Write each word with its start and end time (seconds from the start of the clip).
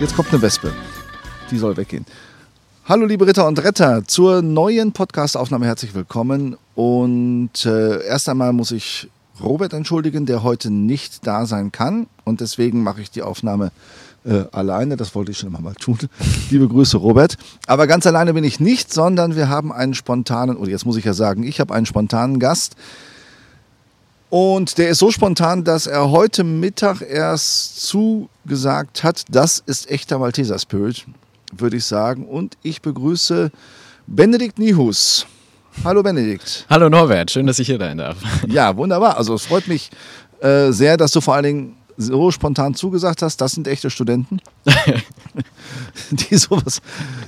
Jetzt 0.00 0.14
kommt 0.14 0.32
eine 0.32 0.40
Wespe. 0.40 0.72
Die 1.50 1.58
soll 1.58 1.76
weggehen. 1.76 2.06
Hallo 2.84 3.04
liebe 3.04 3.26
Ritter 3.26 3.48
und 3.48 3.60
Retter, 3.64 4.04
zur 4.06 4.42
neuen 4.42 4.92
Podcast-Aufnahme 4.92 5.66
herzlich 5.66 5.92
willkommen. 5.92 6.56
Und 6.76 7.66
äh, 7.66 8.06
erst 8.06 8.28
einmal 8.28 8.52
muss 8.52 8.70
ich 8.70 9.08
Robert 9.42 9.72
entschuldigen, 9.72 10.24
der 10.24 10.44
heute 10.44 10.70
nicht 10.70 11.26
da 11.26 11.46
sein 11.46 11.72
kann. 11.72 12.06
Und 12.24 12.40
deswegen 12.40 12.84
mache 12.84 13.00
ich 13.00 13.10
die 13.10 13.22
Aufnahme 13.22 13.72
äh, 14.24 14.44
alleine. 14.52 14.96
Das 14.96 15.16
wollte 15.16 15.32
ich 15.32 15.38
schon 15.38 15.48
immer 15.48 15.60
mal 15.60 15.74
tun. 15.74 15.98
liebe 16.50 16.68
Grüße, 16.68 16.96
Robert. 16.96 17.36
Aber 17.66 17.88
ganz 17.88 18.06
alleine 18.06 18.34
bin 18.34 18.44
ich 18.44 18.60
nicht, 18.60 18.92
sondern 18.92 19.34
wir 19.34 19.48
haben 19.48 19.72
einen 19.72 19.94
spontanen, 19.94 20.56
oder 20.56 20.70
jetzt 20.70 20.86
muss 20.86 20.96
ich 20.96 21.04
ja 21.06 21.12
sagen, 21.12 21.42
ich 21.42 21.58
habe 21.58 21.74
einen 21.74 21.86
spontanen 21.86 22.38
Gast. 22.38 22.76
Und 24.30 24.76
der 24.76 24.90
ist 24.90 24.98
so 24.98 25.10
spontan, 25.10 25.64
dass 25.64 25.86
er 25.86 26.10
heute 26.10 26.44
Mittag 26.44 27.00
erst 27.00 27.80
zugesagt 27.80 29.02
hat, 29.02 29.24
das 29.30 29.62
ist 29.64 29.90
echter 29.90 30.18
Malteser 30.18 30.58
Spirit, 30.58 31.06
würde 31.56 31.78
ich 31.78 31.84
sagen. 31.86 32.26
Und 32.26 32.58
ich 32.62 32.82
begrüße 32.82 33.50
Benedikt 34.06 34.58
Nihus. 34.58 35.26
Hallo 35.82 36.02
Benedikt. 36.02 36.66
Hallo 36.68 36.90
Norbert, 36.90 37.30
schön, 37.30 37.46
dass 37.46 37.58
ich 37.58 37.68
hier 37.68 37.78
sein 37.78 37.98
darf. 37.98 38.16
Ja, 38.48 38.76
wunderbar. 38.76 39.16
Also 39.16 39.34
es 39.34 39.46
freut 39.46 39.66
mich 39.66 39.90
äh, 40.40 40.72
sehr, 40.72 40.98
dass 40.98 41.12
du 41.12 41.22
vor 41.22 41.34
allen 41.34 41.44
Dingen 41.44 41.76
so 41.98 42.30
spontan 42.30 42.74
zugesagt 42.74 43.22
hast. 43.22 43.40
Das 43.40 43.52
sind 43.52 43.66
echte 43.68 43.90
Studenten, 43.90 44.40
die, 46.10 46.36
sowas, 46.36 46.80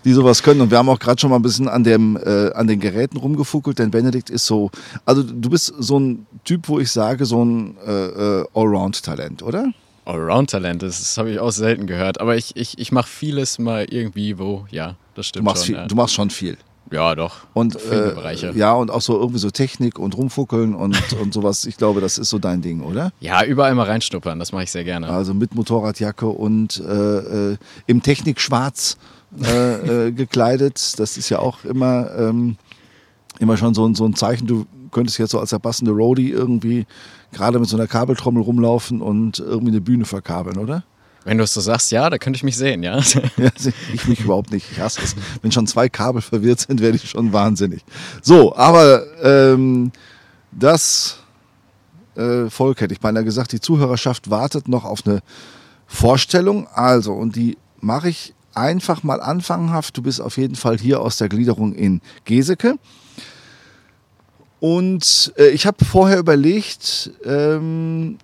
die 0.05 0.13
sowas 0.13 0.43
können. 0.43 0.63
Und 0.63 0.71
wir 0.71 0.79
haben 0.79 0.89
auch 0.89 0.99
gerade 0.99 1.21
schon 1.21 1.31
mal 1.31 1.37
ein 1.37 1.43
bisschen 1.43 1.69
an, 1.69 1.85
dem, 1.85 2.17
äh, 2.17 2.53
an 2.53 2.67
den 2.67 2.81
Geräten 2.81 3.19
rumgefuckelt, 3.19 3.79
denn 3.79 3.91
Benedikt 3.91 4.31
ist 4.31 4.47
so, 4.47 4.71
also 5.05 5.23
du 5.23 5.51
bist 5.51 5.75
so 5.79 5.99
ein 5.99 6.27
Typ, 6.45 6.69
wo 6.69 6.79
ich 6.79 6.91
sage, 6.91 7.27
so 7.27 7.45
ein 7.45 7.77
äh, 7.87 7.91
äh 7.91 8.45
Allround-Talent, 8.55 9.43
oder? 9.43 9.73
Allround-Talent, 10.05 10.83
das, 10.83 10.99
das 11.01 11.19
habe 11.19 11.31
ich 11.31 11.39
auch 11.41 11.51
selten 11.51 11.87
gehört. 11.87 12.21
Aber 12.21 12.37
ich, 12.37 12.57
ich, 12.57 12.79
ich 12.79 12.93
mache 12.93 13.09
vieles 13.09 13.59
mal 13.59 13.85
irgendwie, 13.91 14.39
wo, 14.39 14.67
ja, 14.71 14.97
das 15.15 15.27
stimmt 15.27 15.47
du 15.47 15.51
machst 15.51 15.67
schon. 15.67 15.75
Viel, 15.75 15.83
ja. 15.83 15.87
Du 15.89 15.95
machst 15.97 16.15
schon 16.15 16.31
viel. 16.31 16.57
Ja, 16.91 17.15
doch. 17.15 17.47
Und 17.55 17.77
äh, 17.77 18.13
Bereiche. 18.15 18.53
ja, 18.55 18.73
und 18.73 18.91
auch 18.91 19.01
so 19.01 19.19
irgendwie 19.19 19.39
so 19.39 19.51
Technik 19.51 19.99
und 19.99 20.17
rumfuckeln 20.17 20.75
und, 20.75 20.97
und 21.21 21.33
sowas. 21.33 21.65
Ich 21.67 21.77
glaube, 21.77 22.01
das 22.01 22.19
ist 22.19 22.31
so 22.31 22.39
dein 22.39 22.63
Ding, 22.63 22.83
oder? 22.83 23.13
Ja, 23.21 23.45
überall 23.45 23.75
mal 23.75 23.87
reinstuppern, 23.87 24.39
das 24.39 24.53
mache 24.53 24.65
ich 24.65 24.71
sehr 24.71 24.85
gerne. 24.85 25.09
Also 25.09 25.35
mit 25.35 25.55
Motorradjacke 25.55 26.27
und 26.27 26.81
äh, 26.81 27.53
äh, 27.53 27.57
im 27.87 28.03
Technik-Schwarz 28.03 28.97
äh, 29.43 30.07
äh, 30.09 30.13
gekleidet. 30.13 30.99
Das 30.99 31.17
ist 31.17 31.29
ja 31.29 31.39
auch 31.39 31.65
immer, 31.65 32.11
ähm, 32.17 32.57
immer 33.39 33.57
schon 33.57 33.75
so, 33.75 33.93
so 33.95 34.05
ein 34.05 34.15
Zeichen. 34.15 34.47
Du 34.47 34.67
könntest 34.91 35.19
jetzt 35.19 35.31
so 35.31 35.39
als 35.39 35.51
der 35.51 35.61
passende 35.61 35.93
Roadie 35.93 36.31
irgendwie 36.31 36.87
gerade 37.33 37.61
mit 37.61 37.69
so 37.69 37.77
einer 37.77 37.87
Kabeltrommel 37.87 38.43
rumlaufen 38.43 39.01
und 39.01 39.39
irgendwie 39.39 39.71
eine 39.71 39.81
Bühne 39.81 40.05
verkabeln, 40.05 40.59
oder? 40.59 40.83
Wenn 41.25 41.39
du 41.39 41.45
es 41.45 41.53
so 41.53 41.61
sagst, 41.61 41.93
ja, 41.93 42.09
da 42.09 42.19
könnte 42.19 42.39
ich 42.39 42.43
mich 42.43 42.57
sehen, 42.57 42.83
ja. 42.83 42.99
ja 43.37 43.51
ich 43.93 44.09
mich 44.09 44.21
überhaupt 44.21 44.51
nicht. 44.51 44.71
Ich 44.73 44.81
hasse 44.81 45.01
es. 45.03 45.15
Wenn 45.43 45.53
schon 45.53 45.67
zwei 45.67 45.89
Kabel 45.89 46.23
verwirrt 46.23 46.61
sind, 46.61 46.81
werde 46.81 46.97
ich 46.97 47.11
schon 47.11 47.33
wahnsinnig. 47.33 47.85
So, 48.23 48.57
aber 48.57 49.05
ähm, 49.23 49.93
das 50.51 51.19
äh, 52.17 52.49
Volk 52.49 52.81
hätte 52.81 52.95
ich 52.95 53.01
beinahe 53.01 53.25
gesagt, 53.25 53.53
die 53.53 53.61
Zuhörerschaft 53.61 54.31
wartet 54.31 54.69
noch 54.69 54.85
auf 54.85 55.07
eine 55.07 55.21
Vorstellung. 55.87 56.67
Also, 56.69 57.13
und 57.13 57.37
die 57.37 57.59
mache 57.81 58.09
ich 58.09 58.35
einfach 58.55 59.03
mal 59.03 59.21
anfanghaft. 59.21 59.97
Du 59.97 60.03
bist 60.03 60.21
auf 60.21 60.37
jeden 60.39 60.57
Fall 60.57 60.79
hier 60.79 61.01
aus 61.01 61.19
der 61.19 61.29
Gliederung 61.29 61.75
in 61.75 62.01
Geseke. 62.25 62.77
Und 64.59 65.33
äh, 65.39 65.49
ich 65.49 65.67
habe 65.67 65.85
vorher 65.85 66.19
überlegt, 66.19 67.11
ähm, 67.25 68.19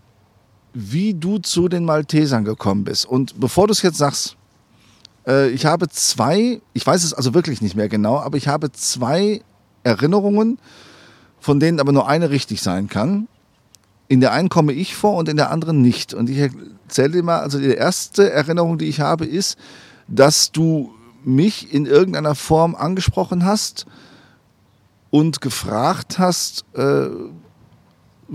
wie 0.79 1.15
du 1.15 1.39
zu 1.39 1.71
den 1.71 1.87
Maltesern 1.87 2.45
gekommen 2.45 2.85
bist. 2.85 3.07
Und 3.07 3.41
bevor 3.41 3.67
du 3.67 3.73
es 3.73 3.81
jetzt 3.81 3.97
sagst, 3.97 4.37
äh, 5.27 5.49
ich 5.49 5.65
habe 5.65 5.89
zwei, 5.89 6.61
ich 6.75 6.87
weiß 6.87 7.03
es 7.03 7.15
also 7.15 7.33
wirklich 7.33 7.63
nicht 7.63 7.77
mehr 7.77 7.89
genau, 7.89 8.19
aber 8.19 8.37
ich 8.37 8.47
habe 8.47 8.71
zwei 8.73 9.41
Erinnerungen, 9.85 10.59
von 11.41 11.61
denen 11.61 11.81
aber 11.81 11.93
nur 11.93 12.07
eine 12.07 12.29
richtig 12.29 12.61
sein 12.61 12.89
kann. 12.89 13.27
In 14.09 14.21
der 14.21 14.33
einen 14.33 14.51
komme 14.51 14.75
ich 14.75 14.95
vor 14.95 15.17
und 15.17 15.31
in 15.31 15.39
der 15.39 15.51
anderen 15.51 15.81
nicht. 15.81 16.13
Und 16.13 16.29
ich 16.29 16.51
erzähle 16.85 17.11
dir 17.11 17.23
mal, 17.23 17.41
also 17.41 17.59
die 17.59 17.69
erste 17.69 18.31
Erinnerung, 18.31 18.77
die 18.77 18.87
ich 18.87 19.01
habe, 19.01 19.25
ist, 19.25 19.57
dass 20.09 20.53
du 20.53 20.93
mich 21.25 21.73
in 21.73 21.87
irgendeiner 21.87 22.35
Form 22.35 22.75
angesprochen 22.75 23.47
hast 23.47 23.87
und 25.09 25.41
gefragt 25.41 26.19
hast, 26.19 26.67
äh, 26.75 27.09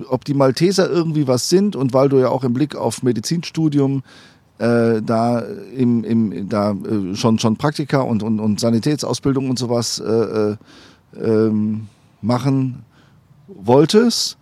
ob 0.07 0.25
die 0.25 0.33
Malteser 0.33 0.89
irgendwie 0.89 1.27
was 1.27 1.49
sind 1.49 1.75
und 1.75 1.93
weil 1.93 2.09
du 2.09 2.19
ja 2.19 2.29
auch 2.29 2.43
im 2.43 2.53
Blick 2.53 2.75
auf 2.75 3.03
Medizinstudium 3.03 4.03
äh, 4.57 5.01
da, 5.01 5.39
im, 5.75 6.03
im, 6.03 6.49
da 6.49 6.71
äh, 6.71 7.15
schon, 7.15 7.39
schon 7.39 7.57
Praktika 7.57 8.01
und, 8.01 8.23
und, 8.23 8.39
und 8.39 8.59
Sanitätsausbildung 8.59 9.49
und 9.49 9.59
sowas 9.59 9.99
äh, 9.99 10.51
äh 10.51 10.57
ähm, 11.21 11.87
machen 12.21 12.85
wolltest. 13.47 14.37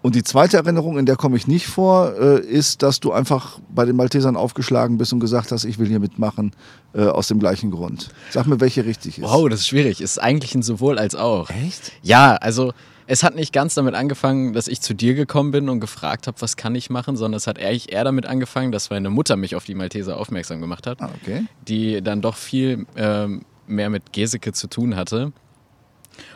Und 0.00 0.14
die 0.14 0.22
zweite 0.22 0.56
Erinnerung, 0.56 0.96
in 0.96 1.06
der 1.06 1.16
komme 1.16 1.36
ich 1.36 1.48
nicht 1.48 1.66
vor, 1.66 2.14
äh, 2.18 2.40
ist, 2.40 2.82
dass 2.82 3.00
du 3.00 3.12
einfach 3.12 3.58
bei 3.68 3.84
den 3.84 3.96
Maltesern 3.96 4.36
aufgeschlagen 4.36 4.96
bist 4.96 5.12
und 5.12 5.20
gesagt 5.20 5.50
hast, 5.50 5.64
ich 5.64 5.78
will 5.78 5.88
hier 5.88 5.98
mitmachen, 5.98 6.52
äh, 6.94 7.02
aus 7.02 7.28
dem 7.28 7.40
gleichen 7.40 7.70
Grund. 7.70 8.10
Sag 8.30 8.46
mir, 8.46 8.60
welche 8.60 8.84
richtig 8.84 9.18
ist. 9.18 9.24
Wow, 9.24 9.48
das 9.48 9.60
ist 9.60 9.68
schwierig. 9.68 10.00
Ist 10.00 10.22
eigentlich 10.22 10.54
ein 10.54 10.62
sowohl 10.62 10.98
als 10.98 11.14
auch. 11.14 11.50
Echt? 11.50 11.92
Ja, 12.02 12.36
also 12.36 12.72
es 13.10 13.22
hat 13.22 13.34
nicht 13.34 13.54
ganz 13.54 13.74
damit 13.74 13.94
angefangen, 13.94 14.52
dass 14.52 14.68
ich 14.68 14.82
zu 14.82 14.94
dir 14.94 15.14
gekommen 15.14 15.50
bin 15.50 15.70
und 15.70 15.80
gefragt 15.80 16.26
habe, 16.26 16.38
was 16.42 16.58
kann 16.58 16.74
ich 16.74 16.90
machen, 16.90 17.16
sondern 17.16 17.38
es 17.38 17.46
hat 17.46 17.56
ehrlich 17.56 17.90
eher 17.90 18.04
damit 18.04 18.26
angefangen, 18.26 18.70
dass 18.70 18.90
meine 18.90 19.08
Mutter 19.08 19.36
mich 19.36 19.56
auf 19.56 19.64
die 19.64 19.74
Malteser 19.74 20.18
aufmerksam 20.18 20.60
gemacht 20.60 20.86
hat, 20.86 21.00
ah, 21.00 21.08
okay. 21.22 21.46
die 21.66 22.02
dann 22.02 22.20
doch 22.20 22.36
viel 22.36 22.86
ähm, 22.96 23.46
mehr 23.66 23.88
mit 23.88 24.12
Geseke 24.12 24.52
zu 24.52 24.68
tun 24.68 24.94
hatte. 24.94 25.32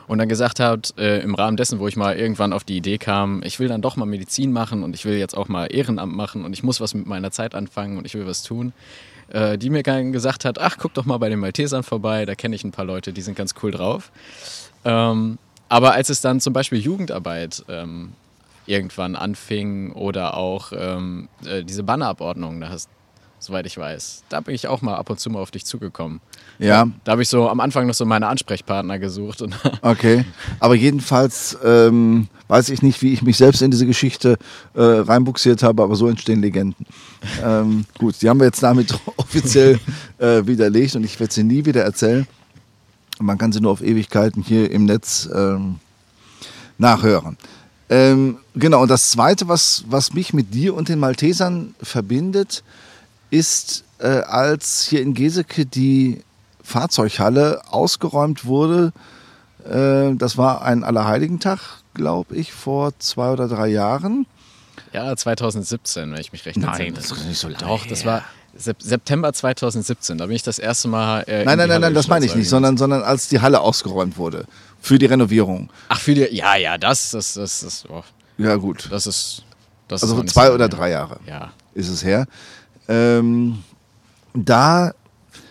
Und 0.07 0.17
dann 0.17 0.31
gesagt 0.31 0.61
hat, 0.61 0.95
äh, 0.97 1.21
im 1.21 1.35
Rahmen 1.35 1.59
dessen, 1.59 1.79
wo 1.79 1.89
ich 1.89 1.97
mal 1.97 2.17
irgendwann 2.17 2.55
auf 2.55 2.65
die 2.65 2.79
Idee 2.79 2.97
kam, 2.97 3.43
ich 3.45 3.59
will 3.59 3.69
dann 3.69 3.83
doch 3.83 3.97
mal 3.97 4.07
Medizin 4.07 4.51
machen 4.51 4.83
und 4.83 4.95
ich 4.95 5.05
will 5.05 5.19
jetzt 5.19 5.37
auch 5.37 5.49
mal 5.49 5.67
Ehrenamt 5.67 6.17
machen 6.17 6.43
und 6.43 6.55
ich 6.55 6.63
muss 6.63 6.81
was 6.81 6.95
mit 6.95 7.07
meiner 7.07 7.33
Zeit 7.33 7.55
anfangen 7.55 7.99
und 7.99 8.07
ich 8.07 8.15
will 8.15 8.27
was 8.27 8.45
tun, 8.45 8.73
äh, 9.29 9.59
die 9.59 9.69
mir 9.69 9.83
dann 9.83 10.13
gesagt 10.13 10.47
hat, 10.47 10.59
ach, 10.59 10.79
guck 10.79 10.95
doch 10.95 11.05
mal 11.05 11.19
bei 11.19 11.29
den 11.29 11.39
Maltesern 11.41 11.83
vorbei, 11.83 12.25
da 12.25 12.35
kenne 12.35 12.55
ich 12.55 12.65
ein 12.65 12.73
paar 12.73 12.87
Leute, 12.87 13.13
die 13.13 13.21
sind 13.21 13.37
ganz 13.37 13.55
cool 13.63 13.73
drauf. 13.73 14.11
Ähm, 14.87 15.39
aber 15.73 15.95
als 15.95 16.11
es 16.11 16.21
dann 16.21 16.39
zum 16.39 16.53
Beispiel 16.53 16.79
Jugendarbeit 16.79 17.65
ähm, 17.67 18.13
irgendwann 18.67 19.17
anfing 19.17 19.93
oder 19.93 20.37
auch 20.37 20.71
ähm, 20.77 21.31
äh, 21.47 21.65
diese 21.65 21.83
Bannerabordnung, 21.83 22.61
da 22.61 22.69
hast, 22.69 22.91
soweit 23.39 23.65
ich 23.65 23.79
weiß, 23.79 24.25
da 24.29 24.43
bin 24.43 24.55
ich 24.55 24.69
auch 24.69 24.83
mal 24.83 24.97
ab 24.97 25.09
und 25.09 25.19
zu 25.19 25.31
mal 25.31 25.41
auf 25.41 25.51
dich 25.51 25.65
zugekommen. 25.65 26.21
Ja. 26.59 26.89
Da 27.05 27.13
habe 27.13 27.23
ich 27.23 27.31
so 27.31 27.49
am 27.49 27.59
Anfang 27.61 27.87
noch 27.87 27.95
so 27.95 28.05
meine 28.05 28.27
Ansprechpartner 28.27 28.99
gesucht. 28.99 29.43
okay. 29.81 30.27
Aber 30.61 30.75
jedenfalls 30.75 31.57
ähm, 31.65 32.29
weiß 32.49 32.69
ich 32.69 32.83
nicht, 32.83 33.01
wie 33.01 33.15
ich 33.15 33.23
mich 33.23 33.39
selbst 33.39 33.63
in 33.63 33.71
diese 33.71 33.87
Geschichte 33.87 34.37
äh, 34.75 34.83
reinbuxiert 34.83 35.63
habe, 35.63 35.83
aber 35.83 35.97
so 35.97 36.07
entstehen 36.07 36.43
Legenden. 36.43 36.85
ähm, 37.43 37.87
gut, 37.97 38.21
die 38.21 38.29
haben 38.29 38.41
wir 38.41 38.45
jetzt 38.45 38.63
damit 38.63 38.95
offiziell 39.17 39.81
äh, 40.19 40.47
widerlegt 40.47 40.97
und 40.97 41.05
ich 41.05 41.19
werde 41.19 41.33
sie 41.33 41.45
nie 41.45 41.65
wieder 41.65 41.83
erzählen. 41.83 42.27
Man 43.19 43.39
kann 43.39 43.53
sie 43.53 43.61
nur 43.61 43.73
auf 43.73 43.83
Ewigkeiten 43.83 44.43
hier 44.43 44.71
im 44.71 44.85
Netz 44.85 45.29
ähm, 45.35 45.79
nachhören. 46.79 47.37
Ähm, 47.89 48.39
genau, 48.55 48.83
und 48.83 48.89
das 48.89 49.11
Zweite, 49.11 49.49
was, 49.49 49.85
was 49.87 50.15
mich 50.15 50.33
mit 50.33 50.55
dir 50.55 50.75
und 50.75 50.89
den 50.89 50.99
Maltesern 50.99 51.75
verbindet, 51.83 52.65
ist, 53.31 53.85
äh, 53.99 54.07
als 54.07 54.85
hier 54.85 55.03
in 55.03 55.15
Geseke 55.15 55.67
die 55.67 56.23
Fahrzeughalle 56.63 57.61
ausgeräumt 57.71 58.45
wurde. 58.45 58.93
Äh, 59.69 60.15
das 60.15 60.37
war 60.37 60.63
ein 60.63 60.85
Allerheiligentag, 60.85 61.61
glaube 61.95 62.35
ich, 62.37 62.53
vor 62.53 62.99
zwei 62.99 63.31
oder 63.31 63.49
drei 63.49 63.69
Jahren. 63.69 64.27
Ja, 64.93 65.15
2017, 65.15 66.13
wenn 66.13 66.21
ich 66.21 66.33
mich 66.33 66.45
recht 66.45 66.57
erinnere. 66.57 66.79
Nein, 66.79 66.95
das 66.95 67.11
ist 67.11 67.27
nicht 67.27 67.39
so 67.39 67.49
lange 67.49 67.65
Doch, 67.65 67.87
das 67.87 68.05
war, 68.05 68.25
September 68.55 69.33
2017, 69.33 70.19
da 70.19 70.27
bin 70.27 70.37
ich 70.37 70.43
das 70.43 70.59
erste 70.59 70.89
Mal. 70.89 71.23
Äh, 71.27 71.45
nein, 71.45 71.59
nein, 71.59 71.69
nein, 71.69 71.81
nein, 71.81 71.95
das 71.95 72.09
meine 72.09 72.27
ich 72.27 72.35
nicht, 72.35 72.49
sondern, 72.49 72.77
sondern 72.77 73.03
als 73.03 73.29
die 73.29 73.41
Halle 73.41 73.61
ausgeräumt 73.61 74.19
wurde 74.19 74.45
für 74.81 74.99
die 74.99 75.07
Renovierung. 75.07 75.71
Ach, 75.89 75.99
für 75.99 76.15
die, 76.15 76.29
ja, 76.33 76.57
ja, 76.57 76.77
das, 76.77 77.13
das, 77.13 77.35
das, 77.35 77.61
das 77.61 77.85
oh. 77.89 78.03
Ja, 78.39 78.57
gut. 78.57 78.89
Das 78.91 79.07
ist. 79.07 79.45
Das 79.89 80.03
also 80.03 80.23
ist 80.23 80.33
zwei 80.33 80.47
so 80.47 80.55
oder 80.55 80.69
drei 80.69 80.91
Jahre 80.91 81.19
ja. 81.27 81.53
ist 81.75 81.89
es 81.89 82.03
her. 82.03 82.27
Ähm, 82.89 83.63
da 84.33 84.93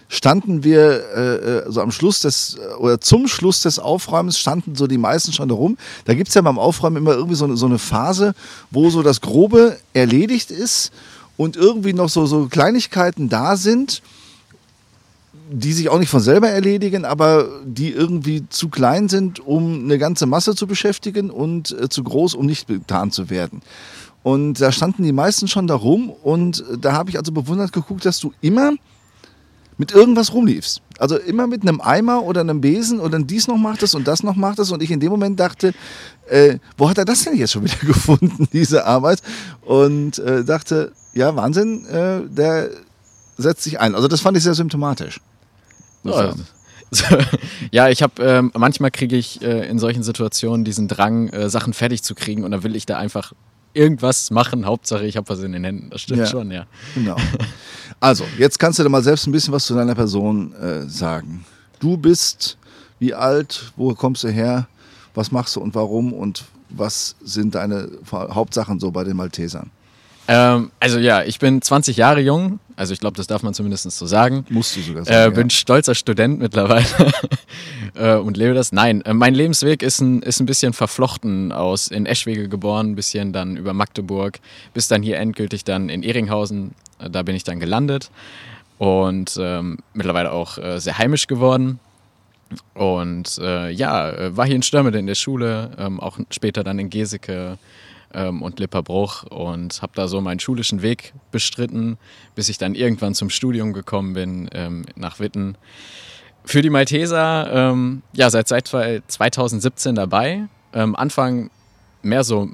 standen 0.08 0.64
wir 0.64 1.04
äh, 1.16 1.36
äh 1.36 1.72
so 1.72 1.82
am 1.82 1.92
Schluss 1.92 2.22
des, 2.22 2.58
oder 2.80 3.00
zum 3.00 3.28
Schluss 3.28 3.62
des 3.62 3.78
Aufräumens 3.78 4.40
standen 4.40 4.76
so 4.76 4.88
die 4.88 4.98
meisten 4.98 5.32
schon 5.32 5.50
herum. 5.50 5.78
Da 6.06 6.16
gibt 6.16 6.30
es 6.30 6.34
ja 6.34 6.42
beim 6.42 6.58
Aufräumen 6.58 6.98
immer 6.98 7.14
irgendwie 7.14 7.36
so 7.36 7.56
so 7.56 7.68
eine 7.68 7.78
Phase, 7.78 8.34
wo 8.72 8.90
so 8.90 9.04
das 9.04 9.22
Grobe 9.22 9.78
erledigt 9.94 10.50
ist 10.50 10.92
und 11.42 11.58
irgendwie 11.58 11.94
noch 11.94 12.08
so, 12.08 12.28
so 12.28 12.46
Kleinigkeiten 12.46 13.28
da 13.28 13.58
sind, 13.58 14.04
die 15.50 15.74
sich 15.74 15.90
auch 15.90 15.98
nicht 15.98 16.10
von 16.10 16.20
selber 16.20 16.50
erledigen, 16.50 17.04
aber 17.04 17.48
die 17.66 17.90
irgendwie 17.90 18.48
zu 18.50 18.70
klein 18.70 19.10
sind, 19.10 19.40
um 19.40 19.86
eine 19.86 19.98
ganze 19.98 20.28
Masse 20.28 20.54
zu 20.54 20.68
beschäftigen 20.68 21.32
und 21.32 21.72
äh, 21.72 21.90
zu 21.90 22.04
groß, 22.04 22.36
um 22.36 22.46
nicht 22.46 22.68
getan 22.68 23.10
zu 23.10 23.32
werden. 23.32 23.64
Und 24.22 24.62
da 24.62 24.72
standen 24.72 25.02
die 25.02 25.14
meisten 25.14 25.48
schon 25.48 25.66
da 25.66 25.74
rum 25.74 26.12
und 26.12 26.64
da 26.80 26.94
habe 26.94 27.10
ich 27.10 27.18
also 27.18 27.32
bewundert 27.32 27.74
geguckt, 27.74 28.06
dass 28.06 28.20
du 28.20 28.34
immer 28.42 28.74
mit 29.80 29.92
irgendwas 29.94 30.34
rumliefst. 30.36 30.84
Also 31.00 31.18
immer 31.18 31.48
mit 31.48 31.64
einem 31.64 31.82
Eimer 31.82 32.22
oder 32.22 32.42
einem 32.42 32.62
Besen 32.62 33.00
oder 33.00 33.18
dies 33.18 33.48
noch 33.48 33.58
machtest 33.58 33.96
und 33.96 34.08
das 34.08 34.22
noch 34.22 34.36
machtest. 34.36 34.72
Und 34.72 34.84
ich 34.84 34.92
in 34.92 35.00
dem 35.00 35.10
Moment 35.10 35.40
dachte, 35.40 35.74
äh, 36.30 36.60
wo 36.78 36.88
hat 36.88 37.00
er 37.00 37.06
das 37.06 37.24
denn 37.24 37.36
jetzt 37.36 37.54
schon 37.54 37.64
wieder 37.66 37.80
gefunden, 37.80 38.48
diese 38.54 38.86
Arbeit? 38.86 39.24
Und 39.64 40.20
äh, 40.20 40.46
dachte, 40.46 40.92
ja, 41.14 41.36
Wahnsinn, 41.36 41.86
äh, 41.86 42.22
der 42.28 42.70
setzt 43.38 43.64
sich 43.64 43.80
ein. 43.80 43.96
Also 43.96 44.08
das 44.08 44.22
fand 44.22 44.38
ich 44.38 44.44
sehr 44.44 44.54
symptomatisch. 44.54 45.20
Ja, 46.04 46.34
ja, 47.72 47.90
ich 47.90 48.04
habe 48.04 48.22
ähm, 48.22 48.52
manchmal 48.56 48.92
kriege 48.92 49.16
ich 49.16 49.42
äh, 49.42 49.68
in 49.68 49.80
solchen 49.80 50.04
Situationen 50.04 50.66
diesen 50.66 50.88
Drang, 50.88 51.30
äh, 51.30 51.50
Sachen 51.50 51.74
fertig 51.74 52.04
zu 52.04 52.16
kriegen 52.16 52.44
und 52.44 52.52
dann 52.52 52.64
will 52.64 52.76
ich 52.76 52.86
da 52.86 52.98
einfach 52.98 53.34
irgendwas 53.74 54.32
machen. 54.32 54.66
Hauptsache, 54.66 55.06
ich 55.06 55.18
habe 55.18 55.30
was 55.30 55.40
in 55.40 55.54
den 55.54 55.64
Händen. 55.64 55.90
Das 55.90 56.02
stimmt 56.02 56.20
ja, 56.20 56.26
schon, 56.26 56.52
ja. 56.52 56.66
Genau. 56.96 57.16
Also, 58.00 58.24
jetzt 58.40 58.58
kannst 58.58 58.80
du 58.80 58.84
dir 58.84 58.90
mal 58.90 59.04
selbst 59.04 59.28
ein 59.28 59.32
bisschen 59.32 59.54
was 59.54 59.66
zu 59.66 59.76
deiner 59.76 59.94
Person 59.94 60.56
äh, 60.56 60.88
sagen. 60.88 61.46
Du 61.80 61.98
bist 61.98 62.58
wie 62.98 63.14
alt, 63.14 63.72
wo 63.76 63.94
kommst 63.94 64.24
du 64.24 64.30
her, 64.30 64.68
was 65.14 65.32
machst 65.32 65.56
du 65.56 65.60
und 65.60 65.76
warum 65.76 66.12
und 66.12 66.46
was 66.70 67.16
sind 67.24 67.54
deine 67.54 67.90
Hauptsachen 68.12 68.80
so 68.80 68.90
bei 68.90 69.04
den 69.04 69.18
Maltesern? 69.18 69.70
Ähm, 70.28 70.72
also 70.80 71.00
ja, 71.00 71.24
ich 71.24 71.40
bin 71.40 71.62
20 71.62 71.98
Jahre 71.98 72.22
jung, 72.22 72.60
also 72.76 72.94
ich 72.94 73.00
glaube, 73.00 73.18
das 73.18 73.28
darf 73.28 73.44
man 73.44 73.54
zumindest 73.54 73.90
so 73.92 74.06
sagen. 74.06 74.46
Musst 74.50 74.76
du 74.76 74.82
sogar 74.82 75.06
sagen. 75.06 75.34
Äh, 75.34 75.36
bin 75.36 75.50
ja. 75.50 75.56
stolzer 75.56 75.94
Student 75.94 76.40
mittlerweile 76.40 76.86
äh, 77.96 78.16
und 78.16 78.38
lebe 78.38 78.54
das. 78.54 78.72
Nein, 78.72 79.02
äh, 79.02 79.14
mein 79.14 79.36
Lebensweg 79.36 79.84
ist 79.84 80.02
ein, 80.02 80.22
ist 80.22 80.40
ein 80.40 80.46
bisschen 80.46 80.74
verflochten 80.74 81.52
aus 81.52 81.90
in 81.90 82.06
Eschwege 82.06 82.50
geboren, 82.50 82.92
ein 82.92 82.96
bisschen 82.96 83.34
dann 83.34 83.58
über 83.58 83.74
Magdeburg, 83.74 84.40
bis 84.74 84.88
dann 84.88 85.04
hier 85.04 85.18
endgültig 85.18 85.64
dann 85.64 85.90
in 85.90 86.02
Ehringhausen, 86.02 86.74
äh, 87.00 87.10
da 87.10 87.24
bin 87.24 87.36
ich 87.36 87.44
dann 87.44 87.60
gelandet 87.60 88.10
und 88.78 89.38
ähm, 89.40 89.78
mittlerweile 89.94 90.32
auch 90.32 90.58
äh, 90.58 90.80
sehr 90.80 90.98
heimisch 90.98 91.28
geworden. 91.28 91.80
Und 92.74 93.38
äh, 93.38 93.70
ja, 93.70 94.36
war 94.36 94.46
hier 94.46 94.56
in 94.56 94.64
Stürmede 94.64 95.00
in 95.00 95.06
der 95.06 95.16
Schule, 95.16 95.72
ähm, 95.78 96.00
auch 96.00 96.18
später 96.32 96.64
dann 96.64 96.80
in 96.80 96.90
Geseke, 96.90 97.58
ähm, 98.14 98.42
und 98.42 98.60
Lipperbruch 98.60 99.24
und 99.24 99.82
habe 99.82 99.94
da 99.96 100.08
so 100.08 100.22
meinen 100.22 100.40
schulischen 100.40 100.82
Weg 100.82 101.14
bestritten, 101.32 101.98
bis 102.36 102.50
ich 102.50 102.58
dann 102.58 102.76
irgendwann 102.76 103.14
zum 103.14 103.30
Studium 103.30 103.74
gekommen 103.74 104.14
bin 104.14 104.50
ähm, 104.54 104.86
nach 104.96 105.20
Witten. 105.20 105.58
Für 106.44 106.62
die 106.62 106.70
Malteser, 106.70 107.72
ähm, 107.72 108.02
ja, 108.14 108.30
seit, 108.30 108.48
seit 108.48 108.68
2017 108.68 109.96
dabei. 109.96 110.48
Ähm, 110.74 110.96
Anfang 110.96 111.52
mehr 112.02 112.24
so 112.24 112.50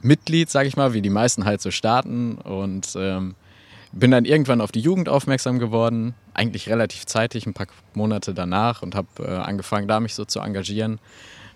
Mitglied, 0.00 0.50
sage 0.50 0.68
ich 0.68 0.76
mal, 0.76 0.92
wie 0.92 1.02
die 1.02 1.10
meisten 1.10 1.44
halt 1.44 1.60
so 1.60 1.70
starten 1.70 2.36
und 2.36 2.94
ähm, 2.96 3.34
bin 3.92 4.10
dann 4.10 4.24
irgendwann 4.24 4.60
auf 4.60 4.72
die 4.72 4.80
Jugend 4.80 5.08
aufmerksam 5.08 5.58
geworden, 5.58 6.14
eigentlich 6.34 6.68
relativ 6.68 7.06
zeitig, 7.06 7.46
ein 7.46 7.54
paar 7.54 7.66
Monate 7.94 8.34
danach 8.34 8.82
und 8.82 8.94
habe 8.94 9.08
äh, 9.20 9.28
angefangen, 9.28 9.88
da 9.88 10.00
mich 10.00 10.14
so 10.14 10.24
zu 10.24 10.40
engagieren. 10.40 11.00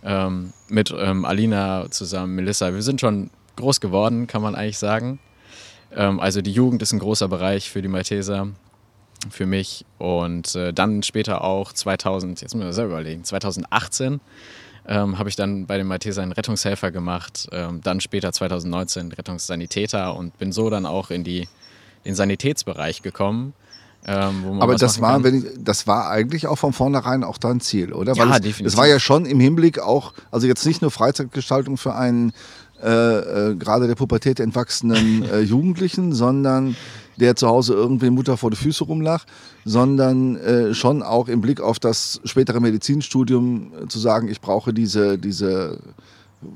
Ähm, 0.04 0.52
mit 0.68 0.92
ähm, 0.96 1.24
Alina 1.24 1.88
zusammen, 1.90 2.34
Melissa. 2.34 2.74
Wir 2.74 2.82
sind 2.82 3.00
schon 3.00 3.30
groß 3.56 3.80
geworden, 3.80 4.26
kann 4.26 4.42
man 4.42 4.54
eigentlich 4.54 4.78
sagen. 4.78 5.18
Ähm, 5.94 6.20
also 6.20 6.42
die 6.42 6.52
Jugend 6.52 6.82
ist 6.82 6.92
ein 6.92 6.98
großer 6.98 7.28
Bereich 7.28 7.70
für 7.70 7.82
die 7.82 7.88
Malteser, 7.88 8.48
für 9.30 9.46
mich. 9.46 9.84
Und 9.98 10.54
äh, 10.54 10.72
dann 10.72 11.02
später 11.02 11.44
auch 11.44 11.72
2000, 11.72 12.40
jetzt 12.40 12.54
muss 12.54 12.64
ich 12.64 12.74
selber 12.74 12.92
überlegen, 12.92 13.24
2018 13.24 14.20
ähm, 14.86 15.18
habe 15.18 15.28
ich 15.28 15.36
dann 15.36 15.66
bei 15.66 15.78
den 15.78 15.86
Maltesern 15.86 16.24
einen 16.24 16.32
Rettungshelfer 16.32 16.90
gemacht. 16.90 17.48
Ähm, 17.52 17.80
dann 17.82 18.00
später 18.00 18.32
2019 18.32 19.12
Rettungssanitäter 19.12 20.16
und 20.16 20.38
bin 20.38 20.52
so 20.52 20.70
dann 20.70 20.86
auch 20.86 21.10
in 21.10 21.24
die, 21.24 21.48
den 22.04 22.14
Sanitätsbereich 22.14 23.02
gekommen. 23.02 23.54
Ähm, 24.04 24.60
Aber 24.60 24.74
das 24.74 25.00
war, 25.00 25.24
ich, 25.24 25.44
das 25.58 25.86
war 25.86 26.10
eigentlich 26.10 26.48
auch 26.48 26.56
von 26.56 26.72
vornherein 26.72 27.22
auch 27.22 27.38
dein 27.38 27.60
Ziel, 27.60 27.92
oder? 27.92 28.16
Weil 28.16 28.28
ja, 28.28 28.34
es, 28.34 28.40
definitiv. 28.40 28.66
Es 28.66 28.76
war 28.76 28.88
ja 28.88 28.98
schon 28.98 29.26
im 29.26 29.38
Hinblick 29.38 29.78
auch, 29.78 30.12
also 30.32 30.48
jetzt 30.48 30.66
nicht 30.66 30.82
nur 30.82 30.90
Freizeitgestaltung 30.90 31.76
für 31.76 31.94
einen 31.94 32.32
äh, 32.82 33.50
äh, 33.50 33.54
gerade 33.54 33.86
der 33.86 33.94
Pubertät 33.94 34.40
entwachsenen 34.40 35.24
äh, 35.24 35.40
Jugendlichen, 35.40 36.12
sondern 36.12 36.76
der 37.16 37.36
zu 37.36 37.46
Hause 37.48 37.74
irgendwie 37.74 38.10
Mutter 38.10 38.36
vor 38.36 38.50
die 38.50 38.56
Füße 38.56 38.84
rumlacht, 38.84 39.28
sondern 39.64 40.36
äh, 40.36 40.74
schon 40.74 41.02
auch 41.02 41.28
im 41.28 41.40
Blick 41.40 41.60
auf 41.60 41.78
das 41.78 42.20
spätere 42.24 42.60
Medizinstudium 42.60 43.72
äh, 43.84 43.88
zu 43.88 43.98
sagen, 43.98 44.28
ich 44.28 44.40
brauche 44.40 44.72
diese, 44.72 45.18
diese 45.18 45.78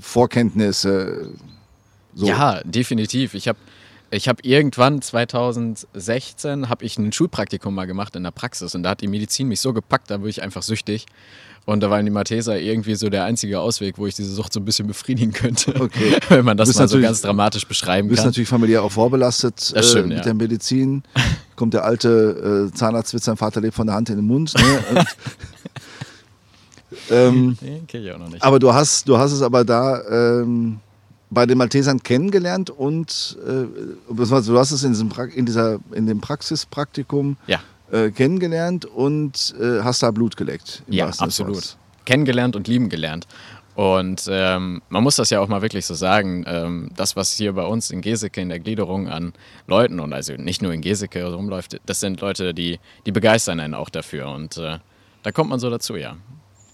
Vorkenntnisse. 0.01 1.31
So. 2.15 2.27
Ja, 2.27 2.61
definitiv. 2.65 3.35
Ich 3.35 3.49
habe 3.49 3.59
ich 4.11 4.29
habe 4.29 4.41
irgendwann 4.43 5.03
2016 5.03 6.69
habe 6.69 6.85
ich 6.85 6.97
ein 6.97 7.13
Schulpraktikum 7.13 7.75
mal 7.75 7.87
gemacht 7.87 8.15
in 8.15 8.23
der 8.23 8.31
Praxis 8.31 8.75
und 8.75 8.85
da 8.85 8.91
hat 8.91 9.01
die 9.01 9.09
Medizin 9.09 9.49
mich 9.49 9.61
so 9.61 9.73
gepackt, 9.73 10.11
da 10.11 10.21
wurde 10.21 10.31
ich 10.31 10.43
einfach 10.43 10.63
süchtig. 10.63 11.07
Und 11.67 11.81
da 11.83 11.91
waren 11.91 12.05
die 12.05 12.13
Malteser 12.13 12.61
irgendwie 12.61 12.95
so 12.95 13.11
der 13.11 13.25
einzige 13.25 13.59
Ausweg, 13.59 13.99
wo 13.99 14.07
ich 14.07 14.15
diese 14.15 14.33
Sucht 14.33 14.53
so 14.53 14.61
ein 14.61 14.65
bisschen 14.65 14.87
befriedigen 14.87 15.33
könnte. 15.33 15.75
Okay. 15.81 16.17
Wenn 16.29 16.45
man 16.45 16.57
das 16.57 16.73
mal 16.77 16.87
so 16.87 17.01
ganz 17.01 17.23
dramatisch 17.23 17.67
beschreiben 17.67 18.07
kann. 18.07 18.09
Du 18.09 18.15
bist 18.15 18.25
natürlich 18.25 18.49
familiär 18.49 18.85
auch 18.85 18.93
vorbelastet 18.93 19.75
das 19.75 19.91
stimmt, 19.91 20.05
äh, 20.05 20.09
mit 20.09 20.19
ja. 20.19 20.23
der 20.23 20.35
Medizin. 20.35 21.03
Kommt 21.57 21.75
der 21.75 21.85
alte 21.85 22.71
äh, 22.73 22.75
Zahnarztwitz, 22.75 23.25
sein 23.25 23.37
Vater 23.37 23.61
lebt 23.61 23.75
von 23.75 23.89
der 23.89 23.97
Hand 23.97 24.09
in 24.11 24.17
den 24.17 24.27
Mund. 24.27 24.55
Ne? 24.55 25.05
Ähm, 27.11 27.57
den 27.61 27.87
kenne 27.87 28.05
ich 28.05 28.13
auch 28.13 28.19
noch 28.19 28.29
nicht. 28.29 28.43
Aber 28.43 28.59
du 28.59 28.73
hast, 28.73 29.09
du 29.09 29.17
hast 29.17 29.31
es 29.31 29.43
aber 29.43 29.65
da 29.65 30.03
ähm, 30.41 30.81
bei 31.31 31.47
den 31.47 31.59
Maltesern 31.59 32.03
kennengelernt 32.03 32.71
und 32.71 33.37
äh, 33.47 33.67
du 34.09 34.59
hast 34.59 34.71
es 34.73 34.83
in, 34.83 34.93
diesem, 34.93 35.13
in, 35.35 35.47
dieser, 35.47 35.79
in 35.93 36.07
dem 36.07 36.21
Praxispraktikum 36.21 37.37
ja 37.47 37.61
äh, 37.91 38.11
kennengelernt 38.11 38.85
und 38.85 39.55
äh, 39.61 39.83
hast 39.83 40.03
da 40.03 40.11
Blut 40.11 40.37
geleckt. 40.37 40.83
Ja, 40.89 41.09
absolut. 41.19 41.77
Kennengelernt 42.05 42.57
und 42.57 42.69
lieben 42.69 42.89
gelernt. 42.89 43.27
Und 43.77 44.27
ähm, 44.31 44.81
man 44.89 45.03
muss 45.03 45.17
das 45.17 45.29
ja 45.29 45.39
auch 45.41 45.49
mal 45.49 45.61
wirklich 45.61 45.85
so 45.85 45.93
sagen, 45.93 46.45
ähm, 46.47 46.91
das, 46.97 47.15
was 47.15 47.33
hier 47.33 47.53
bei 47.53 47.65
uns 47.65 47.91
in 47.91 48.01
Geseke 48.01 48.41
in 48.41 48.49
der 48.49 48.59
Gliederung 48.59 49.07
an 49.07 49.35
Leuten 49.67 50.01
und 50.01 50.15
also 50.15 50.33
nicht 50.33 50.63
nur 50.63 50.73
in 50.73 50.81
Geseke 50.81 51.23
rumläuft, 51.31 51.79
das 51.85 52.01
sind 52.01 52.23
Leute, 52.23 52.55
die, 52.55 52.81
die 53.05 53.13
begeistern 53.13 53.61
einen 53.61 53.75
auch 53.75 53.91
dafür. 53.91 54.31
Und 54.31 54.57
äh, 54.57 54.79
da 55.23 55.33
kommt 55.33 55.51
man 55.51 55.59
so 55.59 55.69
dazu, 55.69 55.95
ja. 55.97 56.17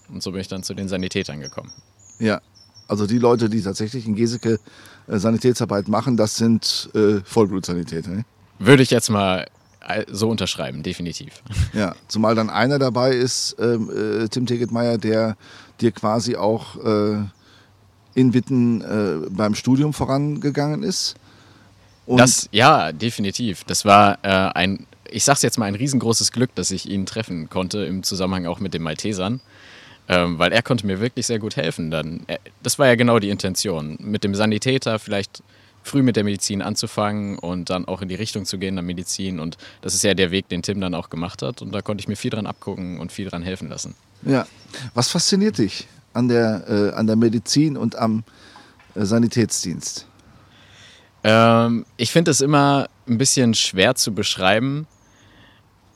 Und 0.07 0.23
so 0.23 0.31
bin 0.31 0.39
ich 0.39 0.47
dann 0.47 0.63
zu 0.63 0.73
den 0.73 0.87
Sanitätern 0.87 1.41
gekommen. 1.41 1.73
Ja, 2.19 2.39
also 2.87 3.05
die 3.05 3.17
Leute, 3.17 3.49
die 3.49 3.61
tatsächlich 3.61 4.07
in 4.07 4.15
Geseke 4.15 4.59
äh, 5.07 5.17
Sanitätsarbeit 5.17 5.89
machen, 5.89 6.15
das 6.15 6.37
sind 6.37 6.89
äh, 6.95 7.19
Vollblutsanitäter. 7.25 8.11
Ne? 8.11 8.25
Würde 8.59 8.81
ich 8.81 8.91
jetzt 8.91 9.09
mal 9.09 9.45
so 10.11 10.29
unterschreiben, 10.29 10.83
definitiv. 10.83 11.41
Ja, 11.73 11.95
zumal 12.07 12.35
dann 12.35 12.49
einer 12.51 12.77
dabei 12.77 13.11
ist, 13.11 13.55
ähm, 13.59 13.89
äh, 13.89 14.27
Tim 14.27 14.45
Tegetmeier, 14.45 14.97
der 14.99 15.35
dir 15.81 15.91
quasi 15.91 16.35
auch 16.35 16.75
äh, 16.83 17.23
in 18.13 18.33
Witten 18.33 18.81
äh, 18.81 19.27
beim 19.29 19.55
Studium 19.55 19.93
vorangegangen 19.93 20.83
ist. 20.83 21.15
Und 22.05 22.19
das, 22.19 22.47
ja, 22.51 22.91
definitiv. 22.91 23.63
Das 23.63 23.85
war 23.85 24.19
äh, 24.23 24.29
ein, 24.29 24.85
ich 25.09 25.23
sag's 25.23 25.41
jetzt 25.41 25.57
mal, 25.57 25.65
ein 25.65 25.75
riesengroßes 25.75 26.31
Glück, 26.31 26.53
dass 26.55 26.69
ich 26.71 26.87
ihn 26.87 27.05
treffen 27.05 27.49
konnte 27.49 27.79
im 27.85 28.03
Zusammenhang 28.03 28.45
auch 28.45 28.59
mit 28.59 28.73
den 28.73 28.83
Maltesern. 28.83 29.41
Ähm, 30.09 30.37
weil 30.37 30.51
er 30.51 30.61
konnte 30.61 30.85
mir 30.85 30.99
wirklich 30.99 31.25
sehr 31.25 31.39
gut 31.39 31.55
helfen. 31.55 31.89
Dann, 31.89 32.21
er, 32.27 32.39
das 32.61 32.77
war 32.77 32.87
ja 32.87 32.95
genau 32.95 33.19
die 33.19 33.29
Intention. 33.29 33.97
Mit 34.01 34.23
dem 34.23 34.35
Sanitäter 34.35 34.99
vielleicht 34.99 35.41
früh 35.83 36.01
mit 36.01 36.15
der 36.15 36.23
Medizin 36.23 36.61
anzufangen 36.61 37.37
und 37.37 37.69
dann 37.69 37.85
auch 37.85 38.01
in 38.01 38.07
die 38.07 38.15
Richtung 38.15 38.45
zu 38.45 38.57
gehen 38.57 38.75
der 38.75 38.83
Medizin. 38.83 39.39
Und 39.39 39.57
das 39.81 39.93
ist 39.93 40.03
ja 40.03 40.13
der 40.13 40.31
Weg, 40.31 40.49
den 40.49 40.63
Tim 40.63 40.81
dann 40.81 40.95
auch 40.95 41.09
gemacht 41.09 41.41
hat. 41.41 41.61
Und 41.61 41.73
da 41.73 41.81
konnte 41.81 42.01
ich 42.01 42.07
mir 42.07 42.15
viel 42.15 42.31
dran 42.31 42.47
abgucken 42.47 42.99
und 42.99 43.11
viel 43.11 43.29
dran 43.29 43.43
helfen 43.43 43.69
lassen. 43.69 43.95
Ja. 44.23 44.47
Was 44.93 45.09
fasziniert 45.09 45.57
dich 45.57 45.87
an 46.13 46.27
der, 46.27 46.63
äh, 46.67 46.97
an 46.97 47.07
der 47.07 47.15
Medizin 47.15 47.77
und 47.77 47.97
am 47.97 48.23
äh, 48.95 49.05
Sanitätsdienst? 49.05 50.07
Ähm, 51.23 51.85
ich 51.97 52.11
finde 52.11 52.31
es 52.31 52.41
immer 52.41 52.87
ein 53.07 53.17
bisschen 53.17 53.53
schwer 53.53 53.95
zu 53.95 54.13
beschreiben, 54.13 54.87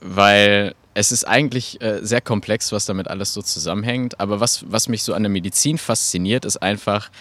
weil 0.01 0.75
es 0.93 1.11
ist 1.11 1.25
eigentlich 1.25 1.79
äh, 1.81 1.99
sehr 2.01 2.21
komplex, 2.21 2.71
was 2.71 2.85
damit 2.85 3.07
alles 3.07 3.33
so 3.33 3.41
zusammenhängt. 3.41 4.19
Aber 4.19 4.39
was, 4.39 4.65
was 4.69 4.89
mich 4.89 5.03
so 5.03 5.13
an 5.13 5.23
der 5.23 5.29
Medizin 5.29 5.77
fasziniert, 5.77 6.43
ist 6.43 6.57
einfach, 6.57 7.11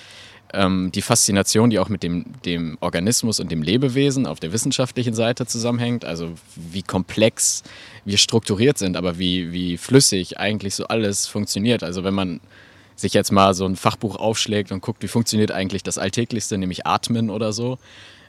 ähm, 0.52 0.90
die 0.94 1.02
Faszination, 1.02 1.70
die 1.70 1.78
auch 1.78 1.88
mit 1.88 2.02
dem, 2.02 2.24
dem 2.44 2.78
Organismus 2.80 3.40
und 3.40 3.50
dem 3.50 3.62
Lebewesen 3.62 4.26
auf 4.26 4.40
der 4.40 4.52
wissenschaftlichen 4.52 5.14
Seite 5.14 5.46
zusammenhängt, 5.46 6.04
also 6.04 6.32
wie 6.54 6.82
komplex 6.82 7.62
wir 8.04 8.18
strukturiert 8.18 8.78
sind, 8.78 8.96
aber 8.96 9.18
wie, 9.18 9.52
wie 9.52 9.76
flüssig 9.76 10.38
eigentlich 10.38 10.74
so 10.74 10.86
alles 10.86 11.26
funktioniert. 11.26 11.82
Also 11.82 12.04
wenn 12.04 12.14
man 12.14 12.40
sich 12.94 13.12
jetzt 13.12 13.30
mal 13.30 13.54
so 13.54 13.66
ein 13.66 13.76
Fachbuch 13.76 14.16
aufschlägt 14.16 14.72
und 14.72 14.80
guckt, 14.80 15.02
wie 15.02 15.08
funktioniert 15.08 15.50
eigentlich 15.50 15.82
das 15.82 15.98
Alltäglichste, 15.98 16.56
nämlich 16.56 16.86
Atmen 16.86 17.30
oder 17.30 17.52
so, 17.52 17.78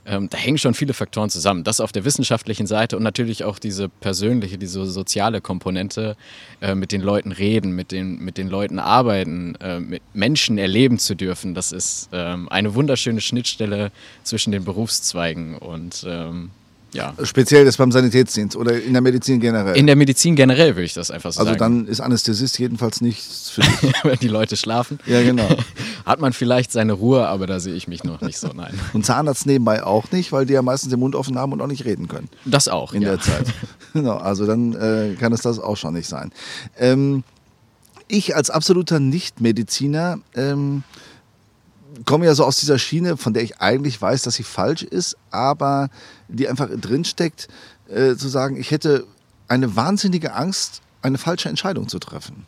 ähm, 0.07 0.29
da 0.29 0.37
hängen 0.37 0.57
schon 0.57 0.73
viele 0.73 0.93
Faktoren 0.93 1.29
zusammen. 1.29 1.63
Das 1.63 1.79
auf 1.81 1.91
der 1.91 2.05
wissenschaftlichen 2.05 2.65
Seite 2.65 2.95
und 2.95 3.03
natürlich 3.03 3.43
auch 3.43 3.59
diese 3.59 3.89
persönliche, 3.89 4.57
diese 4.57 4.85
soziale 4.85 5.41
Komponente, 5.41 6.15
äh, 6.61 6.75
mit 6.75 6.91
den 6.91 7.01
Leuten 7.01 7.31
reden, 7.31 7.71
mit 7.71 7.91
den, 7.91 8.19
mit 8.23 8.37
den 8.37 8.47
Leuten 8.47 8.79
arbeiten, 8.79 9.55
äh, 9.55 9.79
mit 9.79 10.01
Menschen 10.13 10.57
erleben 10.57 10.97
zu 10.97 11.15
dürfen. 11.15 11.53
Das 11.53 11.71
ist 11.71 12.09
ähm, 12.13 12.47
eine 12.49 12.73
wunderschöne 12.73 13.21
Schnittstelle 13.21 13.91
zwischen 14.23 14.51
den 14.51 14.63
Berufszweigen 14.63 15.55
und 15.55 16.05
ähm, 16.07 16.51
ja. 16.93 17.13
Speziell 17.23 17.65
das 17.65 17.77
beim 17.77 17.91
Sanitätsdienst 17.91 18.55
oder 18.55 18.81
in 18.81 18.93
der 18.93 19.01
Medizin 19.01 19.39
generell? 19.39 19.75
In 19.75 19.87
der 19.87 19.95
Medizin 19.95 20.35
generell 20.35 20.75
würde 20.75 20.85
ich 20.85 20.93
das 20.93 21.11
einfach 21.11 21.31
so 21.31 21.41
also 21.41 21.51
sagen. 21.51 21.63
Also 21.63 21.81
dann 21.81 21.87
ist 21.87 21.99
Anästhesist 21.99 22.57
jedenfalls 22.59 23.01
nichts 23.01 23.49
für 23.49 23.61
dich. 23.61 23.93
Wenn 24.03 24.19
die 24.19 24.27
Leute 24.27 24.55
schlafen. 24.57 24.99
Ja, 25.05 25.21
genau. 25.21 25.47
Hat 26.05 26.21
man 26.21 26.33
vielleicht 26.33 26.71
seine 26.71 26.93
Ruhe, 26.93 27.27
aber 27.27 27.45
da 27.45 27.59
sehe 27.59 27.75
ich 27.75 27.87
mich 27.87 28.03
noch 28.03 28.21
nicht 28.21 28.37
so, 28.37 28.49
nein. 28.55 28.73
Und 28.93 29.05
Zahnarzt 29.05 29.45
nebenbei 29.45 29.83
auch 29.83 30.11
nicht, 30.11 30.31
weil 30.31 30.45
die 30.45 30.53
ja 30.53 30.61
meistens 30.61 30.91
den 30.91 30.99
Mund 30.99 31.15
offen 31.15 31.37
haben 31.37 31.51
und 31.51 31.61
auch 31.61 31.67
nicht 31.67 31.85
reden 31.85 32.07
können. 32.07 32.29
Das 32.45 32.67
auch, 32.67 32.93
In 32.93 33.01
ja. 33.01 33.09
der 33.09 33.19
Zeit. 33.19 33.47
genau, 33.93 34.17
also 34.17 34.45
dann 34.45 34.73
äh, 34.73 35.15
kann 35.19 35.33
es 35.33 35.41
das 35.41 35.59
auch 35.59 35.77
schon 35.77 35.93
nicht 35.93 36.07
sein. 36.07 36.31
Ähm, 36.77 37.23
ich 38.07 38.35
als 38.35 38.49
absoluter 38.49 38.99
Nichtmediziner 38.99 40.19
ähm, 40.35 40.83
komme 42.05 42.25
ja 42.25 42.35
so 42.35 42.43
aus 42.43 42.59
dieser 42.59 42.79
Schiene, 42.79 43.17
von 43.17 43.33
der 43.33 43.43
ich 43.43 43.59
eigentlich 43.59 44.01
weiß, 44.01 44.23
dass 44.23 44.35
sie 44.35 44.43
falsch 44.43 44.83
ist, 44.83 45.17
aber 45.31 45.89
die 46.27 46.47
einfach 46.47 46.69
drinsteckt, 46.69 47.47
äh, 47.89 48.15
zu 48.15 48.27
sagen, 48.27 48.57
ich 48.57 48.71
hätte 48.71 49.05
eine 49.47 49.75
wahnsinnige 49.75 50.33
Angst, 50.33 50.81
eine 51.01 51.17
falsche 51.17 51.49
Entscheidung 51.49 51.87
zu 51.87 51.99
treffen. 51.99 52.45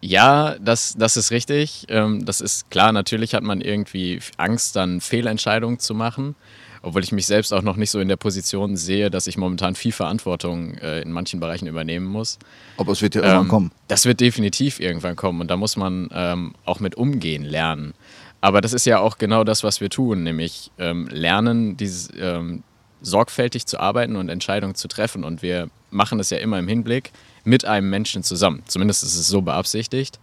Ja, 0.00 0.56
das, 0.58 0.94
das 0.98 1.16
ist 1.16 1.30
richtig. 1.30 1.86
Ähm, 1.88 2.26
das 2.26 2.40
ist 2.40 2.70
klar, 2.70 2.92
natürlich 2.92 3.34
hat 3.34 3.42
man 3.42 3.60
irgendwie 3.60 4.20
Angst, 4.36 4.76
dann 4.76 5.00
Fehlentscheidungen 5.00 5.78
zu 5.78 5.94
machen. 5.94 6.34
Obwohl 6.82 7.02
ich 7.02 7.12
mich 7.12 7.24
selbst 7.24 7.54
auch 7.54 7.62
noch 7.62 7.76
nicht 7.76 7.90
so 7.90 7.98
in 7.98 8.08
der 8.08 8.16
Position 8.18 8.76
sehe, 8.76 9.10
dass 9.10 9.26
ich 9.26 9.38
momentan 9.38 9.74
viel 9.74 9.92
Verantwortung 9.92 10.74
äh, 10.74 11.00
in 11.00 11.12
manchen 11.12 11.40
Bereichen 11.40 11.66
übernehmen 11.66 12.04
muss. 12.04 12.38
Aber 12.76 12.92
es 12.92 13.00
wird 13.00 13.14
ja 13.14 13.22
irgendwann 13.22 13.44
Ähm, 13.44 13.48
kommen. 13.48 13.72
Das 13.88 14.04
wird 14.04 14.20
definitiv 14.20 14.80
irgendwann 14.80 15.16
kommen 15.16 15.40
und 15.40 15.50
da 15.50 15.56
muss 15.56 15.76
man 15.78 16.10
ähm, 16.12 16.52
auch 16.66 16.80
mit 16.80 16.96
umgehen 16.96 17.42
lernen. 17.42 17.94
Aber 18.44 18.60
das 18.60 18.74
ist 18.74 18.84
ja 18.84 18.98
auch 18.98 19.16
genau 19.16 19.42
das, 19.42 19.64
was 19.64 19.80
wir 19.80 19.88
tun, 19.88 20.22
nämlich 20.22 20.70
ähm, 20.76 21.08
lernen, 21.10 21.78
dieses, 21.78 22.10
ähm, 22.14 22.62
sorgfältig 23.00 23.64
zu 23.64 23.80
arbeiten 23.80 24.16
und 24.16 24.28
Entscheidungen 24.28 24.74
zu 24.74 24.86
treffen. 24.86 25.24
Und 25.24 25.40
wir 25.40 25.70
machen 25.90 26.20
es 26.20 26.28
ja 26.28 26.36
immer 26.36 26.58
im 26.58 26.68
Hinblick 26.68 27.12
mit 27.44 27.64
einem 27.64 27.88
Menschen 27.88 28.22
zusammen. 28.22 28.62
Zumindest 28.66 29.02
ist 29.02 29.16
es 29.16 29.28
so 29.28 29.40
beabsichtigt. 29.40 30.20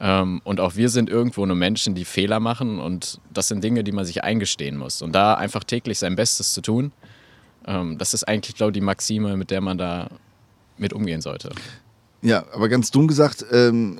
Ähm, 0.00 0.40
und 0.44 0.58
auch 0.58 0.76
wir 0.76 0.88
sind 0.88 1.10
irgendwo 1.10 1.44
nur 1.44 1.54
Menschen, 1.54 1.94
die 1.94 2.06
Fehler 2.06 2.40
machen. 2.40 2.78
Und 2.78 3.20
das 3.30 3.48
sind 3.48 3.62
Dinge, 3.62 3.84
die 3.84 3.92
man 3.92 4.06
sich 4.06 4.24
eingestehen 4.24 4.78
muss. 4.78 5.02
Und 5.02 5.12
da 5.12 5.34
einfach 5.34 5.62
täglich 5.62 5.98
sein 5.98 6.16
Bestes 6.16 6.54
zu 6.54 6.62
tun, 6.62 6.92
ähm, 7.66 7.98
das 7.98 8.14
ist 8.14 8.24
eigentlich, 8.24 8.56
glaube 8.56 8.70
ich, 8.70 8.74
die 8.76 8.80
Maxime, 8.80 9.36
mit 9.36 9.50
der 9.50 9.60
man 9.60 9.76
da 9.76 10.08
mit 10.78 10.94
umgehen 10.94 11.20
sollte. 11.20 11.50
Ja, 12.22 12.42
aber 12.54 12.70
ganz 12.70 12.90
dumm 12.90 13.06
gesagt, 13.06 13.44
ähm, 13.52 13.98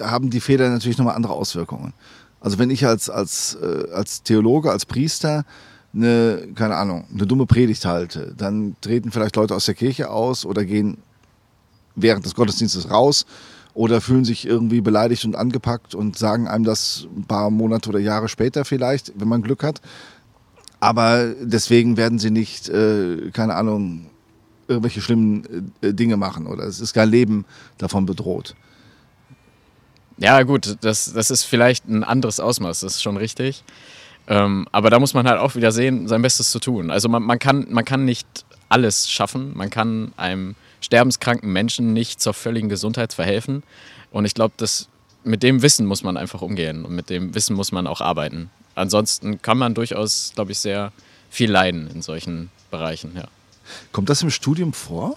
haben 0.00 0.30
die 0.30 0.40
Fehler 0.40 0.70
natürlich 0.70 0.98
nochmal 0.98 1.14
andere 1.14 1.34
Auswirkungen. 1.34 1.92
Also 2.40 2.58
wenn 2.58 2.70
ich 2.70 2.86
als, 2.86 3.10
als, 3.10 3.58
äh, 3.60 3.90
als 3.92 4.22
Theologe, 4.22 4.70
als 4.70 4.86
Priester 4.86 5.44
eine, 5.94 6.48
keine 6.54 6.76
Ahnung, 6.76 7.06
eine 7.12 7.26
dumme 7.26 7.46
Predigt 7.46 7.84
halte, 7.84 8.34
dann 8.36 8.76
treten 8.80 9.10
vielleicht 9.10 9.36
Leute 9.36 9.54
aus 9.54 9.66
der 9.66 9.74
Kirche 9.74 10.10
aus 10.10 10.44
oder 10.44 10.64
gehen 10.64 10.98
während 11.94 12.24
des 12.24 12.34
Gottesdienstes 12.34 12.90
raus 12.90 13.26
oder 13.74 14.00
fühlen 14.00 14.24
sich 14.24 14.46
irgendwie 14.46 14.80
beleidigt 14.80 15.24
und 15.24 15.36
angepackt 15.36 15.94
und 15.94 16.16
sagen 16.16 16.48
einem 16.48 16.64
das 16.64 17.06
ein 17.16 17.24
paar 17.24 17.50
Monate 17.50 17.88
oder 17.88 17.98
Jahre 17.98 18.28
später 18.28 18.64
vielleicht, 18.64 19.12
wenn 19.18 19.28
man 19.28 19.42
Glück 19.42 19.62
hat. 19.62 19.80
Aber 20.80 21.34
deswegen 21.40 21.96
werden 21.96 22.18
sie 22.18 22.30
nicht, 22.30 22.68
äh, 22.68 23.30
keine 23.32 23.54
Ahnung, 23.56 24.06
irgendwelche 24.68 25.00
schlimmen 25.00 25.72
äh, 25.80 25.92
Dinge 25.92 26.16
machen 26.16 26.46
oder 26.46 26.64
es 26.64 26.80
ist 26.80 26.92
kein 26.92 27.08
Leben 27.08 27.44
davon 27.78 28.06
bedroht. 28.06 28.54
Ja, 30.18 30.42
gut, 30.42 30.76
das, 30.80 31.12
das 31.12 31.30
ist 31.30 31.44
vielleicht 31.44 31.88
ein 31.88 32.04
anderes 32.04 32.40
Ausmaß, 32.40 32.80
das 32.80 32.96
ist 32.96 33.02
schon 33.02 33.16
richtig. 33.16 33.62
Ähm, 34.26 34.66
aber 34.72 34.90
da 34.90 34.98
muss 34.98 35.14
man 35.14 35.26
halt 35.26 35.40
auch 35.40 35.54
wieder 35.54 35.72
sehen, 35.72 36.06
sein 36.06 36.22
Bestes 36.22 36.50
zu 36.50 36.58
tun. 36.58 36.90
Also 36.90 37.08
man, 37.08 37.22
man, 37.22 37.38
kann, 37.38 37.66
man 37.70 37.84
kann 37.84 38.04
nicht 38.04 38.26
alles 38.68 39.08
schaffen. 39.10 39.52
Man 39.56 39.70
kann 39.70 40.12
einem 40.16 40.54
sterbenskranken 40.80 41.52
Menschen 41.52 41.92
nicht 41.92 42.20
zur 42.20 42.34
völligen 42.34 42.68
Gesundheit 42.68 43.12
verhelfen. 43.12 43.62
Und 44.10 44.24
ich 44.24 44.34
glaube, 44.34 44.54
mit 45.24 45.42
dem 45.42 45.62
Wissen 45.62 45.86
muss 45.86 46.02
man 46.02 46.16
einfach 46.16 46.42
umgehen 46.42 46.84
und 46.84 46.94
mit 46.94 47.10
dem 47.10 47.34
Wissen 47.34 47.56
muss 47.56 47.72
man 47.72 47.86
auch 47.86 48.00
arbeiten. 48.00 48.50
Ansonsten 48.74 49.42
kann 49.42 49.58
man 49.58 49.74
durchaus, 49.74 50.32
glaube 50.34 50.52
ich, 50.52 50.58
sehr 50.58 50.92
viel 51.30 51.50
leiden 51.50 51.90
in 51.92 52.02
solchen 52.02 52.50
Bereichen. 52.70 53.12
Ja. 53.16 53.28
Kommt 53.92 54.08
das 54.08 54.22
im 54.22 54.30
Studium 54.30 54.72
vor? 54.72 55.16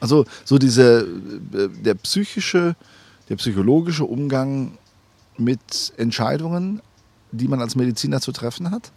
Also 0.00 0.26
so 0.44 0.58
diese 0.58 1.00
äh, 1.52 1.68
der 1.68 1.94
psychische, 1.94 2.76
der 3.28 3.36
psychologische 3.36 4.04
Umgang 4.04 4.78
mit 5.36 5.92
Entscheidungen, 5.96 6.82
die 7.32 7.48
man 7.48 7.60
als 7.60 7.76
Mediziner 7.76 8.20
zu 8.20 8.32
treffen 8.32 8.70
hat? 8.70 8.90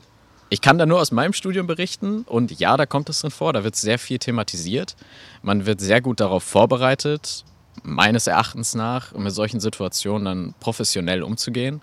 Ich 0.49 0.59
kann 0.61 0.77
da 0.77 0.85
nur 0.85 0.99
aus 0.99 1.11
meinem 1.11 1.31
Studium 1.33 1.65
berichten 1.67 2.23
und 2.23 2.51
ja, 2.59 2.75
da 2.75 2.85
kommt 2.85 3.09
es 3.09 3.21
drin 3.21 3.31
vor, 3.31 3.53
da 3.53 3.63
wird 3.63 3.75
sehr 3.75 3.97
viel 3.97 4.19
thematisiert. 4.19 4.95
Man 5.41 5.65
wird 5.65 5.79
sehr 5.79 6.01
gut 6.01 6.19
darauf 6.19 6.43
vorbereitet, 6.43 7.45
meines 7.83 8.27
Erachtens 8.27 8.75
nach, 8.75 9.13
um 9.13 9.23
mit 9.23 9.33
solchen 9.33 9.61
Situationen 9.61 10.25
dann 10.25 10.53
professionell 10.59 11.23
umzugehen 11.23 11.81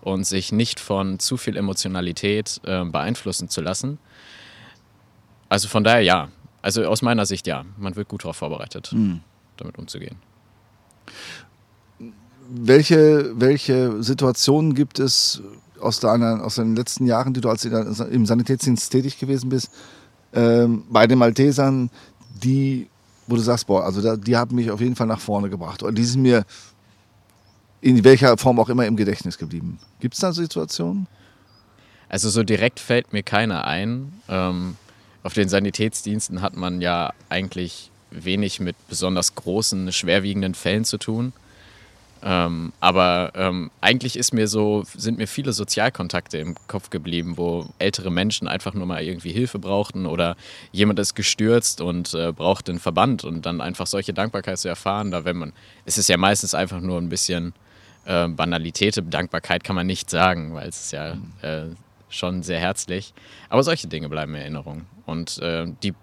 und 0.00 0.24
sich 0.24 0.50
nicht 0.50 0.80
von 0.80 1.20
zu 1.20 1.36
viel 1.36 1.56
Emotionalität 1.56 2.60
äh, 2.64 2.84
beeinflussen 2.84 3.48
zu 3.48 3.60
lassen. 3.60 3.98
Also 5.48 5.68
von 5.68 5.84
daher 5.84 6.02
ja. 6.02 6.28
Also 6.60 6.84
aus 6.86 7.02
meiner 7.02 7.24
Sicht 7.24 7.46
ja. 7.46 7.64
Man 7.76 7.94
wird 7.94 8.08
gut 8.08 8.24
darauf 8.24 8.36
vorbereitet, 8.36 8.88
Hm. 8.90 9.20
damit 9.56 9.78
umzugehen. 9.78 10.16
Welche, 12.50 13.32
welche 13.38 14.02
Situationen 14.02 14.74
gibt 14.74 14.98
es 14.98 15.42
aus, 15.80 16.00
deiner, 16.00 16.42
aus 16.44 16.54
den 16.54 16.74
letzten 16.74 17.06
Jahren, 17.06 17.34
die 17.34 17.40
du 17.40 17.48
als 17.50 17.64
im 17.64 18.26
Sanitätsdienst 18.26 18.90
tätig 18.90 19.18
gewesen 19.18 19.50
bist, 19.50 19.70
ähm, 20.32 20.84
bei 20.90 21.06
den 21.06 21.18
Maltesern, 21.18 21.90
die, 22.42 22.88
wo 23.26 23.36
du 23.36 23.42
sagst, 23.42 23.66
boah, 23.66 23.84
also 23.84 24.00
da, 24.00 24.16
die 24.16 24.36
haben 24.36 24.56
mich 24.56 24.70
auf 24.70 24.80
jeden 24.80 24.96
Fall 24.96 25.06
nach 25.06 25.20
vorne 25.20 25.50
gebracht. 25.50 25.82
Oder 25.82 25.92
die 25.92 26.04
sind 26.04 26.22
mir 26.22 26.44
in 27.80 28.02
welcher 28.04 28.36
Form 28.38 28.58
auch 28.58 28.68
immer 28.68 28.86
im 28.86 28.96
Gedächtnis 28.96 29.38
geblieben. 29.38 29.78
Gibt 30.00 30.14
es 30.14 30.20
da 30.20 30.32
Situationen? 30.32 31.06
Also 32.08 32.30
so 32.30 32.42
direkt 32.42 32.80
fällt 32.80 33.12
mir 33.12 33.22
keiner 33.22 33.66
ein. 33.66 34.12
Ähm, 34.28 34.76
auf 35.22 35.34
den 35.34 35.48
Sanitätsdiensten 35.48 36.40
hat 36.40 36.56
man 36.56 36.80
ja 36.80 37.12
eigentlich 37.28 37.90
wenig 38.10 38.60
mit 38.60 38.76
besonders 38.88 39.34
großen, 39.34 39.92
schwerwiegenden 39.92 40.54
Fällen 40.54 40.84
zu 40.84 40.96
tun. 40.98 41.32
Ähm, 42.22 42.72
aber 42.80 43.32
ähm, 43.34 43.70
eigentlich 43.80 44.16
ist 44.16 44.32
mir 44.32 44.48
so, 44.48 44.84
sind 44.96 45.18
mir 45.18 45.28
viele 45.28 45.52
Sozialkontakte 45.52 46.38
im 46.38 46.56
Kopf 46.66 46.90
geblieben, 46.90 47.36
wo 47.36 47.66
ältere 47.78 48.10
Menschen 48.10 48.48
einfach 48.48 48.74
nur 48.74 48.86
mal 48.86 49.02
irgendwie 49.02 49.32
Hilfe 49.32 49.58
brauchten 49.58 50.06
oder 50.06 50.36
jemand 50.72 50.98
ist 50.98 51.14
gestürzt 51.14 51.80
und 51.80 52.14
äh, 52.14 52.32
braucht 52.32 52.68
den 52.68 52.78
Verband 52.78 53.24
und 53.24 53.46
dann 53.46 53.60
einfach 53.60 53.86
solche 53.86 54.12
Dankbarkeit 54.12 54.58
zu 54.58 54.68
erfahren, 54.68 55.10
da 55.10 55.24
wenn 55.24 55.36
man, 55.36 55.52
es 55.84 55.98
ist 55.98 56.08
ja 56.08 56.16
meistens 56.16 56.54
einfach 56.54 56.80
nur 56.80 56.98
ein 56.98 57.08
bisschen 57.08 57.54
äh, 58.04 58.26
Banalität, 58.26 59.00
Dankbarkeit 59.10 59.62
kann 59.62 59.76
man 59.76 59.86
nicht 59.86 60.10
sagen, 60.10 60.54
weil 60.54 60.68
es 60.68 60.86
ist 60.86 60.92
ja 60.92 61.18
äh, 61.42 61.66
schon 62.08 62.42
sehr 62.42 62.58
herzlich. 62.58 63.14
Aber 63.48 63.62
solche 63.62 63.86
Dinge 63.86 64.08
bleiben 64.08 64.34
in 64.34 64.40
Erinnerung 64.40 64.86
und 65.06 65.38
äh, 65.38 65.66
die 65.82 65.94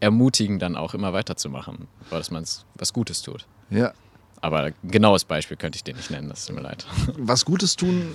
ermutigen 0.00 0.58
dann 0.58 0.76
auch 0.76 0.94
immer 0.94 1.12
weiterzumachen, 1.12 1.86
weil 2.08 2.18
dass 2.18 2.30
man 2.30 2.44
was 2.74 2.92
Gutes 2.92 3.22
tut. 3.22 3.46
Ja. 3.68 3.92
Aber 4.40 4.60
ein 4.60 4.74
genaues 4.84 5.24
Beispiel 5.24 5.56
könnte 5.56 5.76
ich 5.76 5.84
dir 5.84 5.94
nicht 5.94 6.10
nennen, 6.10 6.28
das 6.28 6.46
tut 6.46 6.56
mir 6.56 6.62
leid. 6.62 6.86
Was 7.18 7.44
Gutes 7.44 7.76
tun 7.76 8.12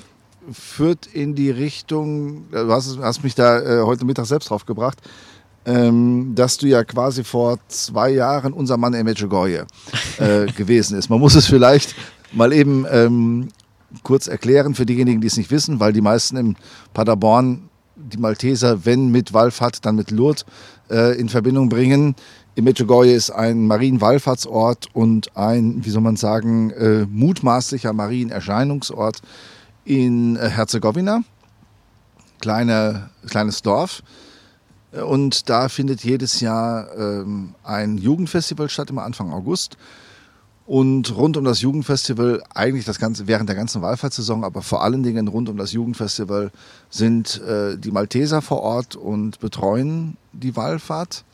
führt 0.51 1.08
in 1.08 1.36
die 1.36 1.50
Richtung, 1.50 2.50
du 2.51 2.72
hast, 2.72 2.98
hast 3.00 3.24
mich 3.24 3.36
da 3.36 3.60
äh, 3.60 3.84
heute 3.84 4.05
Mittag 4.05 4.25
selbst 4.25 4.50
drauf 4.50 4.65
gebracht, 4.65 5.00
ähm, 5.65 6.34
dass 6.36 6.58
du 6.58 6.67
ja 6.67 6.84
quasi 6.84 7.24
vor 7.24 7.58
zwei 7.67 8.12
Jahren 8.12 8.53
unser 8.53 8.77
Mann 8.77 8.94
in 8.94 9.05
Medjugorje 9.05 9.65
äh, 10.20 10.46
gewesen 10.55 10.98
ist. 10.98 11.10
Man 11.10 11.20
muss 11.20 11.36
es 11.36 11.48
vielleicht 11.48 11.96
mal 12.32 12.53
eben 12.53 12.86
ähm, 12.89 13.50
kurz 14.03 14.27
erklären 14.27 14.75
für 14.75 14.86
diejenigen, 14.86 15.22
die 15.22 15.27
es 15.27 15.38
nicht 15.38 15.51
wissen, 15.51 15.79
weil 15.79 15.94
die 15.94 16.01
meisten 16.01 16.38
im 16.38 16.55
Paderborn 16.94 17.70
die 17.96 18.17
Malteser, 18.17 18.86
wenn 18.86 19.10
mit 19.10 19.34
Wallfahrt, 19.34 19.86
dann 19.86 19.96
mit 19.96 20.12
Lourdes 20.12 20.46
äh, 20.89 21.17
in 21.20 21.29
Verbindung 21.29 21.70
bringen. 21.70 22.15
In 22.57 22.63
Medjugorje 22.63 23.13
ist 23.13 23.31
ein 23.31 23.67
Marienwallfahrtsort 23.67 24.88
und 24.93 25.35
ein, 25.35 25.83
wie 25.83 25.89
soll 25.89 26.01
man 26.01 26.15
sagen, 26.15 26.71
äh, 26.71 27.05
mutmaßlicher 27.05 27.91
Marienerscheinungsort 27.91 29.21
in 29.83 30.38
äh, 30.38 30.47
Herzegowina. 30.47 31.21
Kleine, 32.39 33.09
kleines 33.27 33.62
Dorf. 33.62 34.03
Und 34.93 35.50
da 35.50 35.67
findet 35.67 36.05
jedes 36.05 36.39
Jahr 36.39 36.88
ähm, 36.97 37.55
ein 37.63 37.97
Jugendfestival 37.97 38.69
statt, 38.69 38.89
immer 38.89 39.03
Anfang 39.03 39.33
August. 39.33 39.75
Und 40.65 41.13
rund 41.13 41.35
um 41.35 41.43
das 41.43 41.59
Jugendfestival, 41.59 42.41
eigentlich 42.53 42.85
das 42.85 43.00
ganze, 43.00 43.27
während 43.27 43.50
der 43.50 43.57
ganzen 43.57 43.81
Wallfahrtssaison, 43.81 44.45
aber 44.45 44.62
vor 44.62 44.81
allen 44.81 45.03
Dingen 45.03 45.27
rund 45.27 45.50
um 45.50 45.57
das 45.57 45.74
Jugendfestival 45.74 46.51
sind 46.89 47.41
äh, 47.41 47.77
die 47.77 47.91
Malteser 47.91 48.41
vor 48.41 48.62
Ort 48.62 48.95
und 48.95 49.41
betreuen 49.41 50.15
die 50.31 50.55
Wallfahrt. 50.55 51.25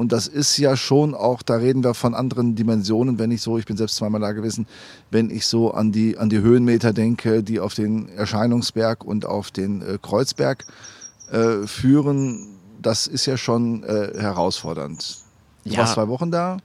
Und 0.00 0.12
das 0.12 0.26
ist 0.28 0.56
ja 0.56 0.78
schon 0.78 1.14
auch, 1.14 1.42
da 1.42 1.56
reden 1.56 1.84
wir 1.84 1.92
von 1.92 2.14
anderen 2.14 2.54
Dimensionen, 2.54 3.18
wenn 3.18 3.30
ich 3.30 3.42
so, 3.42 3.58
ich 3.58 3.66
bin 3.66 3.76
selbst 3.76 3.96
zweimal 3.96 4.18
da 4.22 4.32
gewesen, 4.32 4.66
wenn 5.10 5.28
ich 5.28 5.44
so 5.44 5.72
an 5.74 5.92
die, 5.92 6.16
an 6.16 6.30
die 6.30 6.38
Höhenmeter 6.38 6.94
denke, 6.94 7.42
die 7.42 7.60
auf 7.60 7.74
den 7.74 8.08
Erscheinungsberg 8.08 9.04
und 9.04 9.26
auf 9.26 9.50
den 9.50 9.82
äh, 9.82 9.98
Kreuzberg 10.00 10.64
äh, 11.30 11.66
führen. 11.66 12.46
Das 12.80 13.06
ist 13.06 13.26
ja 13.26 13.36
schon 13.36 13.84
äh, 13.84 14.12
herausfordernd. 14.18 15.18
Du 15.64 15.72
Ja. 15.72 15.80
warst 15.80 15.92
zwei 15.92 16.08
Wochen 16.08 16.30
da? 16.30 16.56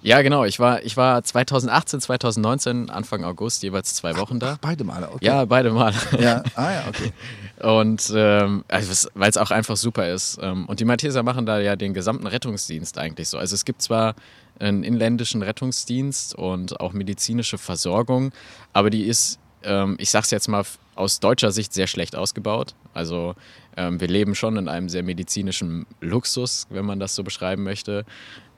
Ja, 0.00 0.22
genau. 0.22 0.44
Ich 0.44 0.58
war, 0.58 0.82
ich 0.82 0.96
war 0.96 1.22
2018, 1.22 2.00
2019, 2.00 2.88
Anfang 2.88 3.22
August, 3.22 3.62
jeweils 3.64 3.94
zwei 3.96 4.16
Wochen 4.16 4.38
da. 4.40 4.52
Ach, 4.54 4.58
beide 4.62 4.84
Male, 4.84 5.10
okay. 5.10 5.26
Ja, 5.26 5.44
beide 5.44 5.72
Mal. 5.72 5.92
Ja, 6.18 6.42
ah 6.54 6.72
ja, 6.72 6.84
okay. 6.88 7.12
Und 7.60 8.12
ähm, 8.14 8.64
also 8.68 9.08
weil 9.14 9.30
es 9.30 9.36
auch 9.36 9.50
einfach 9.50 9.76
super 9.76 10.08
ist. 10.12 10.38
Ähm, 10.40 10.66
und 10.66 10.78
die 10.80 10.84
Malteser 10.84 11.22
machen 11.22 11.44
da 11.44 11.58
ja 11.58 11.74
den 11.74 11.92
gesamten 11.92 12.26
Rettungsdienst 12.26 12.98
eigentlich 12.98 13.28
so. 13.28 13.38
Also 13.38 13.54
es 13.54 13.64
gibt 13.64 13.82
zwar 13.82 14.14
einen 14.60 14.84
inländischen 14.84 15.42
Rettungsdienst 15.42 16.34
und 16.34 16.80
auch 16.80 16.92
medizinische 16.92 17.58
Versorgung, 17.58 18.32
aber 18.72 18.90
die 18.90 19.04
ist, 19.04 19.38
ähm, 19.64 19.96
ich 19.98 20.10
sag's 20.10 20.30
jetzt 20.30 20.48
mal 20.48 20.64
aus 20.94 21.20
deutscher 21.20 21.50
Sicht, 21.50 21.72
sehr 21.72 21.86
schlecht 21.88 22.14
ausgebaut. 22.14 22.74
Also 22.94 23.34
ähm, 23.76 24.00
wir 24.00 24.08
leben 24.08 24.34
schon 24.34 24.56
in 24.56 24.68
einem 24.68 24.88
sehr 24.88 25.02
medizinischen 25.02 25.86
Luxus, 26.00 26.66
wenn 26.70 26.84
man 26.84 27.00
das 27.00 27.14
so 27.16 27.24
beschreiben 27.24 27.64
möchte. 27.64 28.04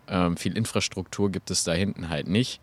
Ähm, 0.09 0.37
viel 0.37 0.57
Infrastruktur 0.57 1.31
gibt 1.31 1.51
es 1.51 1.65
da 1.65 1.73
hinten 1.73 2.11
halt 2.11 2.29
nicht. 2.29 2.61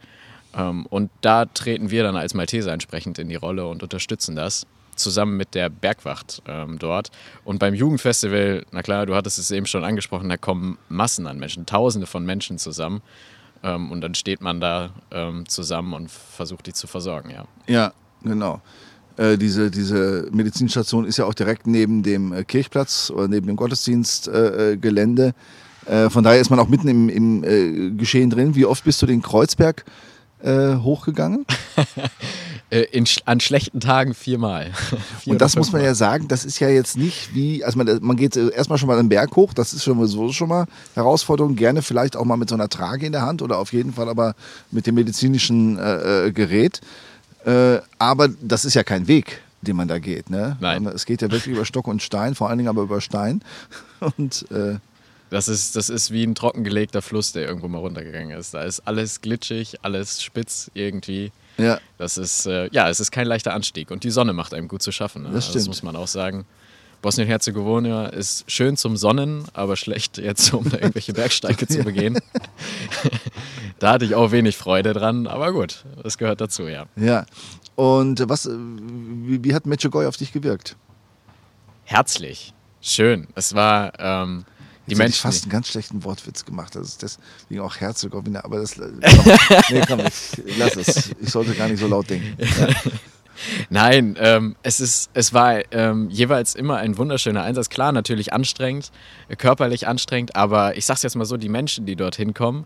Ähm, 0.55 0.85
und 0.85 1.09
da 1.21 1.45
treten 1.45 1.89
wir 1.89 2.03
dann 2.03 2.15
als 2.15 2.35
Malteser 2.35 2.73
entsprechend 2.73 3.17
in 3.17 3.29
die 3.29 3.35
Rolle 3.35 3.67
und 3.67 3.81
unterstützen 3.81 4.35
das 4.35 4.67
zusammen 4.97 5.37
mit 5.37 5.55
der 5.55 5.69
Bergwacht 5.69 6.41
ähm, 6.47 6.79
dort. 6.79 7.11
Und 7.43 7.59
beim 7.59 7.73
Jugendfestival, 7.73 8.65
na 8.71 8.81
klar, 8.81 9.05
du 9.05 9.15
hattest 9.15 9.39
es 9.39 9.51
eben 9.51 9.65
schon 9.65 9.83
angesprochen, 9.83 10.29
da 10.29 10.37
kommen 10.37 10.77
Massen 10.89 11.27
an 11.27 11.39
Menschen, 11.39 11.65
Tausende 11.65 12.07
von 12.07 12.25
Menschen 12.25 12.57
zusammen. 12.57 13.01
Ähm, 13.63 13.91
und 13.91 14.01
dann 14.01 14.15
steht 14.15 14.41
man 14.41 14.59
da 14.59 14.91
ähm, 15.11 15.47
zusammen 15.47 15.93
und 15.93 16.11
versucht, 16.11 16.67
die 16.67 16.73
zu 16.73 16.87
versorgen, 16.87 17.29
ja. 17.31 17.45
Ja, 17.67 17.93
genau. 18.23 18.61
Äh, 19.17 19.37
diese, 19.37 19.71
diese 19.71 20.27
Medizinstation 20.31 21.05
ist 21.05 21.17
ja 21.17 21.25
auch 21.25 21.33
direkt 21.33 21.65
neben 21.65 22.03
dem 22.03 22.33
äh, 22.33 22.43
Kirchplatz 22.43 23.09
oder 23.09 23.27
neben 23.27 23.47
dem 23.47 23.55
Gottesdienstgelände. 23.55 24.73
Äh, 24.73 24.77
Gelände. 24.77 25.33
äh, 25.85 26.09
von 26.09 26.23
daher 26.23 26.39
ist 26.39 26.49
man 26.49 26.59
auch 26.59 26.67
mitten 26.67 26.87
im, 26.87 27.09
im 27.09 27.43
äh, 27.43 27.89
Geschehen 27.91 28.29
drin. 28.29 28.55
Wie 28.55 28.65
oft 28.65 28.83
bist 28.83 29.01
du 29.01 29.07
den 29.07 29.23
Kreuzberg 29.23 29.85
äh, 30.43 30.75
hochgegangen? 30.75 31.45
Äh, 32.69 32.81
in, 32.91 33.05
an 33.23 33.39
schlechten 33.39 33.79
Tagen 33.79 34.13
viermal. 34.13 34.71
Vier 35.21 35.31
Und 35.31 35.41
das 35.41 35.55
muss 35.55 35.71
man 35.71 35.81
ja 35.81 35.95
sagen, 35.95 36.27
das 36.27 36.43
ist 36.43 36.59
ja 36.59 36.67
jetzt 36.67 36.97
nicht 36.97 37.33
wie, 37.33 37.63
also 37.63 37.77
man, 37.77 37.99
man 38.01 38.17
geht 38.17 38.35
äh, 38.35 38.49
erstmal 38.49 38.77
schon 38.77 38.87
mal 38.87 38.97
den 38.97 39.07
Berg 39.07 39.37
hoch, 39.37 39.53
das 39.53 39.71
ist 39.71 39.85
schon 39.85 39.97
mal 39.97 40.07
so 40.07 40.33
schon 40.33 40.49
mal 40.49 40.65
Herausforderung, 40.93 41.55
gerne 41.55 41.81
vielleicht 41.81 42.17
auch 42.17 42.25
mal 42.25 42.35
mit 42.35 42.49
so 42.49 42.55
einer 42.55 42.67
Trage 42.67 43.05
in 43.05 43.13
der 43.13 43.21
Hand 43.21 43.41
oder 43.41 43.57
auf 43.57 43.71
jeden 43.71 43.93
Fall 43.93 44.09
aber 44.09 44.35
mit 44.69 44.85
dem 44.85 44.95
medizinischen 44.95 45.79
äh, 45.79 46.25
äh, 46.25 46.31
Gerät. 46.33 46.81
Äh, 47.45 47.77
aber 47.99 48.27
das 48.41 48.65
ist 48.65 48.73
ja 48.73 48.83
kein 48.83 49.07
Weg, 49.07 49.41
den 49.61 49.77
man 49.77 49.87
da 49.87 49.99
geht. 49.99 50.29
Ne? 50.29 50.57
Nein. 50.59 50.85
Es 50.87 51.05
geht 51.05 51.21
ja 51.21 51.31
wirklich 51.31 51.55
über 51.55 51.63
Stock 51.63 51.87
und 51.87 52.01
Stein, 52.01 52.35
vor 52.35 52.49
allen 52.49 52.57
Dingen 52.57 52.69
aber 52.69 52.81
über 52.81 52.99
Stein. 52.99 53.41
Und 54.17 54.45
Das 55.29 55.47
ist, 55.47 55.75
das 55.75 55.89
ist 55.89 56.11
wie 56.11 56.23
ein 56.23 56.35
trockengelegter 56.35 57.01
Fluss, 57.01 57.33
der 57.33 57.47
irgendwo 57.47 57.67
mal 57.67 57.79
runtergegangen 57.79 58.37
ist. 58.37 58.53
Da 58.53 58.63
ist 58.63 58.81
alles 58.81 59.21
glitschig, 59.21 59.77
alles 59.81 60.23
spitz 60.23 60.71
irgendwie. 60.73 61.31
ja, 61.57 61.79
Das 61.97 62.17
ist, 62.17 62.45
äh, 62.45 62.69
ja, 62.71 62.89
es 62.89 62.99
ist 62.99 63.11
kein 63.11 63.27
leichter 63.27 63.53
Anstieg 63.53 63.91
und 63.91 64.03
die 64.03 64.09
Sonne 64.09 64.33
macht 64.33 64.53
einem 64.53 64.67
gut 64.67 64.81
zu 64.81 64.91
schaffen. 64.91 65.23
Ne? 65.23 65.29
Das 65.31 65.47
stimmt. 65.47 65.67
muss 65.67 65.83
man 65.83 65.95
auch 65.95 66.07
sagen. 66.07 66.45
Bosnien-Herzegowina 67.01 68.07
ist 68.07 68.49
schön 68.49 68.75
zum 68.75 68.97
Sonnen, 68.97 69.43
aber 69.53 69.75
schlecht 69.75 70.17
jetzt, 70.17 70.51
um 70.53 70.67
da 70.67 70.77
irgendwelche 70.77 71.13
Bergsteige 71.13 71.67
zu 71.67 71.79
begehen. 71.83 72.17
da 73.79 73.91
hatte 73.93 74.05
ich 74.05 74.15
auch 74.15 74.31
wenig 74.31 74.57
Freude 74.57 74.93
dran, 74.93 75.27
aber 75.27 75.51
gut, 75.51 75.85
das 76.01 76.17
gehört 76.17 76.41
dazu, 76.41 76.63
ja. 76.67 76.85
ja. 76.95 77.25
Und 77.75 78.27
was, 78.27 78.45
äh, 78.47 78.51
wie, 78.51 79.43
wie 79.43 79.53
hat 79.53 79.65
Medjugorje 79.67 80.07
auf 80.07 80.17
dich 80.17 80.31
gewirkt? 80.31 80.75
Herzlich, 81.83 82.53
schön. 82.81 83.27
Es 83.35 83.53
war 83.53 83.93
ähm, 83.99 84.45
die 84.87 84.95
hätte 84.95 85.03
ich 85.03 85.09
Menschen. 85.09 85.21
fast 85.21 85.43
einen 85.43 85.51
ganz 85.51 85.67
schlechten 85.67 86.03
Wortwitz 86.03 86.45
gemacht. 86.45 86.75
Das 86.75 86.87
ist 86.87 87.01
deswegen 87.01 87.61
auch 87.61 87.75
Herzegowina, 87.77 88.43
aber 88.43 88.59
das. 88.59 88.75
Komm, 88.75 88.99
nee, 89.69 89.83
komm, 89.87 89.99
ich 89.99 90.57
lass 90.57 90.75
es. 90.75 91.11
Ich 91.21 91.29
sollte 91.29 91.53
gar 91.53 91.67
nicht 91.67 91.79
so 91.79 91.87
laut 91.87 92.09
denken. 92.09 92.37
Ja. 92.37 92.69
Nein, 93.69 94.17
ähm, 94.19 94.55
es, 94.63 94.79
ist, 94.79 95.09
es 95.13 95.33
war 95.33 95.61
ähm, 95.71 96.09
jeweils 96.09 96.55
immer 96.55 96.77
ein 96.77 96.97
wunderschöner 96.97 97.43
Einsatz. 97.43 97.69
Klar, 97.69 97.91
natürlich 97.91 98.33
anstrengend, 98.33 98.91
äh, 99.29 99.35
körperlich 99.35 99.87
anstrengend, 99.87 100.35
aber 100.35 100.77
ich 100.77 100.85
sag's 100.85 101.03
jetzt 101.03 101.15
mal 101.15 101.25
so, 101.25 101.37
die 101.37 101.49
Menschen, 101.49 101.85
die 101.85 101.95
dorthin 101.95 102.33
kommen, 102.33 102.65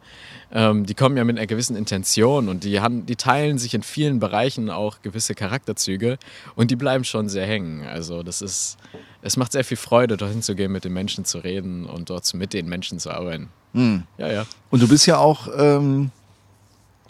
ähm, 0.52 0.86
die 0.86 0.94
kommen 0.94 1.18
ja 1.18 1.24
mit 1.24 1.38
einer 1.38 1.48
gewissen 1.48 1.76
Intention 1.76 2.50
und 2.50 2.64
die, 2.64 2.80
haben, 2.80 3.06
die 3.06 3.16
teilen 3.16 3.58
sich 3.58 3.74
in 3.74 3.84
vielen 3.84 4.20
Bereichen 4.20 4.70
auch 4.70 5.02
gewisse 5.02 5.36
Charakterzüge 5.36 6.18
und 6.56 6.72
die 6.72 6.76
bleiben 6.76 7.04
schon 7.04 7.30
sehr 7.30 7.46
hängen. 7.46 7.86
Also 7.86 8.24
das 8.24 8.42
ist, 8.42 8.78
es 9.22 9.38
macht 9.38 9.52
sehr 9.52 9.64
viel 9.64 9.78
Freude, 9.78 10.18
dorthin 10.18 10.42
zu 10.42 10.56
gehen, 10.56 10.72
mit 10.72 10.84
den 10.84 10.94
Menschen 10.94 11.26
zu 11.26 11.40
reden 11.40 11.86
und 11.86 12.10
dort 12.10 12.34
mit 12.34 12.54
den 12.54 12.68
Menschen 12.68 13.00
zu 13.00 13.12
arbeiten. 13.12 13.50
Hm. 13.74 14.04
Ja, 14.18 14.32
ja. 14.32 14.46
Und 14.70 14.82
du 14.82 14.88
bist 14.88 15.06
ja 15.06 15.18
auch 15.18 15.48
ähm, 15.56 16.12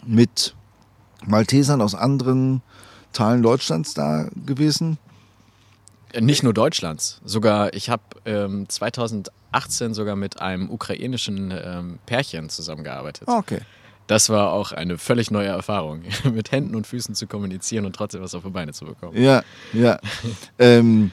mit 0.04 0.54
Maltesern 1.26 1.80
aus 1.80 1.94
anderen 1.94 2.62
Teilen 3.12 3.42
Deutschlands 3.42 3.94
da 3.94 4.28
gewesen. 4.46 4.98
Äh, 6.12 6.20
Nicht 6.20 6.42
nur 6.42 6.54
Deutschlands, 6.54 7.20
sogar 7.24 7.74
ich 7.74 7.90
habe 7.90 8.02
ähm, 8.24 8.68
2018 8.68 9.94
sogar 9.94 10.16
mit 10.16 10.40
einem 10.40 10.70
ukrainischen 10.70 11.52
ähm, 11.52 11.98
Pärchen 12.06 12.48
zusammengearbeitet. 12.48 13.28
Ah, 13.28 13.38
Okay. 13.38 13.60
Das 14.08 14.28
war 14.28 14.52
auch 14.52 14.72
eine 14.72 14.98
völlig 14.98 15.30
neue 15.30 15.46
Erfahrung, 15.46 16.02
mit 16.24 16.50
Händen 16.50 16.74
und 16.74 16.86
Füßen 16.88 17.14
zu 17.14 17.26
kommunizieren 17.28 17.86
und 17.86 17.94
trotzdem 17.94 18.20
was 18.20 18.34
auf 18.34 18.42
die 18.42 18.50
Beine 18.50 18.72
zu 18.72 18.84
bekommen. 18.84 19.16
Ja, 19.16 19.42
ja. 19.72 19.98
ähm, 20.58 21.12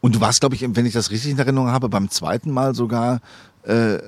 und 0.00 0.14
du 0.16 0.20
warst, 0.20 0.40
glaube 0.40 0.54
ich, 0.54 0.64
wenn 0.66 0.86
ich 0.86 0.92
das 0.92 1.10
richtig 1.10 1.30
in 1.32 1.38
Erinnerung 1.38 1.70
habe, 1.70 1.88
beim 1.88 2.08
zweiten 2.10 2.50
Mal 2.50 2.74
sogar 2.74 3.20
äh, 3.64 3.98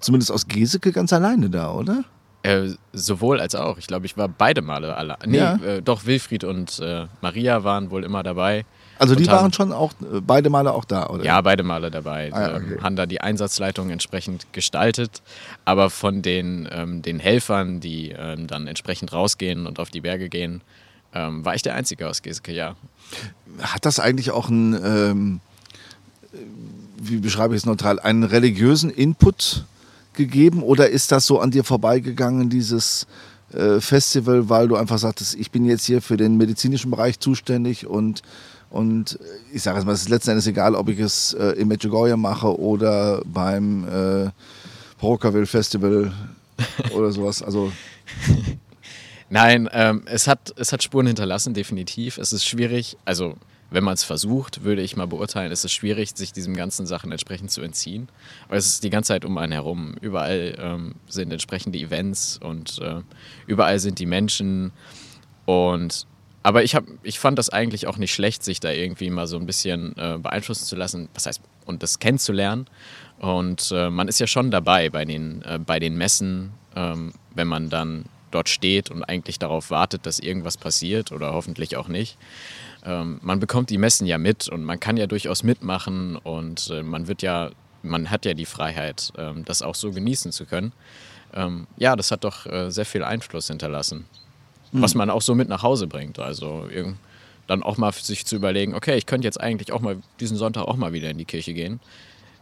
zumindest 0.00 0.32
aus 0.32 0.48
Geseke 0.48 0.92
ganz 0.92 1.12
alleine 1.12 1.50
da, 1.50 1.72
oder? 1.72 2.04
Äh, 2.42 2.70
sowohl 2.92 3.40
als 3.40 3.54
auch. 3.54 3.76
Ich 3.78 3.86
glaube, 3.86 4.06
ich 4.06 4.16
war 4.16 4.28
beide 4.28 4.62
Male 4.62 4.96
alle. 4.96 5.16
Nee, 5.26 5.38
Ja. 5.38 5.56
äh, 5.56 5.82
doch 5.82 6.06
Wilfried 6.06 6.44
und 6.44 6.78
äh, 6.80 7.06
Maria 7.20 7.64
waren 7.64 7.90
wohl 7.90 8.04
immer 8.04 8.22
dabei. 8.22 8.64
Also 8.98 9.14
die 9.14 9.26
waren 9.26 9.52
schon 9.52 9.72
auch 9.72 9.92
äh, 10.00 10.20
beide 10.20 10.48
Male 10.48 10.72
auch 10.72 10.84
da, 10.84 11.08
oder? 11.08 11.24
Ja, 11.24 11.40
beide 11.40 11.62
Male 11.64 11.90
dabei. 11.90 12.30
Ah, 12.32 12.40
ja, 12.40 12.56
ähm, 12.56 12.64
okay. 12.72 12.82
haben 12.82 12.96
da 12.96 13.04
die 13.06 13.20
Einsatzleitung 13.20 13.90
entsprechend 13.90 14.46
gestaltet. 14.52 15.22
Aber 15.64 15.90
von 15.90 16.22
den, 16.22 16.68
ähm, 16.70 17.02
den 17.02 17.18
Helfern, 17.18 17.80
die 17.80 18.10
ähm, 18.16 18.46
dann 18.46 18.66
entsprechend 18.66 19.12
rausgehen 19.12 19.66
und 19.66 19.78
auf 19.80 19.90
die 19.90 20.00
Berge 20.00 20.28
gehen, 20.28 20.62
ähm, 21.14 21.44
war 21.44 21.54
ich 21.54 21.62
der 21.62 21.74
Einzige 21.74 22.08
aus 22.08 22.22
Geseke, 22.22 22.52
ja. 22.52 22.76
Hat 23.60 23.84
das 23.84 24.00
eigentlich 24.00 24.30
auch 24.30 24.48
einen, 24.48 24.74
ähm, 24.84 25.40
wie 26.98 27.18
beschreibe 27.18 27.54
ich 27.54 27.62
es 27.62 27.66
neutral, 27.66 27.98
einen 28.00 28.24
religiösen 28.24 28.90
Input 28.90 29.64
gegeben 30.14 30.62
oder 30.62 30.88
ist 30.88 31.12
das 31.12 31.26
so 31.26 31.40
an 31.40 31.50
dir 31.50 31.64
vorbeigegangen, 31.64 32.50
dieses 32.50 33.06
äh, 33.52 33.80
Festival, 33.80 34.48
weil 34.48 34.68
du 34.68 34.76
einfach 34.76 34.98
sagtest, 34.98 35.34
ich 35.36 35.50
bin 35.50 35.64
jetzt 35.64 35.84
hier 35.84 36.02
für 36.02 36.16
den 36.16 36.36
medizinischen 36.36 36.90
Bereich 36.90 37.20
zuständig 37.20 37.86
und, 37.86 38.22
und 38.70 39.18
ich 39.52 39.62
sage 39.62 39.78
jetzt 39.78 39.86
mal, 39.86 39.92
es 39.92 40.02
ist 40.02 40.08
letzten 40.08 40.30
Endes 40.30 40.46
egal, 40.46 40.74
ob 40.74 40.88
ich 40.88 40.98
es 40.98 41.32
äh, 41.34 41.50
in 41.50 41.68
Medjugorje 41.68 42.16
mache 42.16 42.58
oder 42.58 43.22
beim 43.24 43.84
äh, 43.84 44.30
Horokaville 45.00 45.46
Festival 45.46 46.12
oder 46.94 47.12
sowas. 47.12 47.42
Also 47.42 47.70
Nein, 49.28 49.68
ähm, 49.72 50.02
es, 50.06 50.28
hat, 50.28 50.54
es 50.56 50.72
hat 50.72 50.82
Spuren 50.82 51.06
hinterlassen, 51.06 51.52
definitiv. 51.52 52.18
Es 52.18 52.32
ist 52.32 52.46
schwierig, 52.46 52.96
also 53.04 53.36
wenn 53.70 53.82
man 53.82 53.94
es 53.94 54.04
versucht, 54.04 54.62
würde 54.62 54.82
ich 54.82 54.96
mal 54.96 55.06
beurteilen, 55.06 55.50
ist 55.50 55.64
es 55.64 55.72
schwierig, 55.72 56.10
sich 56.14 56.32
diesen 56.32 56.54
ganzen 56.54 56.86
Sachen 56.86 57.10
entsprechend 57.10 57.50
zu 57.50 57.62
entziehen. 57.62 58.08
Weil 58.48 58.58
es 58.58 58.66
ist 58.66 58.84
die 58.84 58.90
ganze 58.90 59.08
Zeit 59.08 59.24
um 59.24 59.36
einen 59.38 59.52
herum. 59.52 59.96
Überall 60.00 60.54
ähm, 60.58 60.94
sind 61.08 61.32
entsprechende 61.32 61.78
Events 61.78 62.38
und 62.38 62.78
äh, 62.80 63.02
überall 63.46 63.80
sind 63.80 63.98
die 63.98 64.06
Menschen. 64.06 64.72
Und 65.46 66.06
aber 66.44 66.62
ich, 66.62 66.76
hab, 66.76 66.84
ich 67.02 67.18
fand 67.18 67.38
das 67.38 67.50
eigentlich 67.50 67.88
auch 67.88 67.96
nicht 67.96 68.14
schlecht, 68.14 68.44
sich 68.44 68.60
da 68.60 68.70
irgendwie 68.70 69.10
mal 69.10 69.26
so 69.26 69.36
ein 69.36 69.46
bisschen 69.46 69.96
äh, 69.98 70.16
beeinflussen 70.16 70.64
zu 70.64 70.76
lassen, 70.76 71.08
was 71.12 71.26
heißt, 71.26 71.40
und 71.64 71.82
das 71.82 71.98
kennenzulernen. 71.98 72.66
Und 73.18 73.72
äh, 73.74 73.90
man 73.90 74.06
ist 74.06 74.20
ja 74.20 74.28
schon 74.28 74.52
dabei 74.52 74.88
bei 74.90 75.04
den, 75.04 75.42
äh, 75.42 75.58
bei 75.58 75.80
den 75.80 75.96
Messen, 75.96 76.52
ähm, 76.76 77.14
wenn 77.34 77.48
man 77.48 77.68
dann 77.68 78.04
dort 78.36 78.48
steht 78.48 78.90
und 78.90 79.02
eigentlich 79.02 79.38
darauf 79.38 79.70
wartet, 79.70 80.04
dass 80.04 80.18
irgendwas 80.20 80.56
passiert 80.58 81.10
oder 81.10 81.32
hoffentlich 81.32 81.76
auch 81.76 81.88
nicht. 81.88 82.18
Ähm, 82.84 83.18
man 83.22 83.40
bekommt 83.40 83.70
die 83.70 83.78
Messen 83.78 84.06
ja 84.06 84.18
mit 84.18 84.48
und 84.48 84.62
man 84.62 84.78
kann 84.78 84.96
ja 84.96 85.06
durchaus 85.06 85.42
mitmachen 85.42 86.16
und 86.16 86.70
äh, 86.70 86.82
man 86.82 87.08
wird 87.08 87.22
ja, 87.22 87.50
man 87.82 88.10
hat 88.10 88.26
ja 88.26 88.34
die 88.34 88.44
Freiheit, 88.44 89.12
ähm, 89.16 89.44
das 89.44 89.62
auch 89.62 89.74
so 89.74 89.90
genießen 89.90 90.32
zu 90.32 90.44
können. 90.44 90.72
ähm, 91.34 91.66
ja, 91.78 91.96
das 91.96 92.10
hat 92.10 92.24
doch 92.24 92.46
äh, 92.46 92.70
sehr 92.70 92.86
viel 92.86 93.02
Einfluss 93.02 93.48
hinterlassen. 93.48 94.04
Was 94.72 94.94
man 94.94 95.08
auch 95.10 95.22
so 95.22 95.34
mit 95.34 95.48
nach 95.48 95.62
Hause 95.62 95.86
bringt. 95.86 96.18
Also 96.18 96.68
dann 97.46 97.62
auch 97.62 97.78
mal 97.78 97.92
sich 97.92 98.26
zu 98.26 98.36
überlegen, 98.36 98.74
okay, 98.74 98.96
ich 98.98 99.06
könnte 99.06 99.26
jetzt 99.26 99.40
eigentlich 99.40 99.72
auch 99.72 99.80
mal 99.80 99.96
diesen 100.20 100.36
Sonntag 100.36 100.64
auch 100.64 100.76
mal 100.76 100.92
wieder 100.92 101.08
in 101.08 101.18
die 101.18 101.24
Kirche 101.24 101.54
gehen. 101.54 101.80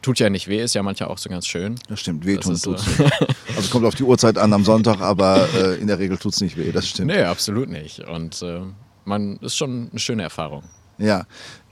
Tut 0.04 0.18
ja 0.18 0.28
nicht 0.28 0.48
weh, 0.48 0.62
ist 0.62 0.74
ja 0.74 0.82
manchmal 0.82 1.08
auch 1.08 1.16
so 1.16 1.30
ganz 1.30 1.46
schön. 1.46 1.76
Das 1.88 2.00
stimmt, 2.00 2.26
wehtun 2.26 2.52
ist 2.52 2.60
so. 2.60 2.74
tut's 2.74 2.86
nicht. 2.86 3.10
Also 3.56 3.70
kommt 3.70 3.86
auf 3.86 3.94
die 3.94 4.02
Uhrzeit 4.02 4.36
an 4.36 4.52
am 4.52 4.62
Sonntag, 4.62 5.00
aber 5.00 5.48
äh, 5.54 5.80
in 5.80 5.86
der 5.86 5.98
Regel 5.98 6.18
tut's 6.18 6.42
nicht 6.42 6.58
weh, 6.58 6.72
das 6.72 6.86
stimmt. 6.86 7.06
Nee, 7.06 7.22
absolut 7.22 7.70
nicht. 7.70 8.00
Und 8.00 8.42
äh, 8.42 8.60
man 9.06 9.38
ist 9.38 9.56
schon 9.56 9.88
eine 9.90 9.98
schöne 9.98 10.22
Erfahrung. 10.24 10.62
Ja. 10.98 11.24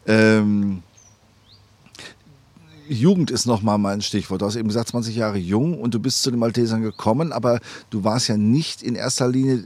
Ähm, 0.07 0.83
Jugend 2.89 3.31
ist 3.31 3.45
nochmal 3.45 3.77
mein 3.77 4.01
Stichwort. 4.01 4.41
Du 4.41 4.47
hast 4.47 4.57
eben 4.57 4.69
gesagt, 4.69 4.89
20 4.89 5.15
Jahre 5.15 5.37
jung 5.37 5.79
und 5.79 5.93
du 5.93 5.99
bist 6.01 6.23
zu 6.23 6.31
den 6.31 6.41
Maltesern 6.41 6.81
gekommen, 6.81 7.33
aber 7.33 7.61
du 7.91 8.03
warst 8.03 8.29
ja 8.29 8.39
nicht 8.39 8.83
in 8.83 8.95
erster 8.95 9.29
Linie 9.29 9.63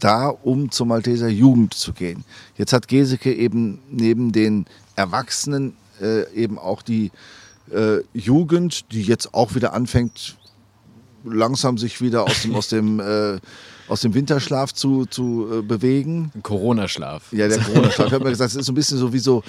da, 0.00 0.26
um 0.26 0.72
zur 0.72 0.86
Malteser 0.86 1.28
Jugend 1.28 1.74
zu 1.74 1.92
gehen. 1.92 2.24
Jetzt 2.58 2.72
hat 2.72 2.88
Geseke 2.88 3.32
eben 3.32 3.78
neben 3.92 4.32
den 4.32 4.66
Erwachsenen 4.96 5.76
äh, 6.00 6.28
eben 6.34 6.58
auch 6.58 6.82
die 6.82 7.12
äh, 7.72 7.98
Jugend, 8.12 8.92
die 8.92 9.02
jetzt 9.02 9.34
auch 9.34 9.54
wieder 9.54 9.72
anfängt, 9.72 10.36
langsam 11.24 11.78
sich 11.78 12.00
wieder 12.00 12.24
aus 12.24 12.42
dem, 12.42 12.54
aus 12.54 12.68
dem, 12.68 13.00
äh, 13.00 13.38
aus 13.88 14.00
dem 14.00 14.14
Winterschlaf 14.14 14.72
zu, 14.72 15.06
zu 15.06 15.46
äh, 15.52 15.62
bewegen. 15.62 16.30
Corona-Schlaf. 16.42 17.32
Ja, 17.32 17.48
der 17.48 17.58
Corona-Schlaf. 17.58 18.08
Ich 18.08 18.12
habe 18.12 18.24
mir 18.24 18.30
gesagt, 18.30 18.50
es 18.50 18.56
ist 18.56 18.66
so 18.66 18.72
ein 18.72 18.74
bisschen 18.74 18.98
so 18.98 19.12
wie 19.12 19.18
so, 19.18 19.42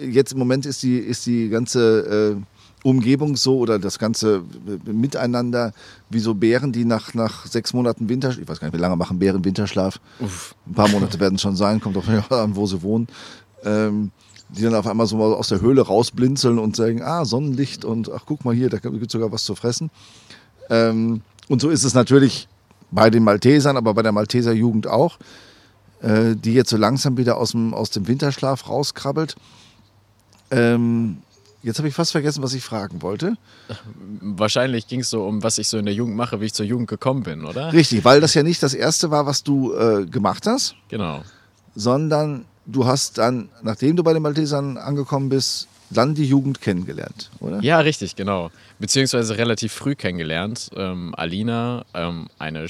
jetzt 0.00 0.32
im 0.32 0.38
Moment 0.38 0.66
ist 0.66 0.82
die, 0.82 0.98
ist 0.98 1.26
die 1.26 1.48
ganze 1.48 2.36
äh, 2.36 2.42
Umgebung 2.84 3.36
so 3.36 3.58
oder 3.58 3.78
das 3.78 3.98
ganze 3.98 4.42
äh, 4.86 4.90
Miteinander 4.90 5.72
wie 6.10 6.20
so 6.20 6.34
Bären, 6.34 6.72
die 6.72 6.84
nach, 6.84 7.14
nach 7.14 7.46
sechs 7.46 7.72
Monaten 7.72 8.08
Winterschlaf, 8.08 8.42
ich 8.42 8.48
weiß 8.48 8.60
gar 8.60 8.68
nicht, 8.68 8.76
wie 8.76 8.80
lange 8.80 8.96
machen 8.96 9.18
Bären 9.18 9.44
Winterschlaf? 9.44 10.00
Uff. 10.20 10.54
Ein 10.66 10.74
paar 10.74 10.88
Monate 10.88 11.18
werden 11.20 11.34
es 11.34 11.42
schon 11.42 11.56
sein, 11.56 11.80
kommt 11.80 11.96
auf 11.96 12.08
an, 12.30 12.56
wo 12.56 12.66
sie 12.66 12.80
wohnen. 12.82 13.08
Ähm, 13.64 14.12
die 14.50 14.62
dann 14.62 14.74
auf 14.74 14.86
einmal 14.86 15.06
so 15.06 15.16
mal 15.16 15.32
aus 15.34 15.48
der 15.48 15.60
Höhle 15.60 15.82
rausblinzeln 15.82 16.58
und 16.58 16.74
sagen, 16.76 17.02
ah, 17.02 17.24
Sonnenlicht 17.24 17.84
und 17.84 18.10
ach, 18.10 18.22
guck 18.26 18.44
mal 18.44 18.54
hier, 18.54 18.70
da 18.70 18.78
gibt 18.78 19.06
es 19.06 19.12
sogar 19.12 19.30
was 19.32 19.44
zu 19.44 19.54
fressen. 19.54 19.90
Ähm, 20.70 21.22
und 21.48 21.60
so 21.60 21.68
ist 21.70 21.84
es 21.84 21.94
natürlich 21.94 22.48
bei 22.90 23.10
den 23.10 23.24
Maltesern, 23.24 23.76
aber 23.76 23.92
bei 23.94 24.02
der 24.02 24.12
Malteser 24.12 24.52
Jugend 24.52 24.86
auch, 24.86 25.18
äh, 26.00 26.34
die 26.34 26.54
jetzt 26.54 26.70
so 26.70 26.76
langsam 26.76 27.16
wieder 27.18 27.36
aus 27.36 27.50
dem, 27.52 27.74
aus 27.74 27.90
dem 27.90 28.08
Winterschlaf 28.08 28.68
rauskrabbelt. 28.68 29.36
Ähm, 30.50 31.18
jetzt 31.62 31.78
habe 31.78 31.88
ich 31.88 31.94
fast 31.94 32.12
vergessen, 32.12 32.42
was 32.42 32.54
ich 32.54 32.64
fragen 32.64 33.02
wollte. 33.02 33.34
Wahrscheinlich 34.20 34.86
ging 34.86 35.00
es 35.00 35.10
so 35.10 35.24
um, 35.26 35.42
was 35.42 35.58
ich 35.58 35.68
so 35.68 35.76
in 35.78 35.84
der 35.84 35.94
Jugend 35.94 36.16
mache, 36.16 36.40
wie 36.40 36.46
ich 36.46 36.54
zur 36.54 36.64
Jugend 36.64 36.88
gekommen 36.88 37.22
bin, 37.22 37.44
oder? 37.44 37.72
Richtig, 37.72 38.04
weil 38.04 38.20
das 38.20 38.32
ja 38.34 38.42
nicht 38.42 38.62
das 38.62 38.72
erste 38.74 39.10
war, 39.10 39.26
was 39.26 39.42
du 39.42 39.74
äh, 39.74 40.06
gemacht 40.06 40.46
hast, 40.46 40.74
Genau. 40.88 41.22
sondern 41.74 42.44
du 42.68 42.86
hast 42.86 43.18
dann, 43.18 43.48
nachdem 43.62 43.96
du 43.96 44.04
bei 44.04 44.12
den 44.12 44.22
Maltesern 44.22 44.76
angekommen 44.76 45.28
bist, 45.28 45.66
dann 45.90 46.14
die 46.14 46.26
Jugend 46.26 46.60
kennengelernt, 46.60 47.30
oder? 47.40 47.60
Ja, 47.62 47.80
richtig, 47.80 48.14
genau. 48.14 48.50
Beziehungsweise 48.78 49.38
relativ 49.38 49.72
früh 49.72 49.94
kennengelernt. 49.94 50.70
Ähm, 50.76 51.14
Alina, 51.16 51.84
ähm, 51.94 52.28
eine 52.38 52.66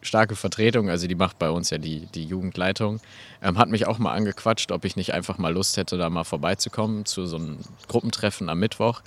starke 0.00 0.36
Vertretung, 0.36 0.88
also 0.88 1.08
die 1.08 1.16
macht 1.16 1.38
bei 1.38 1.50
uns 1.50 1.70
ja 1.70 1.78
die, 1.78 2.06
die 2.14 2.24
Jugendleitung, 2.24 3.00
ähm, 3.42 3.58
hat 3.58 3.68
mich 3.68 3.86
auch 3.86 3.98
mal 3.98 4.12
angequatscht, 4.12 4.70
ob 4.70 4.84
ich 4.84 4.96
nicht 4.96 5.12
einfach 5.12 5.38
mal 5.38 5.52
Lust 5.52 5.76
hätte, 5.76 5.98
da 5.98 6.08
mal 6.08 6.24
vorbeizukommen 6.24 7.04
zu 7.04 7.26
so 7.26 7.36
einem 7.36 7.58
Gruppentreffen 7.88 8.48
am 8.48 8.60
Mittwoch. 8.60 9.02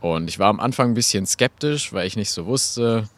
Und 0.00 0.28
ich 0.28 0.38
war 0.38 0.48
am 0.48 0.60
Anfang 0.60 0.90
ein 0.90 0.94
bisschen 0.94 1.26
skeptisch, 1.26 1.92
weil 1.92 2.06
ich 2.06 2.16
nicht 2.16 2.30
so 2.30 2.44
wusste, 2.44 3.08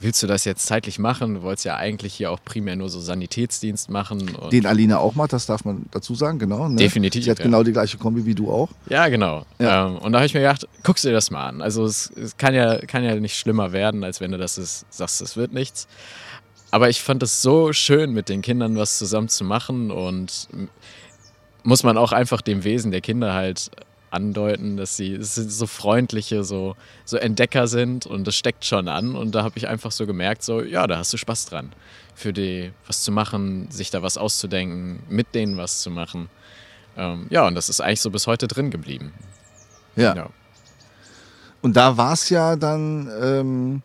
willst 0.00 0.22
du 0.22 0.26
das 0.26 0.44
jetzt 0.44 0.66
zeitlich 0.66 0.98
machen? 0.98 1.34
Du 1.34 1.42
wolltest 1.42 1.64
ja 1.66 1.76
eigentlich 1.76 2.14
hier 2.14 2.30
auch 2.30 2.40
primär 2.44 2.76
nur 2.76 2.88
so 2.88 3.00
Sanitätsdienst 3.00 3.90
machen. 3.90 4.36
Den 4.50 4.66
Alina 4.66 4.98
auch 4.98 5.14
macht, 5.14 5.32
das 5.32 5.46
darf 5.46 5.64
man 5.64 5.86
dazu 5.90 6.14
sagen, 6.14 6.38
genau. 6.38 6.68
Ne? 6.68 6.76
Definitiv, 6.76 7.24
Sie 7.24 7.30
hat 7.30 7.38
ja. 7.38 7.44
genau 7.44 7.62
die 7.62 7.72
gleiche 7.72 7.98
Kombi 7.98 8.24
wie 8.24 8.34
du 8.34 8.50
auch. 8.50 8.70
Ja, 8.88 9.08
genau. 9.08 9.44
Ja. 9.58 9.88
Ähm, 9.88 9.98
und 9.98 10.12
da 10.12 10.18
habe 10.18 10.26
ich 10.26 10.34
mir 10.34 10.40
gedacht, 10.40 10.66
guckst 10.82 11.04
du 11.04 11.08
dir 11.08 11.14
das 11.14 11.30
mal 11.30 11.46
an. 11.46 11.62
Also 11.62 11.84
es, 11.84 12.10
es 12.10 12.36
kann, 12.36 12.54
ja, 12.54 12.78
kann 12.78 13.04
ja 13.04 13.14
nicht 13.16 13.36
schlimmer 13.36 13.72
werden, 13.72 14.02
als 14.02 14.20
wenn 14.20 14.32
du 14.32 14.38
das 14.38 14.58
ist, 14.58 14.86
sagst, 14.90 15.20
es 15.20 15.36
wird 15.36 15.52
nichts. 15.52 15.86
Aber 16.70 16.88
ich 16.88 17.02
fand 17.02 17.22
es 17.22 17.42
so 17.42 17.72
schön, 17.72 18.12
mit 18.12 18.28
den 18.28 18.42
Kindern 18.42 18.76
was 18.76 18.98
zusammen 18.98 19.28
zu 19.28 19.44
machen 19.44 19.90
und 19.90 20.48
muss 21.62 21.82
man 21.82 21.98
auch 21.98 22.12
einfach 22.12 22.40
dem 22.40 22.64
Wesen 22.64 22.90
der 22.90 23.00
Kinder 23.00 23.34
halt 23.34 23.70
andeuten, 24.10 24.76
dass 24.76 24.96
sie 24.96 25.16
sind 25.20 25.50
so 25.50 25.66
freundliche, 25.66 26.44
so, 26.44 26.76
so 27.04 27.16
Entdecker 27.16 27.66
sind 27.68 28.06
und 28.06 28.26
das 28.26 28.34
steckt 28.34 28.64
schon 28.64 28.88
an. 28.88 29.14
Und 29.14 29.34
da 29.34 29.42
habe 29.42 29.56
ich 29.58 29.68
einfach 29.68 29.92
so 29.92 30.06
gemerkt, 30.06 30.42
so, 30.42 30.62
ja, 30.62 30.86
da 30.86 30.98
hast 30.98 31.12
du 31.12 31.16
Spaß 31.16 31.46
dran. 31.46 31.72
Für 32.14 32.32
die 32.32 32.72
was 32.86 33.02
zu 33.02 33.12
machen, 33.12 33.70
sich 33.70 33.90
da 33.90 34.02
was 34.02 34.18
auszudenken, 34.18 35.00
mit 35.08 35.34
denen 35.34 35.56
was 35.56 35.80
zu 35.80 35.90
machen. 35.90 36.28
Ähm, 36.96 37.26
ja, 37.30 37.46
und 37.46 37.54
das 37.54 37.68
ist 37.68 37.80
eigentlich 37.80 38.00
so 38.00 38.10
bis 38.10 38.26
heute 38.26 38.48
drin 38.48 38.70
geblieben. 38.70 39.12
Ja. 39.96 40.14
Ja. 40.16 40.28
Und 41.62 41.76
da 41.76 41.96
war 41.96 42.12
es 42.14 42.28
ja 42.30 42.56
dann, 42.56 43.10
ähm, 43.22 43.82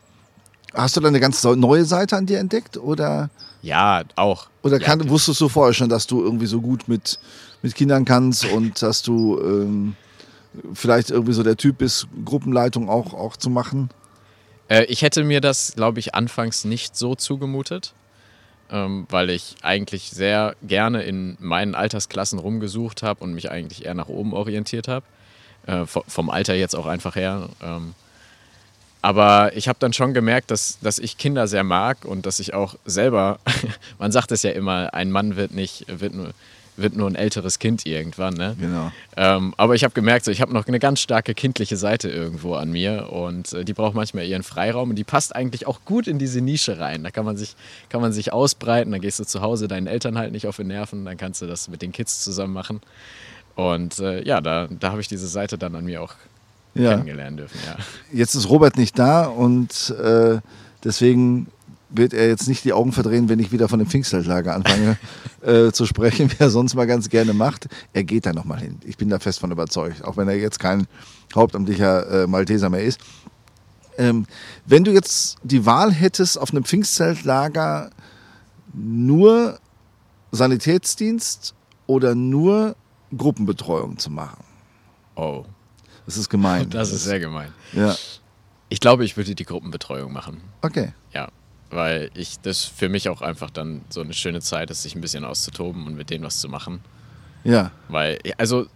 hast 0.73 0.95
du 0.95 1.01
dann 1.01 1.09
eine 1.09 1.19
ganz 1.19 1.43
neue 1.43 1.85
Seite 1.85 2.15
an 2.17 2.25
dir 2.25 2.39
entdeckt 2.39 2.77
oder, 2.77 3.29
Ja, 3.61 4.03
auch. 4.15 4.47
oder 4.63 4.79
ja, 4.79 4.85
kann, 4.85 5.07
wusstest 5.09 5.39
du 5.41 5.49
vorher 5.49 5.73
schon, 5.73 5.89
dass 5.89 6.07
du 6.07 6.21
irgendwie 6.21 6.45
so 6.45 6.61
gut 6.61 6.87
mit, 6.87 7.19
mit 7.61 7.75
Kindern 7.75 8.05
kannst 8.05 8.45
und 8.45 8.81
dass 8.81 9.01
du 9.01 9.39
ähm, 9.41 9.95
vielleicht 10.73 11.09
irgendwie 11.11 11.33
so 11.33 11.43
der 11.43 11.57
Typ 11.57 11.77
bist, 11.79 12.07
Gruppenleitung 12.23 12.89
auch, 12.89 13.13
auch 13.13 13.37
zu 13.37 13.49
machen? 13.49 13.89
Äh, 14.67 14.85
ich 14.85 15.01
hätte 15.01 15.23
mir 15.23 15.41
das, 15.41 15.73
glaube 15.75 15.99
ich, 15.99 16.15
anfangs 16.15 16.65
nicht 16.65 16.95
so 16.95 17.15
zugemutet, 17.15 17.93
ähm, 18.71 19.05
weil 19.09 19.29
ich 19.29 19.55
eigentlich 19.61 20.09
sehr 20.09 20.55
gerne 20.63 21.03
in 21.03 21.37
meinen 21.39 21.75
Altersklassen 21.75 22.39
rumgesucht 22.39 23.03
habe 23.03 23.23
und 23.23 23.33
mich 23.33 23.51
eigentlich 23.51 23.85
eher 23.85 23.93
nach 23.93 24.07
oben 24.09 24.33
orientiert 24.33 24.87
habe. 24.87 25.05
Äh, 25.67 25.83
vo- 25.85 26.03
vom 26.07 26.29
Alter 26.29 26.55
jetzt 26.55 26.75
auch 26.75 26.85
einfach 26.85 27.15
her. 27.15 27.49
Ähm, 27.61 27.93
aber 29.05 29.55
ich 29.55 29.67
habe 29.67 29.77
dann 29.77 29.93
schon 29.93 30.15
gemerkt, 30.15 30.49
dass, 30.49 30.79
dass 30.81 30.97
ich 30.97 31.19
Kinder 31.19 31.45
sehr 31.45 31.63
mag 31.63 32.05
und 32.05 32.25
dass 32.25 32.39
ich 32.39 32.55
auch 32.55 32.73
selber, 32.85 33.37
man 33.99 34.11
sagt 34.11 34.31
es 34.31 34.41
ja 34.41 34.49
immer, 34.49 34.95
ein 34.95 35.11
Mann 35.11 35.35
wird 35.35 35.53
nicht, 35.53 35.85
wird 35.87 36.15
nur, 36.15 36.31
wird 36.75 36.95
nur 36.95 37.07
ein 37.07 37.13
älteres 37.13 37.59
Kind 37.59 37.85
irgendwann, 37.85 38.33
ne? 38.33 38.55
Genau. 38.59 38.91
Ähm, 39.15 39.53
aber 39.57 39.75
ich 39.75 39.83
habe 39.83 39.93
gemerkt, 39.93 40.25
so, 40.25 40.31
ich 40.31 40.41
habe 40.41 40.51
noch 40.51 40.65
eine 40.65 40.79
ganz 40.79 41.01
starke 41.01 41.35
kindliche 41.35 41.77
Seite 41.77 42.09
irgendwo 42.09 42.55
an 42.55 42.71
mir 42.71 43.11
und 43.11 43.53
äh, 43.53 43.63
die 43.63 43.73
braucht 43.73 43.93
manchmal 43.93 44.25
ihren 44.25 44.41
Freiraum 44.41 44.89
und 44.89 44.95
die 44.95 45.03
passt 45.03 45.35
eigentlich 45.35 45.67
auch 45.67 45.81
gut 45.85 46.07
in 46.07 46.17
diese 46.17 46.41
Nische 46.41 46.79
rein. 46.79 47.03
Da 47.03 47.11
kann 47.11 47.25
man 47.25 47.37
sich, 47.37 47.55
kann 47.89 48.01
man 48.01 48.11
sich 48.11 48.33
ausbreiten, 48.33 48.91
dann 48.91 49.01
gehst 49.01 49.19
du 49.19 49.23
zu 49.23 49.41
Hause 49.41 49.67
deinen 49.67 49.85
Eltern 49.85 50.17
halt 50.17 50.31
nicht 50.31 50.47
auf 50.47 50.55
die 50.55 50.63
Nerven, 50.63 51.05
dann 51.05 51.17
kannst 51.17 51.43
du 51.43 51.45
das 51.45 51.67
mit 51.67 51.83
den 51.83 51.91
Kids 51.91 52.23
zusammen 52.23 52.53
machen. 52.53 52.81
Und 53.53 53.99
äh, 53.99 54.23
ja, 54.23 54.41
da, 54.41 54.67
da 54.67 54.89
habe 54.89 55.01
ich 55.01 55.07
diese 55.07 55.27
Seite 55.27 55.59
dann 55.59 55.75
an 55.75 55.85
mir 55.85 56.01
auch 56.01 56.15
Ja. 56.75 56.91
kennengelernt 56.91 57.39
dürfen, 57.39 57.57
ja. 57.65 57.77
Jetzt 58.11 58.35
ist 58.35 58.49
Robert 58.49 58.77
nicht 58.77 58.99
da 58.99 59.25
und 59.25 59.91
äh, 59.91 60.39
deswegen 60.83 61.47
wird 61.89 62.13
er 62.13 62.27
jetzt 62.27 62.47
nicht 62.47 62.63
die 62.65 62.73
Augen 62.73 62.91
verdrehen, 62.91 63.29
wenn 63.29 63.39
ich 63.39 63.51
wieder 63.51 63.69
von 63.69 63.79
dem 63.79 63.87
Pfingstzeltlager 63.87 64.53
anfange 64.53 64.97
äh, 65.41 65.71
zu 65.71 65.85
sprechen, 65.85 66.29
wie 66.31 66.35
er 66.39 66.49
sonst 66.49 66.75
mal 66.75 66.85
ganz 66.85 67.09
gerne 67.09 67.33
macht. 67.33 67.67
Er 67.93 68.03
geht 68.03 68.25
da 68.25 68.33
nochmal 68.33 68.59
hin. 68.59 68.79
Ich 68.85 68.97
bin 68.97 69.09
da 69.09 69.19
fest 69.19 69.39
von 69.39 69.51
überzeugt, 69.51 70.03
auch 70.03 70.17
wenn 70.17 70.27
er 70.27 70.35
jetzt 70.35 70.59
kein 70.59 70.87
hauptamtlicher 71.33 72.23
äh, 72.23 72.27
Malteser 72.27 72.69
mehr 72.69 72.83
ist. 72.83 72.99
Ähm, 73.97 74.25
wenn 74.65 74.83
du 74.83 74.91
jetzt 74.91 75.37
die 75.43 75.65
Wahl 75.65 75.93
hättest, 75.93 76.37
auf 76.37 76.51
einem 76.51 76.65
Pfingstzeltlager 76.65 77.91
nur 78.73 79.59
Sanitätsdienst 80.31 81.53
oder 81.87 82.13
nur 82.13 82.75
Gruppenbetreuung 83.15 83.97
zu 83.97 84.11
machen. 84.11 84.43
Oh, 85.15 85.45
Das 86.05 86.17
ist 86.17 86.29
gemein. 86.29 86.69
das 86.69 86.91
ist 86.91 87.03
sehr 87.03 87.19
gemein. 87.19 87.53
Ja, 87.73 87.95
Ich 88.69 88.79
glaube, 88.79 89.05
ich 89.05 89.17
würde 89.17 89.35
die 89.35 89.45
Gruppenbetreuung 89.45 90.11
machen. 90.13 90.41
okay. 90.61 90.93
Ja, 91.13 91.29
weil 91.71 92.11
ich 92.13 92.39
das 92.41 92.63
für 92.63 92.89
mich 92.89 93.09
auch 93.09 93.21
einfach 93.21 93.49
dann 93.49 93.81
so 93.89 94.01
eine 94.01 94.13
schöne 94.13 94.39
Zeit 94.41 94.69
ist, 94.69 94.83
sich 94.83 94.95
ein 94.95 95.01
bisschen 95.01 95.25
auszutoben 95.25 95.87
und 95.87 95.95
mit 95.95 96.09
denen 96.09 96.23
was 96.23 96.39
zu 96.39 96.47
machen. 96.47 96.81
Ja, 97.43 97.71
Weil, 97.89 98.19
also, 98.37 98.67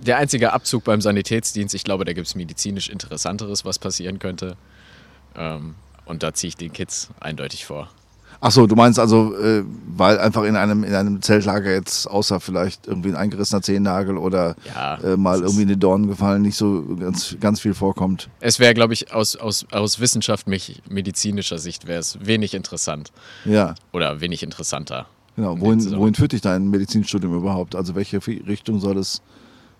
der 0.00 0.18
einzige 0.18 0.52
Abzug 0.52 0.84
beim 0.84 1.00
Sanitätsdienst, 1.00 1.74
ich 1.74 1.84
glaube, 1.84 2.04
da 2.04 2.12
gibt 2.12 2.26
es 2.26 2.34
medizinisch 2.34 2.88
Interessanteres, 2.88 3.64
was 3.64 3.78
passieren 3.78 4.18
könnte. 4.18 4.56
Ähm, 5.34 5.74
und 6.04 6.22
da 6.22 6.32
ziehe 6.32 6.48
ich 6.48 6.56
den 6.56 6.72
Kids 6.72 7.08
eindeutig 7.20 7.66
vor. 7.66 7.90
Ach 8.40 8.50
so, 8.50 8.66
du 8.66 8.74
meinst 8.76 8.98
also, 8.98 9.34
äh, 9.36 9.64
weil 9.96 10.18
einfach 10.18 10.42
in 10.44 10.56
einem, 10.56 10.84
in 10.84 10.94
einem 10.94 11.22
Zeltlager 11.22 11.72
jetzt 11.72 12.06
außer 12.06 12.38
vielleicht 12.38 12.86
irgendwie 12.86 13.08
ein 13.08 13.16
eingerissener 13.16 13.62
Zehennagel 13.62 14.18
oder 14.18 14.56
Ja, 14.74 14.96
äh, 14.98 15.16
mal 15.16 15.40
irgendwie 15.40 15.62
in 15.62 15.68
die 15.68 15.78
Dornen 15.78 16.06
gefallen, 16.06 16.42
nicht 16.42 16.56
so 16.56 16.84
ganz, 17.00 17.36
ganz 17.40 17.60
viel 17.60 17.72
vorkommt. 17.74 18.28
Es 18.40 18.58
wäre, 18.60 18.74
glaube 18.74 18.92
ich, 18.92 19.12
aus, 19.12 19.36
aus, 19.36 19.66
aus 19.72 20.00
wissenschaftlich 20.00 20.82
medizinischer 20.88 21.58
Sicht 21.58 21.86
wäre 21.86 22.00
es 22.00 22.18
wenig 22.20 22.52
interessant 22.54 23.10
Ja, 23.44 23.74
oder 23.92 24.20
wenig 24.20 24.42
interessanter. 24.42 25.06
genau. 25.34 25.54
In 25.54 25.60
Wohin, 25.62 25.96
wohin 25.96 26.14
führt 26.14 26.32
dich 26.32 26.42
dein 26.42 26.68
Medizinstudium 26.68 27.34
überhaupt? 27.34 27.74
Also 27.74 27.94
welche 27.94 28.18
Richtung 28.26 28.80
soll 28.80 28.98
es, 28.98 29.22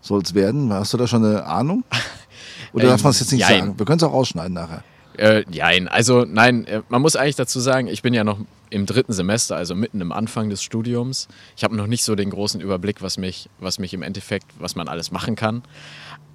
soll 0.00 0.22
es 0.22 0.32
werden? 0.34 0.72
Hast 0.72 0.92
du 0.94 0.96
da 0.96 1.06
schon 1.06 1.24
eine 1.24 1.44
Ahnung? 1.44 1.84
Oder 2.72 2.84
Ähm, 2.84 2.90
darf 2.90 3.02
man 3.04 3.10
es 3.10 3.20
jetzt 3.20 3.32
nicht 3.32 3.40
jein. 3.42 3.60
sagen? 3.60 3.78
Wir 3.78 3.84
können 3.86 3.98
es 3.98 4.02
auch 4.02 4.12
rausschneiden 4.12 4.54
nachher. 4.54 4.82
Äh, 5.18 5.44
nein, 5.48 5.88
also 5.88 6.24
nein, 6.24 6.66
äh, 6.66 6.82
man 6.88 7.02
muss 7.02 7.16
eigentlich 7.16 7.36
dazu 7.36 7.60
sagen, 7.60 7.88
ich 7.88 8.02
bin 8.02 8.12
ja 8.14 8.24
noch 8.24 8.38
im 8.70 8.84
dritten 8.84 9.12
Semester, 9.12 9.56
also 9.56 9.74
mitten 9.74 10.00
im 10.00 10.12
Anfang 10.12 10.50
des 10.50 10.62
Studiums. 10.62 11.28
Ich 11.56 11.64
habe 11.64 11.76
noch 11.76 11.86
nicht 11.86 12.04
so 12.04 12.14
den 12.14 12.30
großen 12.30 12.60
Überblick, 12.60 13.00
was 13.00 13.16
mich, 13.16 13.48
was 13.58 13.78
mich 13.78 13.94
im 13.94 14.02
Endeffekt, 14.02 14.46
was 14.58 14.76
man 14.76 14.88
alles 14.88 15.10
machen 15.12 15.36
kann. 15.36 15.62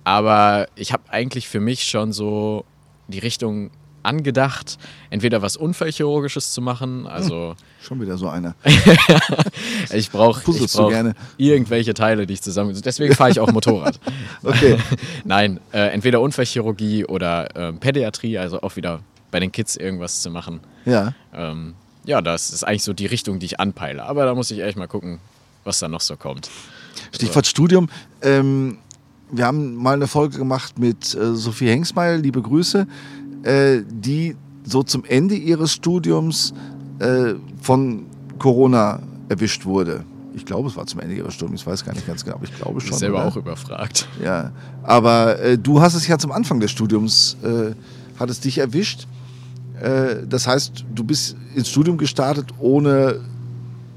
Aber 0.04 0.68
ich 0.76 0.94
habe 0.94 1.04
eigentlich 1.10 1.48
für 1.48 1.60
mich 1.60 1.84
schon 1.84 2.12
so 2.12 2.66
die 3.08 3.20
Richtung 3.20 3.70
angedacht, 4.04 4.78
entweder 5.10 5.42
was 5.42 5.58
Unfallchirurgisches 5.58 6.54
zu 6.54 6.62
machen, 6.62 7.08
also 7.08 7.52
hm, 7.52 7.56
schon 7.82 8.02
wieder 8.02 8.18
so 8.18 8.28
einer. 8.30 8.56
ich 9.94 10.12
brauche 10.12 10.42
brauch 10.42 11.14
irgendwelche 11.38 11.94
Teile, 11.94 12.26
die 12.28 12.34
ich 12.34 12.42
zusammen. 12.42 12.80
Deswegen 12.84 13.16
fahre 13.16 13.32
ich 13.32 13.40
auch 13.40 13.52
Motorrad. 13.52 14.00
okay. 14.44 14.78
Nein, 15.24 15.60
äh, 15.72 15.88
entweder 15.90 16.22
Unfallchirurgie 16.22 17.06
oder 17.06 17.56
äh, 17.56 17.74
Pädiatrie, 17.74 18.38
also 18.38 18.62
auch 18.62 18.76
wieder 18.76 19.02
bei 19.32 19.40
den 19.40 19.52
Kids 19.52 19.76
irgendwas 19.76 20.22
zu 20.22 20.30
machen. 20.30 20.60
Ja. 20.86 21.14
Ähm, 21.34 21.76
ja, 22.06 22.22
das 22.22 22.52
ist 22.52 22.64
eigentlich 22.64 22.84
so 22.84 22.94
die 22.94 23.06
Richtung, 23.06 23.40
die 23.40 23.46
ich 23.46 23.60
anpeile. 23.60 24.04
Aber 24.04 24.26
da 24.26 24.36
muss 24.36 24.52
ich 24.52 24.60
echt 24.60 24.78
mal 24.78 24.88
gucken, 24.88 25.20
was 25.64 25.80
da 25.80 25.88
noch 25.88 26.02
so 26.02 26.16
kommt. 26.18 26.50
Stichwort 27.12 27.46
so. 27.46 27.50
Studium. 27.50 27.90
Ähm, 28.22 28.78
wir 29.32 29.46
haben 29.46 29.76
mal 29.76 29.94
eine 29.94 30.08
Folge 30.08 30.38
gemacht 30.38 30.78
mit 30.78 31.16
äh, 31.16 31.36
Sophie 31.36 31.70
Hengsmeier, 31.70 32.18
liebe 32.18 32.42
Grüße, 32.42 32.86
die 33.44 34.36
so 34.64 34.84
zum 34.84 35.04
Ende 35.06 35.36
ihres 35.36 35.74
Studiums 35.74 36.54
äh, 37.00 37.34
von 37.62 38.06
Corona 38.38 39.00
erwischt 39.30 39.66
wurde. 39.66 40.04
Ich 40.34 40.46
glaube, 40.46 40.70
es 40.70 40.78
war 40.78 40.86
zum 40.86 41.00
Ende 41.02 41.16
ihres 41.16 41.34
Studiums, 41.34 41.62
ich 41.62 41.68
weiß 41.68 41.84
gar 41.84 41.94
nicht 41.94 42.08
ganz 42.08 42.24
genau, 42.24 42.38
aber 42.38 42.46
ich 42.46 42.56
glaube 42.56 42.80
schon. 42.80 42.86
Ich 42.86 42.92
bin 42.92 43.00
selber 43.00 43.18
oder? 43.18 43.28
auch 43.28 43.38
überfragt. 43.38 44.08
Ja, 44.24 44.52
aber 44.84 45.40
äh, 45.40 45.58
du 45.58 45.82
hast 45.82 45.96
es 45.96 46.08
ja 46.08 46.18
zum 46.18 46.32
Anfang 46.32 46.60
des 46.60 46.72
Studiums, 46.72 47.38
äh, 47.44 47.74
hat 48.20 48.30
es 48.30 48.40
dich 48.40 48.58
erwischt. 48.60 49.08
Äh, 49.82 50.28
das 50.28 50.48
heißt, 50.48 50.86
du 50.94 51.04
bist 51.04 51.36
ins 51.56 51.70
Studium 51.70 51.98
gestartet, 51.98 52.48
ohne 52.60 53.20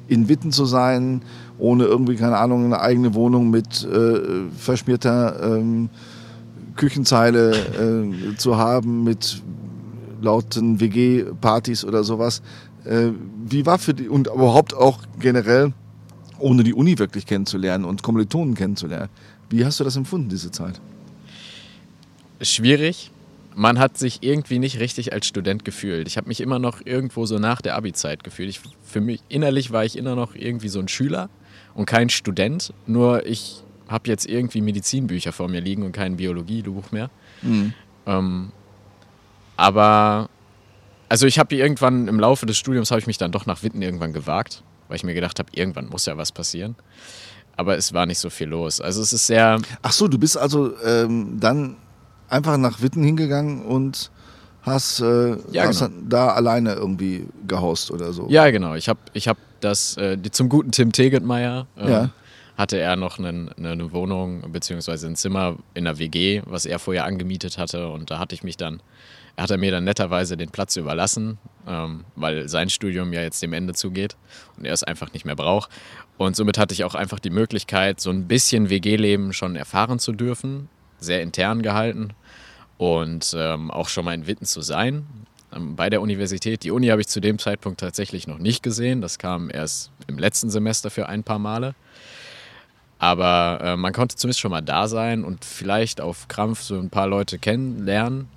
in 0.08 0.28
Witten 0.28 0.50
zu 0.50 0.66
sein, 0.66 1.22
ohne 1.58 1.84
irgendwie, 1.84 2.16
keine 2.16 2.38
Ahnung, 2.38 2.64
eine 2.64 2.80
eigene 2.80 3.14
Wohnung 3.14 3.50
mit 3.50 3.84
äh, 3.84 4.48
verschmierter 4.58 5.56
ähm, 5.56 5.88
Küchenzeile 6.76 7.52
äh, 7.52 8.36
zu 8.36 8.56
haben, 8.56 9.04
mit 9.04 9.42
lauten 10.20 10.80
WG-Partys 10.80 11.84
oder 11.84 12.04
sowas. 12.04 12.42
Äh, 12.84 13.10
wie 13.46 13.66
war 13.66 13.78
für 13.78 13.94
die, 13.94 14.08
und 14.08 14.26
überhaupt 14.26 14.74
auch 14.74 15.00
generell, 15.18 15.72
ohne 16.38 16.64
die 16.64 16.74
Uni 16.74 16.98
wirklich 16.98 17.26
kennenzulernen 17.26 17.84
und 17.84 18.02
Kommilitonen 18.02 18.54
kennenzulernen, 18.54 19.08
wie 19.50 19.64
hast 19.64 19.80
du 19.80 19.84
das 19.84 19.96
empfunden, 19.96 20.28
diese 20.28 20.50
Zeit? 20.50 20.80
Schwierig, 22.40 23.10
man 23.54 23.78
hat 23.78 23.96
sich 23.96 24.22
irgendwie 24.22 24.58
nicht 24.58 24.80
richtig 24.80 25.12
als 25.12 25.26
Student 25.26 25.64
gefühlt. 25.64 26.08
Ich 26.08 26.16
habe 26.16 26.28
mich 26.28 26.40
immer 26.40 26.58
noch 26.58 26.80
irgendwo 26.84 27.26
so 27.26 27.38
nach 27.38 27.60
der 27.60 27.76
Abi-Zeit 27.76 28.24
gefühlt. 28.24 28.48
Ich, 28.48 28.60
für 28.82 29.00
mich 29.00 29.20
innerlich 29.28 29.70
war 29.70 29.84
ich 29.84 29.96
immer 29.96 30.14
noch 30.14 30.34
irgendwie 30.34 30.68
so 30.68 30.80
ein 30.80 30.88
Schüler 30.88 31.30
und 31.74 31.86
kein 31.86 32.10
Student. 32.10 32.72
Nur 32.86 33.26
ich 33.26 33.63
habe 33.88 34.08
jetzt 34.08 34.26
irgendwie 34.26 34.60
Medizinbücher 34.60 35.32
vor 35.32 35.48
mir 35.48 35.60
liegen 35.60 35.82
und 35.82 35.92
kein 35.92 36.16
Biologiebuch 36.16 36.90
mehr. 36.92 37.10
Mhm. 37.42 37.74
Ähm, 38.06 38.52
aber 39.56 40.28
also 41.08 41.26
ich 41.26 41.38
habe 41.38 41.54
irgendwann 41.54 42.08
im 42.08 42.18
Laufe 42.18 42.46
des 42.46 42.56
Studiums 42.56 42.90
habe 42.90 43.00
ich 43.00 43.06
mich 43.06 43.18
dann 43.18 43.32
doch 43.32 43.46
nach 43.46 43.62
Witten 43.62 43.82
irgendwann 43.82 44.12
gewagt, 44.12 44.62
weil 44.88 44.96
ich 44.96 45.04
mir 45.04 45.14
gedacht 45.14 45.38
habe, 45.38 45.48
irgendwann 45.52 45.88
muss 45.88 46.06
ja 46.06 46.16
was 46.16 46.32
passieren. 46.32 46.76
Aber 47.56 47.76
es 47.76 47.92
war 47.92 48.06
nicht 48.06 48.18
so 48.18 48.30
viel 48.30 48.48
los. 48.48 48.80
Also 48.80 49.00
es 49.00 49.12
ist 49.12 49.28
sehr. 49.28 49.60
Ach 49.82 49.92
so, 49.92 50.08
du 50.08 50.18
bist 50.18 50.36
also 50.36 50.76
ähm, 50.82 51.38
dann 51.38 51.76
einfach 52.28 52.56
nach 52.56 52.82
Witten 52.82 53.04
hingegangen 53.04 53.64
und 53.64 54.10
hast, 54.62 55.00
äh, 55.00 55.36
ja, 55.52 55.64
hast 55.66 55.80
genau. 55.80 55.92
da 56.08 56.28
alleine 56.30 56.74
irgendwie 56.74 57.26
gehaust 57.46 57.90
oder 57.90 58.12
so. 58.12 58.26
Ja, 58.28 58.50
genau. 58.50 58.74
Ich 58.74 58.88
habe 58.88 58.98
ich 59.12 59.28
hab 59.28 59.36
das, 59.60 59.96
äh, 59.96 60.18
zum 60.32 60.48
guten 60.48 60.72
Tim 60.72 60.90
Tegetmeier, 60.90 61.66
äh, 61.76 61.90
ja. 61.90 62.10
Hatte 62.56 62.78
er 62.78 62.96
noch 62.96 63.18
eine, 63.18 63.50
eine 63.56 63.92
Wohnung 63.92 64.52
beziehungsweise 64.52 65.06
ein 65.08 65.16
Zimmer 65.16 65.56
in 65.74 65.84
der 65.84 65.98
WG, 65.98 66.42
was 66.46 66.66
er 66.66 66.78
vorher 66.78 67.04
angemietet 67.04 67.58
hatte. 67.58 67.88
Und 67.88 68.10
da 68.10 68.18
hatte 68.18 68.34
ich 68.34 68.42
mich 68.44 68.56
dann, 68.56 68.80
er 69.36 69.44
hat 69.44 69.50
er 69.50 69.58
mir 69.58 69.72
dann 69.72 69.84
netterweise 69.84 70.36
den 70.36 70.50
Platz 70.50 70.76
überlassen, 70.76 71.38
ähm, 71.66 72.04
weil 72.14 72.48
sein 72.48 72.70
Studium 72.70 73.12
ja 73.12 73.22
jetzt 73.22 73.42
dem 73.42 73.52
Ende 73.52 73.74
zugeht 73.74 74.16
und 74.56 74.64
er 74.64 74.72
es 74.72 74.84
einfach 74.84 75.12
nicht 75.12 75.24
mehr 75.24 75.36
braucht. 75.36 75.70
Und 76.16 76.36
somit 76.36 76.58
hatte 76.58 76.74
ich 76.74 76.84
auch 76.84 76.94
einfach 76.94 77.18
die 77.18 77.30
Möglichkeit, 77.30 78.00
so 78.00 78.10
ein 78.10 78.28
bisschen 78.28 78.70
WG-Leben 78.70 79.32
schon 79.32 79.56
erfahren 79.56 79.98
zu 79.98 80.12
dürfen, 80.12 80.68
sehr 81.00 81.22
intern 81.22 81.62
gehalten 81.62 82.12
und 82.78 83.34
ähm, 83.36 83.72
auch 83.72 83.88
schon 83.88 84.04
mal 84.04 84.14
in 84.14 84.28
Witten 84.28 84.46
zu 84.46 84.60
sein 84.60 85.06
ähm, 85.52 85.74
bei 85.74 85.90
der 85.90 86.00
Universität. 86.00 86.62
Die 86.62 86.70
Uni 86.70 86.86
habe 86.88 87.00
ich 87.00 87.08
zu 87.08 87.20
dem 87.20 87.40
Zeitpunkt 87.40 87.80
tatsächlich 87.80 88.28
noch 88.28 88.38
nicht 88.38 88.62
gesehen. 88.62 89.00
Das 89.00 89.18
kam 89.18 89.50
erst 89.50 89.90
im 90.06 90.18
letzten 90.18 90.50
Semester 90.50 90.90
für 90.90 91.08
ein 91.08 91.24
paar 91.24 91.40
Male. 91.40 91.74
Aber 92.98 93.60
äh, 93.62 93.76
man 93.76 93.92
konnte 93.92 94.16
zumindest 94.16 94.40
schon 94.40 94.50
mal 94.50 94.62
da 94.62 94.88
sein 94.88 95.24
und 95.24 95.44
vielleicht 95.44 96.00
auf 96.00 96.28
Krampf 96.28 96.62
so 96.62 96.78
ein 96.78 96.90
paar 96.90 97.06
Leute 97.06 97.38
kennenlernen. 97.38 98.28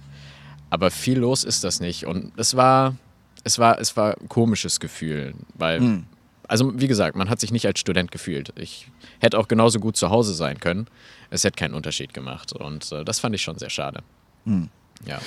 Aber 0.70 0.91
viel 0.91 1.20
los 1.20 1.43
ist 1.43 1.63
das 1.63 1.80
nicht. 1.80 2.06
Und 2.06 2.34
es 2.38 2.56
war, 2.56 2.96
es 3.43 3.60
war, 3.60 3.80
es 3.80 3.96
war 3.96 4.17
ein 4.20 4.28
komisches 4.28 4.80
Gefühl, 4.80 5.34
weil, 5.54 5.80
mhm. 5.80 6.06
also 6.48 6.80
wie 6.80 6.88
gesagt, 6.88 7.15
man 7.15 7.30
hat 7.30 7.39
sich 7.39 7.52
nicht 7.52 7.65
als 7.65 7.80
Student 7.80 8.12
gefühlt. 8.12 8.52
Ich 8.58 8.89
hätte 9.20 9.39
auch 9.39 9.48
genauso 9.48 9.80
gut 9.80 9.96
zu 9.96 10.10
Hause 10.10 10.34
sein 10.34 10.60
können. 10.60 10.88
Es 11.30 11.43
hätte 11.43 11.58
keinen 11.58 11.74
Unterschied 11.74 12.13
gemacht. 12.13 12.52
Und 12.52 12.91
äh, 12.91 13.06
das 13.06 13.20
fand 13.20 13.36
ich 13.36 13.41
schon 13.41 13.58
sehr 13.58 13.70
schade. 13.70 14.02
Hm. 14.46 14.70
Ja. 15.06 15.20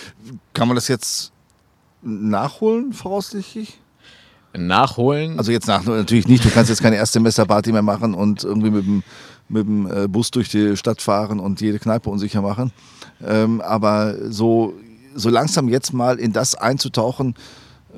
Kann 0.53 0.69
man 0.69 0.75
das 0.75 0.89
jetzt 0.89 1.33
nachholen, 2.03 2.93
voraussichtlich? 2.93 3.79
Nachholen? 4.57 5.39
Also 5.39 5.53
jetzt 5.53 5.67
nach, 5.67 5.85
natürlich 5.85 6.27
nicht, 6.27 6.45
du 6.45 6.51
kannst 6.51 6.71
jetzt 6.71 6.83
keine 6.83 6.97
Erstsemesterparty 6.97 7.73
mehr 7.73 7.83
machen 7.83 8.15
und 8.15 8.45
irgendwie 8.45 8.71
mit 8.71 8.85
dem, 8.85 9.03
mit 9.49 9.67
dem 9.67 9.87
äh, 9.91 10.09
Bus 10.09 10.31
durch 10.31 10.49
die 10.49 10.77
Stadt 10.77 11.01
fahren 11.03 11.41
und 11.41 11.61
jede 11.61 11.79
Kneipe 11.79 12.11
unsicher 12.11 12.43
machen. 12.43 12.73
Ähm, 13.25 13.61
aber 13.61 14.17
so, 14.31 14.75
so 15.15 15.29
langsam 15.29 15.69
jetzt 15.69 15.93
mal 15.93 16.19
in 16.19 16.33
das 16.33 16.55
einzutauchen, 16.55 17.35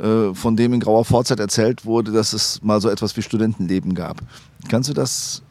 äh, 0.00 0.34
von 0.34 0.56
dem 0.56 0.74
in 0.74 0.80
grauer 0.80 1.04
Vorzeit 1.04 1.40
erzählt 1.40 1.84
wurde, 1.84 2.12
dass 2.12 2.32
es 2.32 2.62
mal 2.62 2.80
so 2.80 2.88
etwas 2.88 3.16
wie 3.16 3.22
Studentenleben 3.22 3.94
gab. 3.94 4.18
Kannst 4.68 4.88
du 4.88 4.94
das 4.94 5.42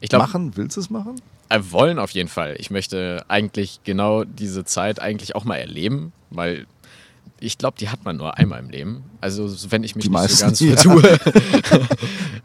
glaub, 0.00 0.22
machen? 0.22 0.52
Willst 0.56 0.76
du 0.76 0.80
es 0.80 0.90
machen? 0.90 1.20
Äh, 1.48 1.60
wollen 1.70 1.98
auf 1.98 2.10
jeden 2.10 2.28
Fall. 2.28 2.56
Ich 2.58 2.70
möchte 2.70 3.24
eigentlich 3.28 3.80
genau 3.84 4.24
diese 4.24 4.64
Zeit 4.64 5.00
eigentlich 5.00 5.34
auch 5.34 5.44
mal 5.44 5.56
erleben, 5.56 6.12
weil 6.30 6.66
ich 7.40 7.58
glaube, 7.58 7.76
die 7.78 7.88
hat 7.88 8.04
man 8.04 8.16
nur 8.16 8.38
einmal 8.38 8.60
im 8.60 8.70
Leben. 8.70 9.02
Also 9.20 9.50
wenn 9.70 9.82
ich 9.82 9.96
mich 9.96 10.04
die 10.04 10.10
nicht 10.10 10.18
meisten, 10.18 10.54
so 10.54 10.66
ganz 10.66 10.80
vertue, 10.82 11.02
ja. 11.02 11.80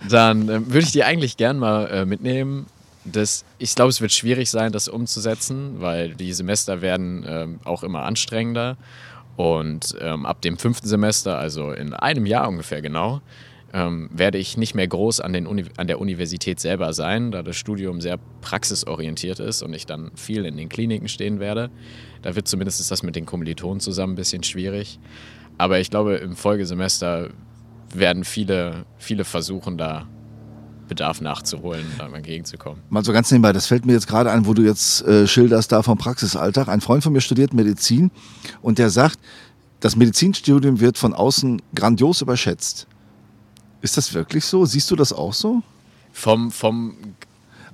dann 0.09 0.49
äh, 0.49 0.65
würde 0.65 0.79
ich 0.79 0.91
die 0.91 1.03
eigentlich 1.03 1.37
gern 1.37 1.59
mal 1.59 1.87
äh, 1.87 2.05
mitnehmen. 2.05 2.65
Das, 3.03 3.45
ich 3.59 3.75
glaube, 3.75 3.89
es 3.89 4.01
wird 4.01 4.13
schwierig 4.13 4.49
sein, 4.49 4.71
das 4.71 4.87
umzusetzen, 4.87 5.79
weil 5.79 6.15
die 6.15 6.33
Semester 6.33 6.81
werden 6.81 7.23
ähm, 7.27 7.59
auch 7.63 7.83
immer 7.83 8.03
anstrengender. 8.03 8.77
Und 9.35 9.95
ähm, 9.99 10.25
ab 10.25 10.41
dem 10.41 10.57
fünften 10.57 10.87
Semester, 10.87 11.37
also 11.37 11.71
in 11.71 11.93
einem 11.93 12.25
Jahr 12.25 12.47
ungefähr 12.47 12.81
genau, 12.81 13.21
ähm, 13.75 14.09
werde 14.11 14.37
ich 14.37 14.55
nicht 14.55 14.73
mehr 14.73 14.87
groß 14.87 15.19
an, 15.19 15.33
den 15.33 15.45
Uni 15.45 15.65
an 15.75 15.87
der 15.87 15.99
Universität 15.99 16.61
selber 16.61 16.93
sein, 16.93 17.31
da 17.31 17.43
das 17.43 17.57
Studium 17.57 17.99
sehr 17.99 18.17
praxisorientiert 18.39 19.41
ist 19.41 19.61
und 19.61 19.73
ich 19.73 19.85
dann 19.85 20.11
viel 20.15 20.45
in 20.45 20.55
den 20.55 20.69
Kliniken 20.69 21.09
stehen 21.09 21.41
werde. 21.41 21.69
Da 22.21 22.35
wird 22.37 22.47
zumindest 22.47 22.89
das 22.89 23.03
mit 23.03 23.17
den 23.17 23.25
Kommilitonen 23.25 23.81
zusammen 23.81 24.13
ein 24.13 24.15
bisschen 24.15 24.43
schwierig. 24.43 24.97
Aber 25.57 25.79
ich 25.79 25.89
glaube, 25.89 26.15
im 26.15 26.37
Folgesemester 26.37 27.29
werden 27.93 28.23
viele, 28.23 28.85
viele 28.97 29.25
versuchen, 29.25 29.77
da 29.77 30.07
Bedarf 30.87 31.19
nachzuholen, 31.19 31.85
da 31.97 32.07
mal 32.07 32.17
entgegenzukommen. 32.17 32.81
Mal 32.89 33.03
so 33.03 33.11
ganz 33.11 33.29
nebenbei, 33.31 33.51
das 33.51 33.67
fällt 33.67 33.85
mir 33.85 33.93
jetzt 33.93 34.07
gerade 34.07 34.31
ein, 34.31 34.45
wo 34.45 34.53
du 34.53 34.61
jetzt 34.61 35.05
äh, 35.05 35.27
schilderst 35.27 35.71
da 35.71 35.83
vom 35.83 35.97
Praxisalltag. 35.97 36.69
Ein 36.69 36.79
Freund 36.79 37.03
von 37.03 37.11
mir 37.11 37.21
studiert 37.21 37.53
Medizin 37.53 38.11
und 38.61 38.77
der 38.77 38.89
sagt, 38.89 39.19
das 39.81 39.97
Medizinstudium 39.97 40.79
wird 40.79 40.97
von 40.97 41.13
außen 41.13 41.61
grandios 41.73 42.21
überschätzt. 42.21 42.87
Ist 43.81 43.97
das 43.97 44.13
wirklich 44.13 44.45
so? 44.45 44.65
Siehst 44.65 44.89
du 44.91 44.95
das 44.95 45.13
auch 45.13 45.33
so? 45.33 45.61
Vom, 46.11 46.51
vom 46.51 46.95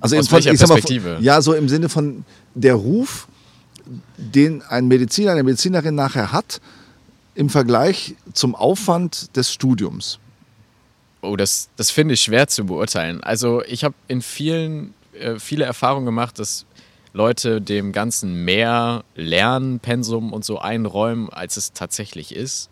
also 0.00 0.16
aus 0.16 0.30
welcher 0.32 0.54
Perspektive? 0.54 1.14
Mal, 1.14 1.22
ja, 1.22 1.40
so 1.40 1.54
im 1.54 1.68
Sinne 1.68 1.88
von 1.88 2.24
der 2.54 2.74
Ruf, 2.74 3.28
den 4.16 4.62
ein 4.62 4.88
Mediziner, 4.88 5.32
eine 5.32 5.42
Medizinerin 5.42 5.94
nachher 5.94 6.32
hat, 6.32 6.60
im 7.34 7.48
Vergleich 7.48 8.14
zum 8.32 8.54
Aufwand 8.54 9.36
des 9.36 9.52
Studiums. 9.52 10.18
Oh, 11.22 11.36
das, 11.36 11.70
das 11.76 11.90
finde 11.90 12.14
ich 12.14 12.20
schwer 12.20 12.48
zu 12.48 12.64
beurteilen. 12.64 13.22
Also 13.22 13.62
ich 13.62 13.84
habe 13.84 13.94
in 14.08 14.22
vielen, 14.22 14.92
äh, 15.12 15.38
viele 15.38 15.64
Erfahrungen 15.64 16.04
gemacht, 16.04 16.38
dass 16.38 16.66
Leute 17.12 17.60
dem 17.60 17.92
Ganzen 17.92 18.44
mehr 18.44 19.04
Lernpensum 19.14 20.32
und 20.32 20.44
so 20.44 20.58
einräumen, 20.58 21.30
als 21.30 21.56
es 21.56 21.72
tatsächlich 21.72 22.34
ist. 22.34 22.70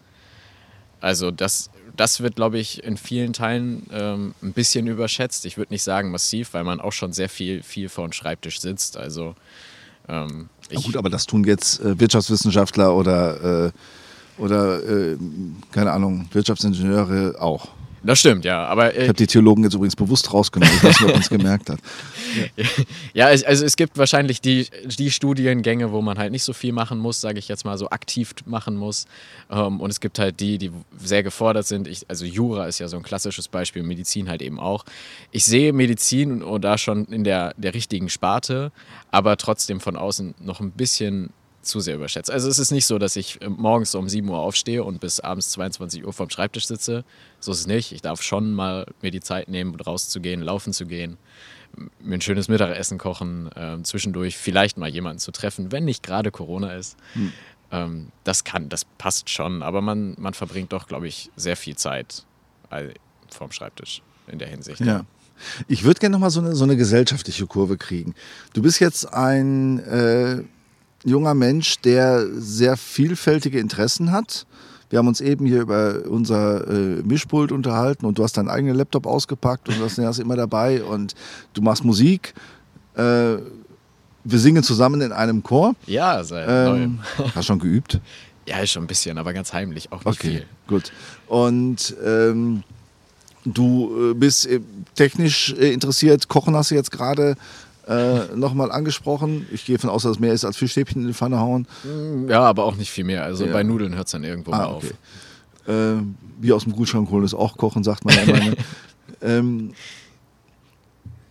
Also 1.00 1.30
das 1.30 1.70
das 2.00 2.20
wird, 2.22 2.34
glaube 2.34 2.58
ich, 2.58 2.82
in 2.82 2.96
vielen 2.96 3.34
Teilen 3.34 3.86
ähm, 3.92 4.34
ein 4.42 4.54
bisschen 4.54 4.86
überschätzt. 4.86 5.44
Ich 5.44 5.58
würde 5.58 5.74
nicht 5.74 5.82
sagen 5.82 6.10
massiv, 6.10 6.54
weil 6.54 6.64
man 6.64 6.80
auch 6.80 6.92
schon 6.92 7.12
sehr 7.12 7.28
viel, 7.28 7.62
viel 7.62 7.90
vor 7.90 8.08
dem 8.08 8.12
Schreibtisch 8.12 8.60
sitzt. 8.60 8.96
Also 8.96 9.34
Ähm, 10.08 10.48
gut, 10.74 10.96
aber 10.96 11.10
das 11.10 11.26
tun 11.26 11.44
jetzt 11.44 11.80
äh, 11.80 12.00
Wirtschaftswissenschaftler 12.00 12.94
oder, 12.96 13.66
äh, 13.66 13.72
oder 14.38 14.82
äh, 14.82 15.16
keine 15.72 15.92
Ahnung, 15.92 16.28
Wirtschaftsingenieure 16.32 17.40
auch. 17.40 17.68
Das 18.02 18.18
stimmt, 18.18 18.44
ja. 18.44 18.64
Aber 18.66 18.94
ich 18.96 19.08
habe 19.08 19.14
die 19.14 19.26
Theologen 19.26 19.64
jetzt 19.64 19.74
übrigens 19.74 19.96
bewusst 19.96 20.32
rausgenommen, 20.32 20.74
ich 20.74 20.82
weiß 20.82 21.00
nicht, 21.00 21.08
ob 21.08 21.12
man 21.12 21.22
es 21.22 21.28
gemerkt 21.28 21.70
hat. 21.70 21.78
Ja, 23.12 23.26
also 23.26 23.64
es 23.64 23.76
gibt 23.76 23.98
wahrscheinlich 23.98 24.40
die, 24.40 24.68
die 24.84 25.10
Studiengänge, 25.10 25.90
wo 25.90 26.00
man 26.00 26.16
halt 26.16 26.30
nicht 26.30 26.44
so 26.44 26.52
viel 26.52 26.72
machen 26.72 26.98
muss, 26.98 27.20
sage 27.20 27.40
ich 27.40 27.48
jetzt 27.48 27.64
mal, 27.64 27.76
so 27.76 27.90
aktiv 27.90 28.34
machen 28.46 28.76
muss. 28.76 29.06
Ähm, 29.50 29.80
und 29.80 29.90
es 29.90 29.98
gibt 29.98 30.20
halt 30.20 30.38
die, 30.38 30.56
die 30.56 30.70
sehr 30.96 31.24
gefordert 31.24 31.66
sind. 31.66 31.88
Ich, 31.88 32.08
also 32.08 32.24
Jura 32.24 32.66
ist 32.66 32.78
ja 32.78 32.86
so 32.86 32.96
ein 32.96 33.02
klassisches 33.02 33.48
Beispiel, 33.48 33.82
Medizin 33.82 34.28
halt 34.28 34.42
eben 34.42 34.60
auch. 34.60 34.84
Ich 35.32 35.44
sehe 35.44 35.72
Medizin 35.72 36.42
und 36.42 36.62
da 36.62 36.78
schon 36.78 37.06
in 37.06 37.24
der, 37.24 37.52
der 37.56 37.74
richtigen 37.74 38.08
Sparte, 38.08 38.70
aber 39.10 39.36
trotzdem 39.36 39.80
von 39.80 39.96
außen 39.96 40.36
noch 40.38 40.60
ein 40.60 40.70
bisschen 40.70 41.30
zu 41.62 41.80
sehr 41.80 41.96
überschätzt. 41.96 42.30
Also 42.30 42.48
es 42.48 42.58
ist 42.58 42.70
nicht 42.70 42.86
so, 42.86 42.98
dass 42.98 43.16
ich 43.16 43.40
äh, 43.42 43.48
morgens 43.48 43.94
um 43.94 44.08
7 44.08 44.28
Uhr 44.28 44.38
aufstehe 44.38 44.82
und 44.82 45.00
bis 45.00 45.20
abends 45.20 45.50
22 45.50 46.04
Uhr 46.04 46.12
vorm 46.12 46.30
Schreibtisch 46.30 46.66
sitze. 46.66 47.04
So 47.38 47.52
ist 47.52 47.60
es 47.60 47.66
nicht. 47.66 47.92
Ich 47.92 48.02
darf 48.02 48.22
schon 48.22 48.52
mal 48.52 48.86
mir 49.02 49.10
die 49.10 49.20
Zeit 49.20 49.48
nehmen, 49.48 49.74
rauszugehen, 49.74 50.40
laufen 50.40 50.72
zu 50.72 50.86
gehen, 50.86 51.18
mir 52.00 52.14
ein 52.14 52.20
schönes 52.20 52.48
Mittagessen 52.48 52.98
kochen, 52.98 53.50
äh, 53.54 53.82
zwischendurch 53.82 54.36
vielleicht 54.36 54.78
mal 54.78 54.88
jemanden 54.88 55.18
zu 55.18 55.32
treffen, 55.32 55.70
wenn 55.72 55.84
nicht 55.84 56.02
gerade 56.02 56.30
Corona 56.30 56.74
ist. 56.74 56.96
Hm. 57.12 57.32
Ähm, 57.72 58.08
das 58.24 58.44
kann, 58.44 58.68
das 58.68 58.84
passt 58.84 59.30
schon, 59.30 59.62
aber 59.62 59.80
man, 59.80 60.14
man 60.18 60.34
verbringt 60.34 60.72
doch, 60.72 60.88
glaube 60.88 61.08
ich, 61.08 61.30
sehr 61.36 61.56
viel 61.56 61.76
Zeit 61.76 62.24
vorm 63.28 63.50
Schreibtisch 63.50 64.02
in 64.28 64.38
der 64.38 64.46
Hinsicht. 64.46 64.80
Ja. 64.80 65.04
Ich 65.66 65.82
würde 65.82 65.98
gerne 65.98 66.12
nochmal 66.12 66.30
so 66.30 66.40
eine, 66.40 66.54
so 66.54 66.62
eine 66.62 66.76
gesellschaftliche 66.76 67.46
Kurve 67.46 67.76
kriegen. 67.76 68.14
Du 68.52 68.62
bist 68.62 68.78
jetzt 68.78 69.12
ein 69.12 69.80
äh 69.80 70.44
junger 71.04 71.34
Mensch, 71.34 71.78
der 71.80 72.26
sehr 72.34 72.76
vielfältige 72.76 73.58
Interessen 73.58 74.12
hat. 74.12 74.46
Wir 74.90 74.98
haben 74.98 75.06
uns 75.06 75.20
eben 75.20 75.46
hier 75.46 75.62
über 75.62 76.00
unser 76.08 76.66
äh, 76.68 77.02
Mischpult 77.02 77.52
unterhalten 77.52 78.06
und 78.06 78.18
du 78.18 78.24
hast 78.24 78.36
deinen 78.36 78.48
eigenen 78.48 78.74
Laptop 78.74 79.06
ausgepackt 79.06 79.68
und 79.68 79.80
das 79.80 79.96
ist 79.96 80.18
immer 80.18 80.36
dabei 80.36 80.82
und 80.82 81.14
du 81.54 81.62
machst 81.62 81.84
Musik. 81.84 82.34
Äh, 82.96 83.36
wir 84.24 84.38
singen 84.38 84.62
zusammen 84.62 85.00
in 85.00 85.12
einem 85.12 85.42
Chor. 85.42 85.74
Ja, 85.86 86.22
seit 86.24 86.46
ähm, 86.48 86.98
Hast 87.18 87.36
du 87.36 87.42
schon 87.42 87.58
geübt? 87.60 88.00
Ja, 88.46 88.66
schon 88.66 88.84
ein 88.84 88.86
bisschen, 88.88 89.16
aber 89.16 89.32
ganz 89.32 89.52
heimlich, 89.52 89.92
auch 89.92 90.04
nicht 90.04 90.18
okay, 90.18 90.28
viel. 90.28 90.46
Gut. 90.66 90.92
Und 91.28 91.94
ähm, 92.04 92.64
du 93.44 94.10
äh, 94.10 94.14
bist 94.14 94.46
äh, 94.46 94.60
technisch 94.96 95.54
äh, 95.56 95.72
interessiert, 95.72 96.26
Kochen 96.26 96.56
hast 96.56 96.72
du 96.72 96.74
jetzt 96.74 96.90
gerade 96.90 97.36
äh, 97.90 98.37
nochmal 98.37 98.70
angesprochen. 98.70 99.46
Ich 99.50 99.64
gehe 99.64 99.76
davon 99.76 99.90
aus, 99.90 100.05
dass 100.05 100.12
es 100.12 100.18
mehr 100.20 100.33
ist 100.33 100.44
als 100.44 100.57
Fischstäbchen 100.57 101.03
in 101.03 101.09
die 101.09 101.14
Pfanne 101.14 101.40
hauen. 101.40 101.66
Ja, 102.29 102.42
aber 102.42 102.64
auch 102.64 102.76
nicht 102.76 102.90
viel 102.90 103.05
mehr. 103.05 103.24
Also 103.24 103.46
ja. 103.46 103.53
bei 103.53 103.64
Nudeln 103.64 103.96
hört 103.96 104.07
es 104.07 104.12
dann 104.12 104.22
irgendwo 104.22 104.53
ah, 104.53 104.59
mal 104.59 104.74
okay. 104.74 104.92
auf. 105.66 105.74
Äh, 105.74 106.03
wie 106.40 106.53
aus 106.53 106.62
dem 106.64 106.76
Kühlschrank 106.76 107.11
holen 107.11 107.24
ist 107.24 107.35
auch 107.35 107.57
kochen, 107.57 107.83
sagt 107.83 108.05
man 108.05 108.14
ja 108.14 108.22
immer. 108.22 108.38
Ne? 108.38 108.57
ähm, 109.22 109.72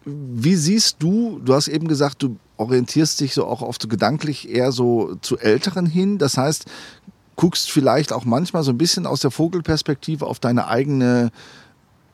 wie 0.06 0.56
siehst 0.56 0.98
du, 1.00 1.40
du 1.44 1.54
hast 1.54 1.70
eben 1.70 1.88
gesagt, 1.88 2.24
du 2.24 2.38
orientierst 2.58 3.22
dich 3.22 3.34
so 3.34 3.46
auch 3.46 3.62
oft 3.62 3.90
gedanklich 3.90 4.50
eher 4.50 4.74
so 4.74 5.16
zu 5.22 5.38
Älteren 5.38 5.86
hin. 5.86 6.18
Das 6.18 6.38
heißt, 6.38 6.66
guckst 7.38 7.72
vielleicht 7.72 8.12
auch 8.12 8.26
manchmal 8.26 8.64
so 8.64 8.72
ein 8.72 8.78
bisschen 8.78 9.06
aus 9.06 9.22
der 9.22 9.32
Vogelperspektive 9.32 10.26
auf 10.26 10.40
deine 10.40 10.68
eigene 10.68 11.32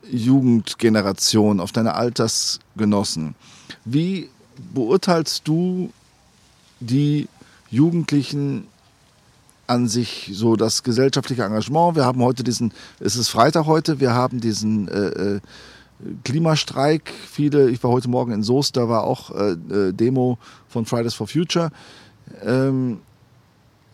Jugendgeneration, 0.08 1.58
auf 1.58 1.72
deine 1.72 1.94
Altersgenossen. 1.94 3.34
Wie 3.84 4.28
beurteilst 4.74 5.46
du 5.46 5.92
die 6.80 7.28
Jugendlichen 7.70 8.66
an 9.66 9.88
sich, 9.88 10.30
so 10.32 10.56
das 10.56 10.82
gesellschaftliche 10.82 11.42
Engagement? 11.42 11.96
Wir 11.96 12.04
haben 12.04 12.22
heute 12.22 12.44
diesen, 12.44 12.72
es 13.00 13.16
ist 13.16 13.28
Freitag 13.28 13.66
heute, 13.66 14.00
wir 14.00 14.14
haben 14.14 14.40
diesen 14.40 14.88
äh, 14.88 15.34
äh, 15.36 15.40
Klimastreik. 16.24 17.12
Viele, 17.30 17.70
ich 17.70 17.82
war 17.82 17.90
heute 17.90 18.08
Morgen 18.08 18.32
in 18.32 18.42
Soest, 18.42 18.76
da 18.76 18.88
war 18.88 19.04
auch 19.04 19.30
äh, 19.30 19.52
äh, 19.52 19.92
Demo 19.92 20.38
von 20.68 20.84
Fridays 20.84 21.14
for 21.14 21.26
Future. 21.26 21.70
Ähm, 22.42 23.00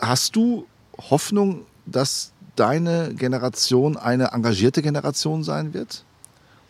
hast 0.01 0.37
du 0.37 0.66
Hoffnung, 1.11 1.62
dass 1.87 2.33
deine 2.57 3.14
Generation 3.14 3.96
eine 3.96 4.33
engagierte 4.33 4.83
Generation 4.83 5.44
sein 5.44 5.75
wird? 5.75 6.05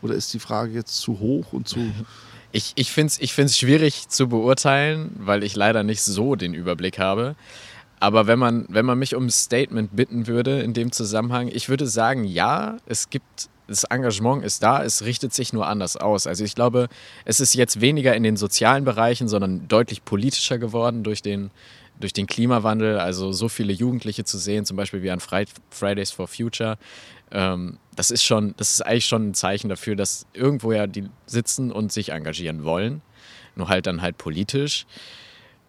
Oder 0.03 0.15
ist 0.15 0.33
die 0.35 0.39
Frage 0.39 0.73
jetzt 0.73 0.97
zu 0.99 1.19
hoch 1.19 1.53
und 1.53 1.69
zu 1.69 1.79
Ich, 2.53 2.73
ich 2.77 2.93
finde 2.93 3.09
es 3.09 3.19
ich 3.19 3.33
find's 3.33 3.57
schwierig 3.57 4.09
zu 4.09 4.29
beurteilen, 4.29 5.17
weil 5.19 5.43
ich 5.43 5.57
leider 5.57 5.83
nicht 5.83 6.03
so 6.03 6.37
den 6.37 6.55
Überblick 6.55 6.99
habe. 6.99 7.35
Aber 7.99 8.27
wenn 8.27 8.39
man, 8.39 8.67
wenn 8.69 8.85
man 8.85 8.99
mich 8.99 9.15
um 9.15 9.27
ein 9.27 9.31
Statement 9.31 9.95
bitten 9.95 10.27
würde 10.27 10.61
in 10.61 10.75
dem 10.75 10.91
Zusammenhang, 10.91 11.49
ich 11.49 11.69
würde 11.69 11.87
sagen, 11.87 12.25
ja, 12.25 12.77
es 12.87 13.11
gibt, 13.11 13.49
das 13.69 13.85
Engagement 13.85 14.45
ist 14.45 14.63
da, 14.63 14.83
es 14.83 15.05
richtet 15.05 15.33
sich 15.33 15.53
nur 15.53 15.69
anders 15.69 15.97
aus. 15.97 16.27
Also 16.27 16.45
ich 16.45 16.55
glaube, 16.57 16.89
es 17.25 17.39
ist 17.39 17.55
jetzt 17.55 17.81
weniger 17.81 18.15
in 18.17 18.25
den 18.25 18.37
sozialen 18.37 18.85
Bereichen, 18.85 19.29
sondern 19.29 19.69
deutlich 19.69 20.05
politischer 20.05 20.59
geworden 20.59 21.05
durch 21.05 21.23
den, 21.23 21.53
durch 22.01 22.13
den 22.13 22.27
Klimawandel. 22.27 22.99
Also 22.99 23.31
so 23.31 23.49
viele 23.49 23.73
Jugendliche 23.73 24.25
zu 24.25 24.37
sehen, 24.37 24.67
zum 24.67 24.77
Beispiel 24.77 25.03
wie 25.03 25.11
an 25.13 25.21
Fridays 25.71 26.11
for 26.11 26.27
Future, 26.27 26.79
ähm, 27.33 27.79
das 27.97 28.11
ist 28.11 28.23
schon, 28.23 28.55
das 28.57 28.73
ist 28.73 28.83
eigentlich 28.83 29.07
schon 29.07 29.31
ein 29.31 29.35
Zeichen 29.35 29.69
dafür, 29.69 29.97
dass 29.97 30.27
irgendwo 30.33 30.73
ja 30.73 30.87
die 30.87 31.09
sitzen 31.27 31.73
und 31.73 31.93
sich 31.93 32.11
engagieren 32.11 32.65
wollen. 32.65 33.03
Nur 33.55 33.69
halt 33.69 33.87
dann 33.87 34.01
halt 34.01 34.17
politisch. 34.19 34.87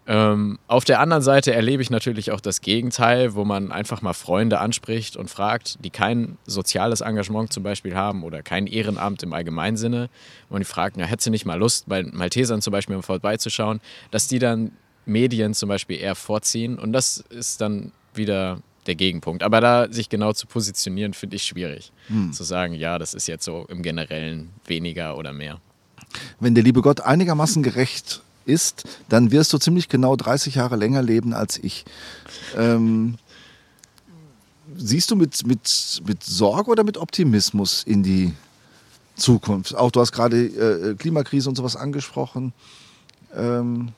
Ähm, 0.06 0.58
auf 0.68 0.84
der 0.84 1.00
anderen 1.00 1.22
Seite 1.22 1.54
erlebe 1.54 1.82
ich 1.82 1.88
natürlich 1.88 2.30
auch 2.30 2.40
das 2.40 2.60
Gegenteil, 2.60 3.34
wo 3.34 3.44
man 3.44 3.72
einfach 3.72 4.02
mal 4.02 4.12
Freunde 4.12 4.58
anspricht 4.58 5.16
und 5.16 5.30
fragt, 5.30 5.82
die 5.82 5.88
kein 5.88 6.36
soziales 6.44 7.00
Engagement 7.00 7.52
zum 7.52 7.62
Beispiel 7.62 7.94
haben 7.94 8.22
oder 8.22 8.42
kein 8.42 8.66
Ehrenamt 8.66 9.22
im 9.22 9.32
allgemeinen 9.32 9.78
Sinne. 9.78 10.10
Und 10.50 10.58
die 10.58 10.66
fragen, 10.66 11.00
ja, 11.00 11.06
hättest 11.06 11.26
du 11.26 11.30
nicht 11.30 11.46
mal 11.46 11.58
Lust, 11.58 11.88
bei 11.88 12.02
Maltesern 12.02 12.60
zum 12.60 12.72
Beispiel 12.72 12.96
mal 12.96 13.02
vorbeizuschauen, 13.02 13.80
dass 14.10 14.28
die 14.28 14.38
dann 14.38 14.72
Medien 15.06 15.54
zum 15.54 15.70
Beispiel 15.70 15.98
eher 15.98 16.14
vorziehen. 16.14 16.78
Und 16.78 16.92
das 16.92 17.18
ist 17.30 17.62
dann 17.62 17.92
wieder 18.12 18.60
der 18.86 18.94
Gegenpunkt. 18.94 19.42
Aber 19.42 19.60
da 19.60 19.90
sich 19.90 20.08
genau 20.08 20.32
zu 20.32 20.46
positionieren, 20.46 21.14
finde 21.14 21.36
ich 21.36 21.44
schwierig. 21.44 21.92
Hm. 22.08 22.32
Zu 22.32 22.44
sagen, 22.44 22.74
ja, 22.74 22.98
das 22.98 23.14
ist 23.14 23.26
jetzt 23.26 23.44
so 23.44 23.66
im 23.68 23.82
Generellen 23.82 24.50
weniger 24.66 25.16
oder 25.16 25.32
mehr. 25.32 25.60
Wenn 26.40 26.54
der 26.54 26.64
liebe 26.64 26.82
Gott 26.82 27.00
einigermaßen 27.00 27.62
gerecht 27.62 28.22
ist, 28.46 28.84
dann 29.08 29.30
wirst 29.30 29.52
du 29.52 29.58
ziemlich 29.58 29.88
genau 29.88 30.16
30 30.16 30.56
Jahre 30.56 30.76
länger 30.76 31.02
leben 31.02 31.32
als 31.32 31.58
ich. 31.58 31.84
Ähm, 32.56 33.16
siehst 34.76 35.10
du 35.10 35.16
mit, 35.16 35.46
mit, 35.46 36.02
mit 36.06 36.22
Sorge 36.22 36.70
oder 36.70 36.84
mit 36.84 36.98
Optimismus 36.98 37.82
in 37.84 38.02
die 38.02 38.32
Zukunft? 39.16 39.74
Auch 39.74 39.90
du 39.90 40.00
hast 40.00 40.12
gerade 40.12 40.44
äh, 40.46 40.94
Klimakrise 40.94 41.48
und 41.48 41.56
sowas 41.56 41.76
angesprochen. 41.76 42.52
Ähm, 43.34 43.92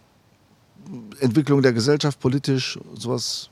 Entwicklung 1.20 1.62
der 1.62 1.72
Gesellschaft, 1.72 2.20
politisch, 2.20 2.79
sowas 2.94 3.51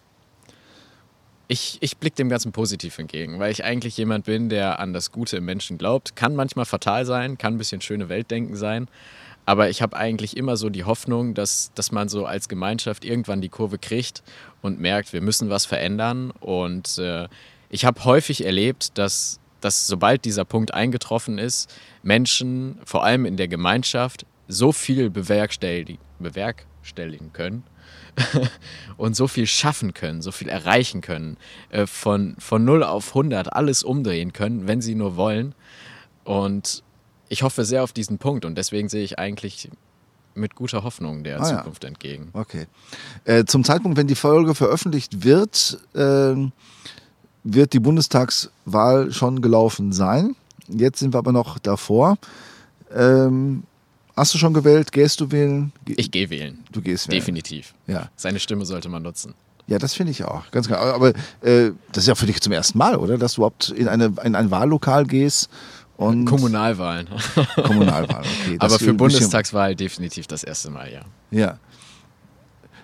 ich, 1.49 1.79
ich 1.81 1.99
blicke 1.99 2.17
dem 2.17 2.29
Ganzen 2.29 2.53
positiv 2.53 2.99
entgegen, 2.99 3.39
weil 3.39 3.53
ich 3.53 3.65
eigentlich 3.65 3.97
jemand 3.97 4.25
bin, 4.25 4.49
der 4.49 4.79
an 4.79 4.93
das 4.93 5.13
Gute 5.13 5.37
im 5.37 5.45
Menschen 5.45 5.79
glaubt. 5.79 6.17
Kann 6.17 6.35
manchmal 6.35 6.65
fatal 6.65 7.05
sein, 7.05 7.37
kann 7.39 7.55
ein 7.55 7.59
bisschen 7.59 7.81
schöne 7.81 8.09
Weltdenken 8.09 8.57
sein. 8.57 8.89
Aber 9.47 9.69
ich 9.69 9.83
habe 9.83 9.97
eigentlich 9.97 10.37
immer 10.37 10.57
so 10.57 10.71
die 10.71 10.85
Hoffnung, 10.85 11.35
dass, 11.35 11.71
dass 11.75 11.93
man 11.93 12.09
so 12.09 12.25
als 12.25 12.49
Gemeinschaft 12.49 13.05
irgendwann 13.05 13.43
die 13.43 13.51
Kurve 13.51 13.79
kriegt 13.79 14.23
und 14.63 14.81
merkt, 14.81 15.13
wir 15.13 15.21
müssen 15.21 15.51
was 15.51 15.67
verändern. 15.67 16.31
Und 16.41 16.97
äh, 16.99 17.29
ich 17.69 17.85
habe 17.85 18.05
häufig 18.05 18.47
erlebt, 18.47 18.97
dass, 18.97 19.39
dass 19.61 19.87
sobald 19.87 20.25
dieser 20.25 20.47
Punkt 20.47 20.73
eingetroffen 20.73 21.37
ist, 21.37 21.75
Menschen, 22.03 22.79
vor 22.87 23.05
allem 23.05 23.27
in 23.27 23.37
der 23.37 23.49
Gemeinschaft, 23.49 24.25
so 24.49 24.73
viel 24.73 25.11
bewerkstelligen, 25.11 25.99
bewerkstelligen 26.19 27.33
können, 27.35 27.65
und 28.97 29.17
so 29.17 29.29
viel 29.29 29.47
schaffen 29.47 29.95
können, 29.95 30.23
so 30.23 30.33
viel 30.33 30.49
erreichen 30.49 31.01
können, 31.01 31.37
äh, 31.71 31.87
von, 31.87 32.37
von 32.39 32.65
0 32.65 32.83
auf 32.83 33.09
100 33.09 33.53
alles 33.53 33.83
umdrehen 33.83 34.33
können, 34.33 34.67
wenn 34.67 34.81
sie 34.81 34.95
nur 34.95 35.17
wollen. 35.17 35.55
Und 36.25 36.83
ich 37.29 37.43
hoffe 37.43 37.65
sehr 37.65 37.83
auf 37.83 37.93
diesen 37.93 38.19
Punkt 38.19 38.45
und 38.45 38.57
deswegen 38.57 38.89
sehe 38.89 39.05
ich 39.05 39.19
eigentlich 39.19 39.71
mit 40.35 40.55
guter 40.55 40.83
Hoffnung 40.83 41.25
der 41.25 41.41
ah, 41.41 41.45
Zukunft 41.45 41.85
ja. 41.85 41.89
entgegen. 41.89 42.31
Okay. 42.33 42.67
Äh, 43.25 43.45
zum 43.45 43.65
Zeitpunkt, 43.65 43.97
wenn 43.97 44.07
die 44.07 44.15
Folge 44.15 44.55
veröffentlicht 44.55 45.25
wird, 45.25 45.79
äh, 45.95 46.35
wird 47.45 47.73
die 47.73 47.81
Bundestagswahl 47.81 49.13
schon 49.13 49.43
gelaufen 49.43 49.93
sein. 49.93 50.35
Jetzt 50.69 50.99
sind 50.99 51.15
wir 51.15 51.19
aber 51.19 51.33
noch 51.33 51.59
davor. 51.59 52.17
Ähm, 52.95 53.65
Hast 54.17 54.33
du 54.33 54.39
schon 54.39 54.55
gewählt? 54.55 54.93
Gehst 54.93 55.21
du 55.21 55.31
wählen? 55.31 55.73
Ge 55.85 55.97
ich 55.99 56.11
gehe 56.11 56.31
wählen. 56.31 56.63
Du 56.71 56.81
gehst 56.81 57.09
wählen. 57.09 57.21
Definitiv. 57.21 57.75
Ja. 57.87 58.11
Seine 58.17 58.39
Stimme 58.39 58.65
sollte 58.65 58.89
man 58.89 59.03
nutzen. 59.03 59.35
Ja, 59.67 59.79
das 59.79 59.95
finde 59.95 60.13
ich 60.13 60.25
auch. 60.25 60.51
Ganz 60.51 60.69
klar. 60.69 60.95
Aber 60.95 61.11
äh, 61.41 61.73
das 61.93 62.05
ist 62.05 62.09
ja 62.09 62.15
für 62.15 62.27
dich 62.27 62.41
zum 62.41 62.53
ersten 62.53 62.79
Mal, 62.79 62.97
oder? 62.97 63.19
Dass 63.19 63.35
du 63.35 63.41
überhaupt 63.41 63.71
in, 63.71 63.89
eine, 63.89 64.13
in 64.23 64.35
ein 64.35 64.51
Wahllokal 64.51 65.05
gehst 65.07 65.49
und. 65.97 66.27
Kommunalwahlen. 66.27 67.09
Kommunalwahlen, 67.57 68.27
okay. 68.43 68.57
Aber 68.61 68.79
für 68.79 68.95
Bundestagswahl 68.95 69.75
definitiv 69.75 70.27
das 70.27 70.45
erste 70.45 70.71
Mal, 70.71 70.93
ja. 70.93 71.03
Ja. 71.31 71.59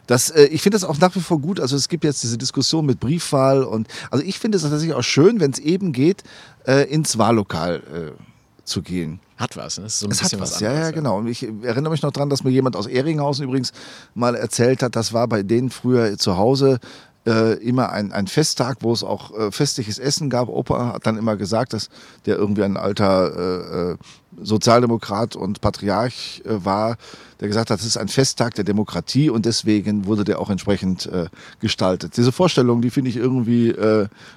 Das, 0.07 0.31
äh, 0.31 0.47
ich 0.47 0.63
finde 0.63 0.77
das 0.77 0.85
auch 0.85 0.99
nach 0.99 1.15
wie 1.15 1.21
vor 1.21 1.41
gut. 1.41 1.61
Also 1.61 1.77
es 1.77 1.89
gibt 1.89 2.03
jetzt 2.03 2.23
diese 2.25 2.39
Diskussion 2.39 2.87
mit 2.87 2.99
Briefwahl 2.99 3.63
und 3.63 3.87
also 4.11 4.25
ich 4.25 4.39
finde 4.39 4.57
es 4.57 4.63
tatsächlich 4.63 4.95
auch 4.95 5.05
schön, 5.05 5.39
wenn 5.39 5.53
es 5.53 5.61
eben 5.61 5.93
geht, 5.93 6.25
äh, 6.67 6.91
ins 6.91 7.19
Wahllokal 7.19 8.17
äh, 8.17 8.30
zu 8.71 8.83
gehen. 8.83 9.21
Hat 9.37 9.57
was, 9.57 9.79
ne? 9.79 9.89
So 9.89 10.07
ein 10.07 10.13
Es 10.13 10.19
hat 10.19 10.25
bisschen 10.25 10.41
was, 10.41 10.53
was, 10.55 10.61
ja, 10.61 10.69
anderes. 10.71 10.87
ja, 10.89 10.93
genau. 10.93 11.19
Und 11.19 11.27
ich 11.27 11.43
erinnere 11.43 11.91
mich 11.91 12.03
noch 12.03 12.13
dran, 12.13 12.31
dass 12.31 12.45
mir 12.45 12.51
jemand 12.51 12.77
aus 12.77 12.87
Ehringhausen 12.87 13.45
übrigens 13.45 13.73
mal 14.15 14.35
erzählt 14.35 14.83
hat, 14.83 14.97
das 14.97 15.13
war 15.13 15.29
bei 15.29 15.43
denen 15.43 15.71
früher 15.71 16.17
zu 16.19 16.37
Hause 16.37 16.79
äh, 17.27 17.55
immer 17.63 17.91
ein, 17.91 18.13
ein 18.13 18.27
Festtag, 18.27 18.79
wo 18.81 18.93
es 18.93 19.05
auch 19.05 19.37
äh, 19.39 19.53
festliches 19.53 19.99
Essen 19.99 20.31
gab. 20.31 20.49
Opa 20.49 20.95
hat 20.95 21.07
dann 21.07 21.19
immer 21.19 21.37
gesagt, 21.37 21.75
dass 21.75 21.91
der 22.25 22.37
irgendwie 22.37 22.65
ein 22.65 22.77
alter 22.77 23.37
äh, 23.37 23.93
äh, 23.93 23.97
Sozialdemokrat 24.41 25.37
und 25.37 25.61
Patriarch 25.61 26.43
äh, 26.47 26.65
war, 26.65 26.97
der 27.41 27.49
gesagt 27.49 27.71
hat, 27.71 27.79
das 27.79 27.87
ist 27.87 27.99
ein 27.99 28.09
Festtag 28.09 28.55
der 28.55 28.65
Demokratie 28.65 29.29
und 29.29 29.45
deswegen 29.45 30.07
wurde 30.07 30.25
der 30.25 30.41
auch 30.41 30.49
entsprechend 30.49 31.07
äh, 31.07 31.27
gestaltet. 31.61 32.17
Diese 32.17 32.33
Vorstellung, 32.33 32.81
die 32.81 32.91
finde 32.91 33.11
ich 33.11 33.17
irgendwie 33.17 33.75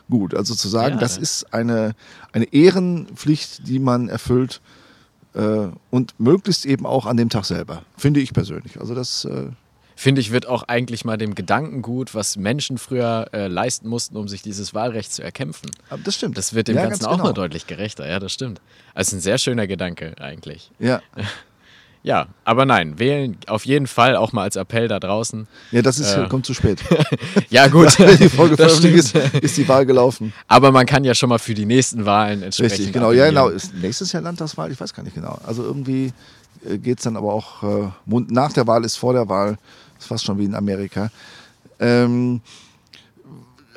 gut. 0.10 0.34
Also 0.34 0.56
zu 0.56 0.68
sagen, 0.68 0.96
Ja, 0.96 1.02
das 1.02 1.18
ist 1.18 1.54
eine, 1.54 1.96
eine 2.32 2.46
Ehrenpflicht, 2.46 3.68
die 3.68 3.80
man 3.80 4.10
erfüllt 4.10 4.62
und 5.34 6.20
möglichst 6.20 6.66
eben 6.66 6.86
auch 6.86 7.08
an 7.08 7.18
dem 7.18 7.30
Tag 7.30 7.46
selber, 7.46 7.82
finde 7.98 8.20
ich 8.20 8.34
persönlich. 8.34 8.80
Also 8.80 8.94
das, 8.94 9.28
Finde 9.96 10.22
ich, 10.22 10.32
wird 10.32 10.48
auch 10.48 10.64
eigentlich 10.64 11.06
mal 11.06 11.18
dem 11.18 11.36
Gedankengut, 11.36 12.16
was 12.16 12.36
Menschen 12.38 12.78
früher 12.78 13.28
äh, 13.34 13.48
leisten 13.48 13.88
mussten, 13.88 14.18
um 14.18 14.28
sich 14.28 14.41
dieses 14.41 14.74
Wahlrecht 14.74 15.14
zu 15.14 15.22
erkämpfen. 15.24 15.70
aber 15.89 16.02
das 16.04 16.16
stimmt. 16.16 16.38
Das 16.38 16.54
wird 16.54 16.68
dem 16.68 16.76
Ja, 16.76 16.84
Ganzen 16.84 17.02
ganz 17.02 17.08
auch 17.12 17.18
genau. 17.18 17.30
mal 17.30 17.34
deutlich 17.34 17.68
gerechter. 17.68 18.08
Ja, 18.08 18.20
das 18.20 18.34
stimmt. 18.34 18.60
Also 18.94 19.16
ein 19.16 19.20
sehr 19.20 19.38
schöner 19.38 19.68
Gedanke 19.68 20.16
eigentlich. 20.20 20.72
Ja. 20.80 21.02
Ja, 22.06 22.28
aber 22.44 22.66
nein, 22.66 23.00
wählen 23.00 23.38
auf 23.48 23.66
jeden 23.66 23.88
Fall 23.88 24.18
auch 24.18 24.34
mal 24.34 24.41
als 24.44 24.58
Appell 24.58 24.89
da 24.89 25.00
draußen. 25.00 25.48
ja, 25.72 25.82
das 25.82 26.00
ist, 26.00 26.14
Äh. 26.14 26.28
kommt 26.28 26.46
zu 26.46 26.54
spät. 26.54 26.80
Ja, 27.50 27.68
gut. 27.70 27.98
Wenn 28.00 28.18
die 28.18 28.28
Folge 28.28 28.62
ist, 28.62 29.16
ist 29.16 29.56
die 29.58 29.66
Wahl 29.70 29.86
gelaufen. 29.86 30.34
Aber 30.50 30.74
man 30.74 30.86
kann 30.86 31.06
ja 31.06 31.16
schon 31.16 31.30
mal 31.30 31.38
für 31.39 31.54
die 31.54 31.66
nächsten 31.66 32.06
Wahlen 32.06 32.44
entsprechend. 32.44 32.74
Richtig, 32.80 32.91
genau. 32.94 33.14
Ja, 33.14 33.28
genau. 33.28 33.48
Ist 33.48 33.74
nächstes 33.76 34.12
Jahr 34.12 34.22
Landtagswahl? 34.22 34.70
Ich 34.70 34.82
weiß 34.82 34.94
gar 34.94 35.04
nicht 35.04 35.16
genau. 35.16 35.39
Also 35.46 35.64
irgendwie 35.64 36.12
geht 36.82 36.99
es 36.99 37.04
dann 37.04 37.18
aber 37.18 37.34
auch, 37.34 37.64
äh, 37.64 37.91
nach 38.06 38.54
der 38.54 38.68
Wahl 38.68 38.86
ist 38.86 38.97
vor 38.97 39.14
der 39.14 39.28
Wahl. 39.30 39.58
Ist 39.99 40.08
fast 40.08 40.26
schon 40.26 40.38
wie 40.38 40.45
in 40.45 40.56
Amerika. 40.56 41.10
Ähm, 41.80 42.41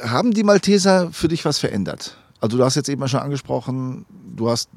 haben 0.02 0.32
die 0.32 0.44
Malteser 0.44 1.10
für 1.12 1.28
dich 1.28 1.44
was 1.44 1.58
verändert? 1.58 2.16
Also 2.40 2.58
du 2.58 2.64
hast 2.64 2.74
jetzt 2.74 2.88
eben 2.88 3.06
schon 3.08 3.20
angesprochen, 3.20 4.04
du 4.36 4.50
hast 4.50 4.68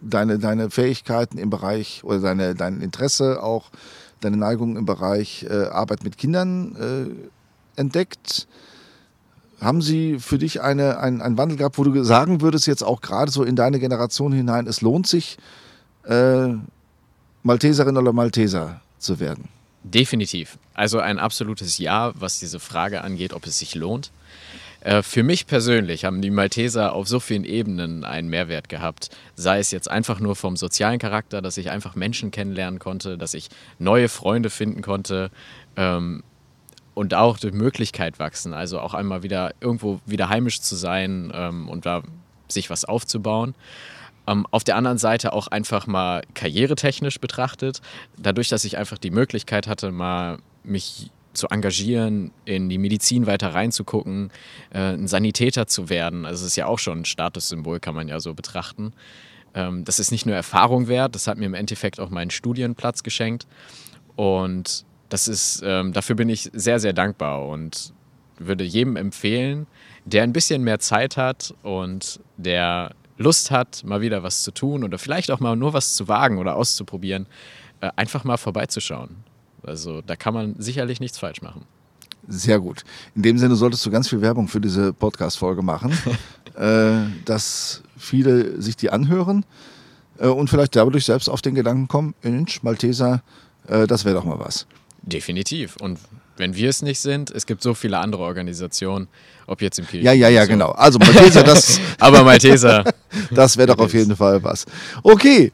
deine, 0.00 0.38
deine 0.38 0.70
Fähigkeiten 0.70 1.38
im 1.38 1.50
Bereich 1.50 2.04
oder 2.04 2.20
deine, 2.20 2.54
dein 2.54 2.80
Interesse 2.80 3.42
auch, 3.42 3.70
deine 4.20 4.36
Neigung 4.36 4.76
im 4.76 4.84
Bereich 4.84 5.46
äh, 5.48 5.66
Arbeit 5.66 6.04
mit 6.04 6.18
Kindern 6.18 6.76
äh, 6.76 7.80
entdeckt. 7.80 8.46
Haben 9.60 9.82
Sie 9.82 10.18
für 10.20 10.38
dich 10.38 10.60
eine, 10.60 10.98
ein, 10.98 11.20
einen 11.20 11.38
Wandel 11.38 11.56
gehabt, 11.56 11.78
wo 11.78 11.84
du 11.84 12.04
sagen 12.04 12.40
würdest, 12.40 12.66
jetzt 12.66 12.84
auch 12.84 13.00
gerade 13.00 13.30
so 13.30 13.42
in 13.42 13.56
deine 13.56 13.80
Generation 13.80 14.32
hinein, 14.32 14.66
es 14.66 14.82
lohnt 14.82 15.06
sich, 15.06 15.38
äh, 16.04 16.48
Malteserin 17.42 17.96
oder 17.96 18.12
Malteser 18.12 18.80
zu 18.98 19.20
werden? 19.20 19.48
Definitiv. 19.84 20.58
Also 20.74 20.98
ein 20.98 21.18
absolutes 21.18 21.78
Ja, 21.78 22.12
was 22.14 22.40
diese 22.40 22.60
Frage 22.60 23.02
angeht, 23.02 23.32
ob 23.32 23.46
es 23.46 23.58
sich 23.58 23.74
lohnt. 23.74 24.10
Äh, 24.80 25.02
Für 25.02 25.22
mich 25.22 25.46
persönlich 25.46 26.04
haben 26.04 26.20
die 26.22 26.30
Malteser 26.30 26.92
auf 26.92 27.08
so 27.08 27.20
vielen 27.20 27.44
Ebenen 27.44 28.04
einen 28.04 28.28
Mehrwert 28.28 28.68
gehabt. 28.68 29.10
Sei 29.34 29.58
es 29.58 29.70
jetzt 29.70 29.90
einfach 29.90 30.20
nur 30.20 30.36
vom 30.36 30.56
sozialen 30.56 30.98
Charakter, 30.98 31.42
dass 31.42 31.56
ich 31.56 31.70
einfach 31.70 31.94
Menschen 31.94 32.30
kennenlernen 32.30 32.78
konnte, 32.78 33.18
dass 33.18 33.34
ich 33.34 33.48
neue 33.78 34.08
Freunde 34.08 34.50
finden 34.50 34.82
konnte 34.82 35.30
ähm, 35.76 36.22
und 36.94 37.14
auch 37.14 37.38
durch 37.38 37.54
Möglichkeit 37.54 38.18
wachsen. 38.18 38.54
Also 38.54 38.80
auch 38.80 38.94
einmal 38.94 39.22
wieder 39.22 39.54
irgendwo 39.60 40.00
wieder 40.06 40.28
heimisch 40.28 40.60
zu 40.60 40.76
sein 40.76 41.32
ähm, 41.34 41.68
und 41.68 41.86
da 41.86 42.02
sich 42.48 42.70
was 42.70 42.84
aufzubauen. 42.84 43.54
Ähm, 44.28 44.46
auf 44.50 44.62
der 44.62 44.76
anderen 44.76 44.98
Seite 44.98 45.32
auch 45.32 45.48
einfach 45.48 45.86
mal 45.86 46.22
karrieretechnisch 46.34 47.18
betrachtet, 47.18 47.80
dadurch, 48.18 48.48
dass 48.48 48.64
ich 48.64 48.76
einfach 48.76 48.98
die 48.98 49.10
Möglichkeit 49.10 49.66
hatte, 49.66 49.90
mal 49.90 50.38
mich 50.62 51.10
zu 51.32 51.48
engagieren, 51.48 52.32
in 52.44 52.68
die 52.68 52.78
Medizin 52.78 53.26
weiter 53.26 53.54
reinzugucken, 53.54 54.30
äh, 54.70 54.94
ein 54.94 55.08
Sanitäter 55.08 55.66
zu 55.66 55.88
werden. 55.88 56.26
Also 56.26 56.42
es 56.42 56.52
ist 56.52 56.56
ja 56.56 56.66
auch 56.66 56.78
schon 56.78 57.00
ein 57.00 57.04
Statussymbol, 57.04 57.80
kann 57.80 57.94
man 57.94 58.08
ja 58.08 58.20
so 58.20 58.34
betrachten. 58.34 58.92
Ähm, 59.54 59.84
das 59.84 59.98
ist 59.98 60.10
nicht 60.10 60.26
nur 60.26 60.34
Erfahrung 60.34 60.88
wert, 60.88 61.14
das 61.14 61.26
hat 61.26 61.38
mir 61.38 61.46
im 61.46 61.54
Endeffekt 61.54 61.98
auch 61.98 62.10
meinen 62.10 62.30
Studienplatz 62.30 63.02
geschenkt. 63.02 63.46
Und 64.16 64.84
das 65.08 65.28
ist, 65.28 65.62
ähm, 65.64 65.92
dafür 65.92 66.16
bin 66.16 66.28
ich 66.28 66.50
sehr, 66.52 66.80
sehr 66.80 66.92
dankbar 66.92 67.46
und 67.46 67.94
würde 68.38 68.64
jedem 68.64 68.96
empfehlen, 68.96 69.66
der 70.04 70.22
ein 70.22 70.32
bisschen 70.32 70.62
mehr 70.62 70.80
Zeit 70.80 71.16
hat 71.16 71.54
und 71.62 72.20
der 72.36 72.90
Lust 73.18 73.50
hat, 73.50 73.84
mal 73.84 74.00
wieder 74.00 74.22
was 74.22 74.42
zu 74.42 74.52
tun 74.52 74.84
oder 74.84 74.98
vielleicht 74.98 75.30
auch 75.30 75.40
mal 75.40 75.56
nur 75.56 75.72
was 75.74 75.94
zu 75.94 76.08
wagen 76.08 76.38
oder 76.38 76.56
auszuprobieren, 76.56 77.26
äh, 77.80 77.90
einfach 77.96 78.24
mal 78.24 78.36
vorbeizuschauen. 78.36 79.16
Also 79.62 80.00
da 80.02 80.16
kann 80.16 80.34
man 80.34 80.54
sicherlich 80.58 81.00
nichts 81.00 81.18
falsch 81.18 81.42
machen. 81.42 81.62
Sehr 82.28 82.60
gut. 82.60 82.84
In 83.14 83.22
dem 83.22 83.38
Sinne 83.38 83.56
solltest 83.56 83.84
du 83.84 83.90
ganz 83.90 84.08
viel 84.08 84.20
Werbung 84.20 84.48
für 84.48 84.60
diese 84.60 84.92
Podcast-Folge 84.92 85.62
machen, 85.62 85.92
äh, 86.56 87.06
dass 87.24 87.82
viele 87.96 88.60
sich 88.60 88.76
die 88.76 88.90
anhören 88.90 89.44
äh, 90.18 90.28
und 90.28 90.48
vielleicht 90.48 90.76
dadurch 90.76 91.04
selbst 91.04 91.28
auf 91.28 91.42
den 91.42 91.54
Gedanken 91.54 91.88
kommen, 91.88 92.14
Mensch, 92.22 92.62
Malteser, 92.62 93.22
äh, 93.66 93.86
das 93.86 94.04
wäre 94.04 94.14
doch 94.14 94.24
mal 94.24 94.38
was. 94.38 94.66
Definitiv. 95.08 95.76
Und 95.76 95.98
wenn 96.36 96.54
wir 96.54 96.68
es 96.68 96.82
nicht 96.82 97.00
sind, 97.00 97.30
es 97.30 97.46
gibt 97.46 97.62
so 97.62 97.74
viele 97.74 97.98
andere 97.98 98.22
Organisationen, 98.22 99.08
ob 99.46 99.62
jetzt 99.62 99.78
im 99.78 99.86
Kirchen. 99.86 100.04
Ja, 100.04 100.12
ja, 100.12 100.28
ja, 100.28 100.42
so. 100.42 100.48
genau. 100.48 100.70
Also 100.72 100.98
Malteser, 100.98 101.42
das, 101.42 101.80
Aber 101.98 102.22
Malteser, 102.24 102.84
das 103.30 103.56
wäre 103.56 103.68
doch 103.68 103.78
auf 103.78 103.94
jeden 103.94 104.14
Fall 104.16 104.42
was. 104.44 104.66
Okay, 105.02 105.50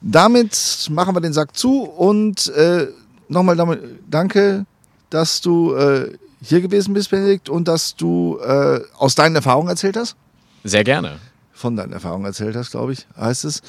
damit 0.00 0.88
machen 0.90 1.14
wir 1.14 1.20
den 1.20 1.32
Sack 1.32 1.56
zu 1.56 1.82
und 1.82 2.48
äh, 2.48 2.88
nochmal 3.28 3.80
danke, 4.10 4.66
dass 5.10 5.40
du 5.40 5.74
äh, 5.74 6.12
hier 6.42 6.60
gewesen 6.60 6.92
bist, 6.94 7.10
Benedikt, 7.10 7.48
und 7.48 7.68
dass 7.68 7.94
du 7.96 8.38
äh, 8.40 8.80
aus 8.98 9.14
deinen 9.14 9.36
Erfahrungen 9.36 9.68
erzählt 9.68 9.96
hast. 9.96 10.16
sehr 10.64 10.84
gerne. 10.84 11.18
von 11.52 11.76
deinen 11.76 11.92
Erfahrungen 11.92 12.26
erzählt 12.26 12.56
hast, 12.56 12.72
glaube 12.72 12.92
ich, 12.92 13.06
heißt 13.16 13.44
es. 13.44 13.62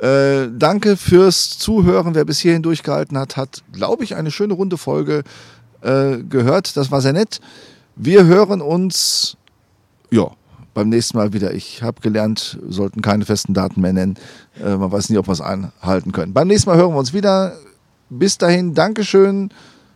Äh, 0.00 0.48
danke 0.56 0.96
fürs 0.96 1.58
Zuhören. 1.58 2.14
Wer 2.14 2.24
bis 2.24 2.38
hierhin 2.38 2.62
durchgehalten 2.62 3.18
hat, 3.18 3.36
hat, 3.36 3.62
glaube 3.72 4.04
ich, 4.04 4.16
eine 4.16 4.30
schöne 4.30 4.54
runde 4.54 4.78
Folge 4.78 5.24
äh, 5.82 6.18
gehört. 6.18 6.76
Das 6.76 6.90
war 6.90 7.00
sehr 7.00 7.12
nett. 7.12 7.40
Wir 7.96 8.24
hören 8.24 8.62
uns, 8.62 9.36
ja, 10.10 10.30
beim 10.72 10.88
nächsten 10.88 11.18
Mal 11.18 11.34
wieder. 11.34 11.52
Ich 11.52 11.82
habe 11.82 12.00
gelernt, 12.00 12.58
sollten 12.66 13.02
keine 13.02 13.26
festen 13.26 13.52
Daten 13.52 13.80
mehr 13.82 13.92
nennen. 13.92 14.16
Äh, 14.58 14.76
man 14.76 14.90
weiß 14.90 15.10
nie, 15.10 15.18
ob 15.18 15.28
wir 15.28 15.32
es 15.32 15.42
einhalten 15.42 16.12
können. 16.12 16.32
Beim 16.32 16.48
nächsten 16.48 16.70
Mal 16.70 16.78
hören 16.78 16.94
wir 16.94 16.98
uns 16.98 17.12
wieder. 17.12 17.56
Bis 18.08 18.38
dahin, 18.38 18.74
Dankeschön 18.74 19.50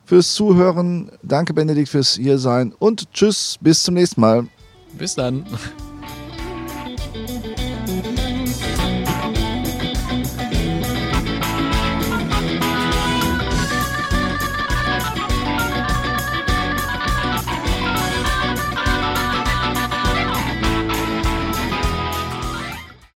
fürs 0.05 0.35
Zuhören. 0.35 1.11
Danke, 1.23 1.55
Benedikt, 1.55 1.89
fürs 1.89 2.15
Hiersein. 2.15 2.75
Und 2.79 3.11
tschüss, 3.13 3.57
bis 3.61 3.83
zum 3.83 3.95
nächsten 3.95 4.21
Mal. 4.21 4.47
Bis 4.99 5.15
dann. 5.15 5.45